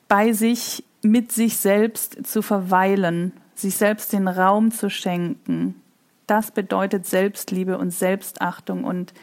bei 0.07 0.33
sich, 0.33 0.83
mit 1.01 1.31
sich 1.31 1.57
selbst 1.57 2.27
zu 2.27 2.41
verweilen, 2.41 3.31
sich 3.55 3.75
selbst 3.75 4.13
den 4.13 4.27
Raum 4.27 4.71
zu 4.71 4.89
schenken. 4.89 5.81
Das 6.27 6.51
bedeutet 6.51 7.05
Selbstliebe 7.05 7.77
und 7.77 7.91
Selbstachtung 7.91 8.83
und 8.83 9.13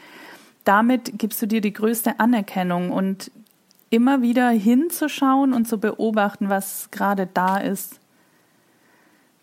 damit 0.63 1.17
gibst 1.17 1.41
du 1.41 1.47
dir 1.47 1.61
die 1.61 1.73
größte 1.73 2.19
Anerkennung 2.19 2.91
und 2.91 3.31
immer 3.89 4.21
wieder 4.21 4.49
hinzuschauen 4.49 5.53
und 5.53 5.67
zu 5.67 5.77
beobachten, 5.77 6.49
was 6.49 6.89
gerade 6.91 7.27
da 7.31 7.57
ist. 7.57 7.99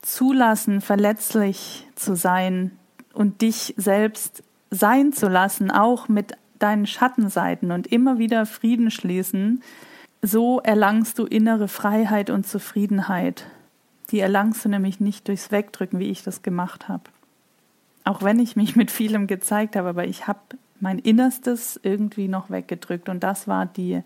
Zulassen, 0.03 0.81
verletzlich 0.81 1.87
zu 1.95 2.17
sein 2.17 2.73
und 3.13 3.43
dich 3.43 3.75
selbst 3.77 4.43
sein 4.71 5.13
zu 5.13 5.29
lassen, 5.29 5.71
auch 5.71 6.09
mit 6.09 6.37
deinen 6.59 6.87
Schattenseiten 6.87 7.71
und 7.71 7.87
immer 7.87 8.19
wieder 8.19 8.47
Frieden 8.47 8.91
schließen, 8.91 9.63
so 10.23 10.61
erlangst 10.61 11.19
du 11.19 11.27
innere 11.27 11.69
Freiheit 11.69 12.31
und 12.31 12.47
Zufriedenheit. 12.47 13.47
Die 14.11 14.21
erlangst 14.21 14.65
du 14.65 14.69
nämlich 14.69 15.01
nicht 15.01 15.29
durchs 15.29 15.51
Wegdrücken, 15.51 15.99
wie 15.99 16.11
ich 16.11 16.23
das 16.23 16.43
gemacht 16.43 16.89
habe. 16.89 17.05
Auch 18.05 18.23
wenn 18.23 18.39
ich 18.39 18.57
mich 18.57 18.77
mit 18.77 18.91
vielem 18.91 19.27
gezeigt 19.27 19.77
habe, 19.77 19.91
aber 19.91 20.07
ich 20.07 20.27
habe 20.27 20.41
mein 20.81 20.99
Innerstes 20.99 21.79
irgendwie 21.83 22.29
noch 22.29 22.51
weggedrückt. 22.51 23.09
Und 23.09 23.23
das 23.23 23.49
war 23.49 23.67
die 23.67 24.03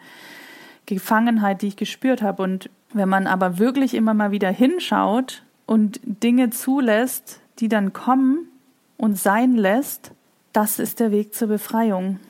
Gefangenheit, 0.87 1.63
die 1.63 1.69
ich 1.69 1.77
gespürt 1.77 2.23
habe. 2.23 2.43
Und 2.43 2.71
wenn 2.93 3.09
man 3.09 3.27
aber 3.27 3.59
wirklich 3.59 3.95
immer 3.95 4.15
mal 4.15 4.31
wieder 4.31 4.51
hinschaut 4.51 5.43
und 5.67 6.01
Dinge 6.05 6.51
zulässt, 6.51 7.41
die 7.59 7.69
dann 7.69 7.93
kommen 7.93 8.49
und 8.97 9.19
sein 9.19 9.55
lässt, 9.55 10.13
das 10.53 10.79
ist 10.79 11.01
der 11.01 11.11
Weg 11.11 11.35
zur 11.35 11.49
Befreiung 11.49 12.21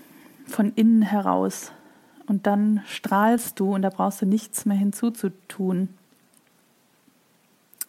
von 0.47 0.73
innen 0.75 1.03
heraus. 1.03 1.73
Und 2.27 2.47
dann 2.47 2.83
strahlst 2.87 3.61
du 3.61 3.75
und 3.75 3.83
da 3.83 3.91
brauchst 3.91 4.23
du 4.23 4.27
nichts 4.27 4.65
mehr 4.65 4.77
hinzuzutun. 4.77 5.89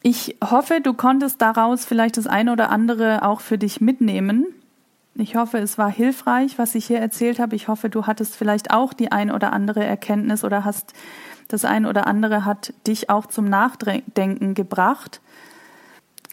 Ich 0.02 0.36
hoffe, 0.44 0.82
du 0.82 0.94
konntest 0.94 1.42
daraus 1.42 1.86
vielleicht 1.86 2.18
das 2.18 2.28
eine 2.28 2.52
oder 2.52 2.70
andere 2.70 3.24
auch 3.24 3.40
für 3.40 3.58
dich 3.58 3.82
mitnehmen. 3.82 4.46
Ich 5.18 5.38
hoffe, 5.38 5.60
es 5.60 5.78
war 5.78 5.90
hilfreich, 5.90 6.58
was 6.58 6.76
ich 6.76 6.86
hier 6.86 7.00
erzählt 7.00 7.40
habe. 7.40 7.56
Ich 7.56 7.70
hoffe, 7.70 7.90
du 7.90 8.06
hattest 8.06 8.36
vielleicht 8.36 8.72
auch 8.72 8.94
die 8.94 9.14
ein 9.14 9.32
oder 9.32 9.54
andere 9.54 9.84
Erkenntnis 9.84 10.44
oder 10.44 10.66
hast 10.66 10.94
das 11.48 11.64
ein 11.64 11.86
oder 11.86 12.08
andere 12.08 12.44
hat 12.44 12.74
dich 12.86 13.10
auch 13.10 13.26
zum 13.26 13.46
Nachdenken 13.46 14.56
gebracht. 14.56 15.22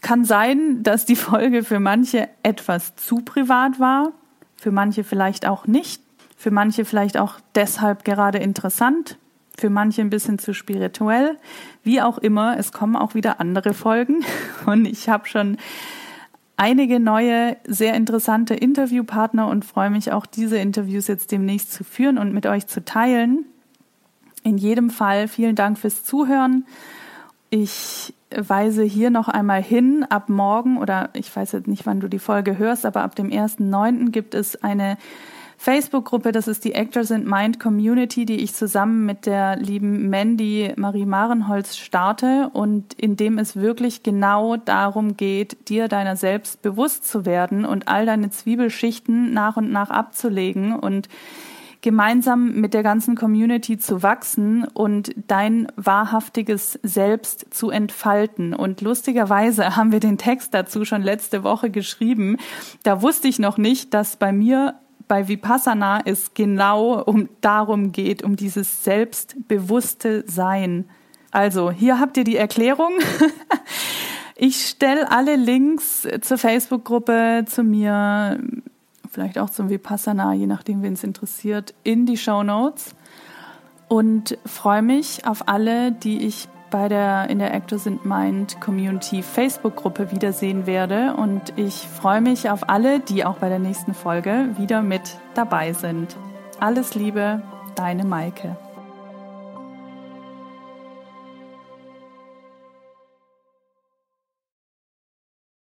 Kann 0.01 0.25
sein, 0.25 0.83
dass 0.83 1.05
die 1.05 1.15
Folge 1.15 1.63
für 1.63 1.79
manche 1.79 2.27
etwas 2.41 2.95
zu 2.97 3.17
privat 3.17 3.79
war, 3.79 4.11
für 4.57 4.71
manche 4.71 5.05
vielleicht 5.05 5.45
auch 5.45 5.65
nicht, 5.65 6.01
für 6.35 6.51
manche 6.51 6.83
vielleicht 6.83 7.17
auch 7.17 7.35
deshalb 7.55 8.03
gerade 8.03 8.39
interessant, 8.39 9.17
für 9.57 9.69
manche 9.69 10.01
ein 10.01 10.09
bisschen 10.09 10.39
zu 10.39 10.53
spirituell. 10.53 11.37
Wie 11.83 12.01
auch 12.01 12.17
immer, 12.17 12.57
es 12.57 12.73
kommen 12.73 12.97
auch 12.97 13.13
wieder 13.13 13.39
andere 13.39 13.73
Folgen 13.73 14.25
und 14.65 14.85
ich 14.85 15.07
habe 15.07 15.27
schon 15.27 15.57
einige 16.63 17.01
neue, 17.01 17.57
sehr 17.67 17.93
interessante 17.93 18.53
Interviewpartner 18.53 19.49
und 19.49 19.65
freue 19.65 19.89
mich 19.89 20.13
auch, 20.13 20.25
diese 20.25 20.57
Interviews 20.57 21.07
jetzt 21.07 21.33
demnächst 21.33 21.73
zu 21.73 21.83
führen 21.83 22.17
und 22.17 22.33
mit 22.33 22.45
euch 22.45 22.67
zu 22.67 22.85
teilen. 22.85 23.43
In 24.43 24.57
jedem 24.57 24.89
Fall 24.89 25.27
vielen 25.27 25.57
Dank 25.57 25.77
fürs 25.77 26.05
Zuhören. 26.05 26.65
Ich 27.49 28.13
weise 28.33 28.83
hier 28.83 29.09
noch 29.09 29.27
einmal 29.27 29.61
hin, 29.61 30.05
ab 30.09 30.29
morgen 30.29 30.77
oder 30.77 31.09
ich 31.11 31.35
weiß 31.35 31.51
jetzt 31.51 31.67
nicht, 31.67 31.85
wann 31.85 31.99
du 31.99 32.07
die 32.07 32.17
Folge 32.17 32.57
hörst, 32.57 32.85
aber 32.85 33.01
ab 33.01 33.13
dem 33.17 33.29
1.9. 33.29 34.11
gibt 34.11 34.33
es 34.33 34.63
eine 34.63 34.97
Facebook-Gruppe, 35.63 36.33
das 36.33 36.49
ist 36.49 36.65
die 36.65 36.75
Actors 36.75 37.09
in 37.09 37.23
Mind 37.23 37.57
Community, 37.57 38.25
die 38.25 38.41
ich 38.41 38.53
zusammen 38.53 39.05
mit 39.05 39.25
der 39.25 39.55
lieben 39.55 40.09
Mandy 40.09 40.73
Marie 40.75 41.05
Marenholz 41.05 41.77
starte 41.77 42.49
und 42.51 42.93
in 42.95 43.15
dem 43.15 43.37
es 43.37 43.55
wirklich 43.55 44.03
genau 44.03 44.57
darum 44.57 45.15
geht, 45.15 45.69
dir 45.69 45.87
deiner 45.87 46.17
selbst 46.17 46.61
bewusst 46.63 47.07
zu 47.07 47.25
werden 47.25 47.63
und 47.63 47.87
all 47.87 48.05
deine 48.05 48.29
Zwiebelschichten 48.29 49.31
nach 49.31 49.55
und 49.55 49.71
nach 49.71 49.89
abzulegen 49.89 50.75
und 50.75 51.07
gemeinsam 51.79 52.55
mit 52.59 52.73
der 52.73 52.83
ganzen 52.83 53.15
Community 53.15 53.77
zu 53.77 54.03
wachsen 54.03 54.65
und 54.65 55.15
dein 55.27 55.71
wahrhaftiges 55.77 56.77
Selbst 56.83 57.53
zu 57.53 57.69
entfalten. 57.69 58.53
Und 58.53 58.81
lustigerweise 58.81 59.77
haben 59.77 59.93
wir 59.93 60.01
den 60.01 60.17
Text 60.17 60.53
dazu 60.53 60.83
schon 60.83 61.03
letzte 61.03 61.45
Woche 61.45 61.69
geschrieben. 61.69 62.35
Da 62.83 63.01
wusste 63.01 63.29
ich 63.29 63.39
noch 63.39 63.57
nicht, 63.57 63.93
dass 63.93 64.17
bei 64.17 64.33
mir 64.33 64.75
bei 65.13 65.27
Vipassana 65.27 66.01
es 66.05 66.33
genau 66.33 66.99
um 66.99 67.29
darum 67.39 67.91
geht, 67.91 68.23
um 68.23 68.35
dieses 68.35 68.83
selbstbewusste 68.83 70.23
Sein. 70.25 70.85
Also, 71.29 71.69
hier 71.69 71.99
habt 71.99 72.17
ihr 72.17 72.23
die 72.23 72.35
Erklärung. 72.35 72.93
Ich 74.35 74.67
stelle 74.67 75.11
alle 75.11 75.35
Links 75.35 76.07
zur 76.21 76.39
Facebook-Gruppe, 76.39 77.45
zu 77.45 77.61
mir, 77.61 78.39
vielleicht 79.11 79.37
auch 79.37 79.51
zum 79.51 79.69
Vipassana, 79.69 80.33
je 80.33 80.47
nachdem, 80.47 80.81
wen 80.81 80.93
es 80.93 81.03
interessiert, 81.03 81.75
in 81.83 82.07
die 82.07 82.17
Show 82.17 82.41
Notes 82.41 82.95
und 83.89 84.39
freue 84.43 84.81
mich 84.81 85.27
auf 85.27 85.47
alle, 85.47 85.91
die 85.91 86.25
ich 86.25 86.49
bei 86.73 86.89
der 86.89 87.29
in 87.29 87.37
der 87.37 87.53
Actors 87.53 87.85
in 87.85 87.99
Mind 88.03 88.59
Community 88.59 89.21
Facebook 89.21 89.75
Gruppe 89.75 90.11
wiedersehen 90.11 90.65
werde 90.65 91.13
und 91.13 91.53
ich 91.55 91.87
freue 91.87 92.19
mich 92.19 92.49
auf 92.49 92.67
alle, 92.67 92.99
die 92.99 93.25
auch 93.25 93.35
bei 93.35 93.47
der 93.47 93.59
nächsten 93.59 93.93
Folge 93.93 94.49
wieder 94.57 94.81
mit 94.81 95.19
dabei 95.35 95.73
sind. 95.73 96.17
Alles 96.59 96.95
Liebe, 96.95 97.43
deine 97.75 98.05
Maike. 98.05 98.57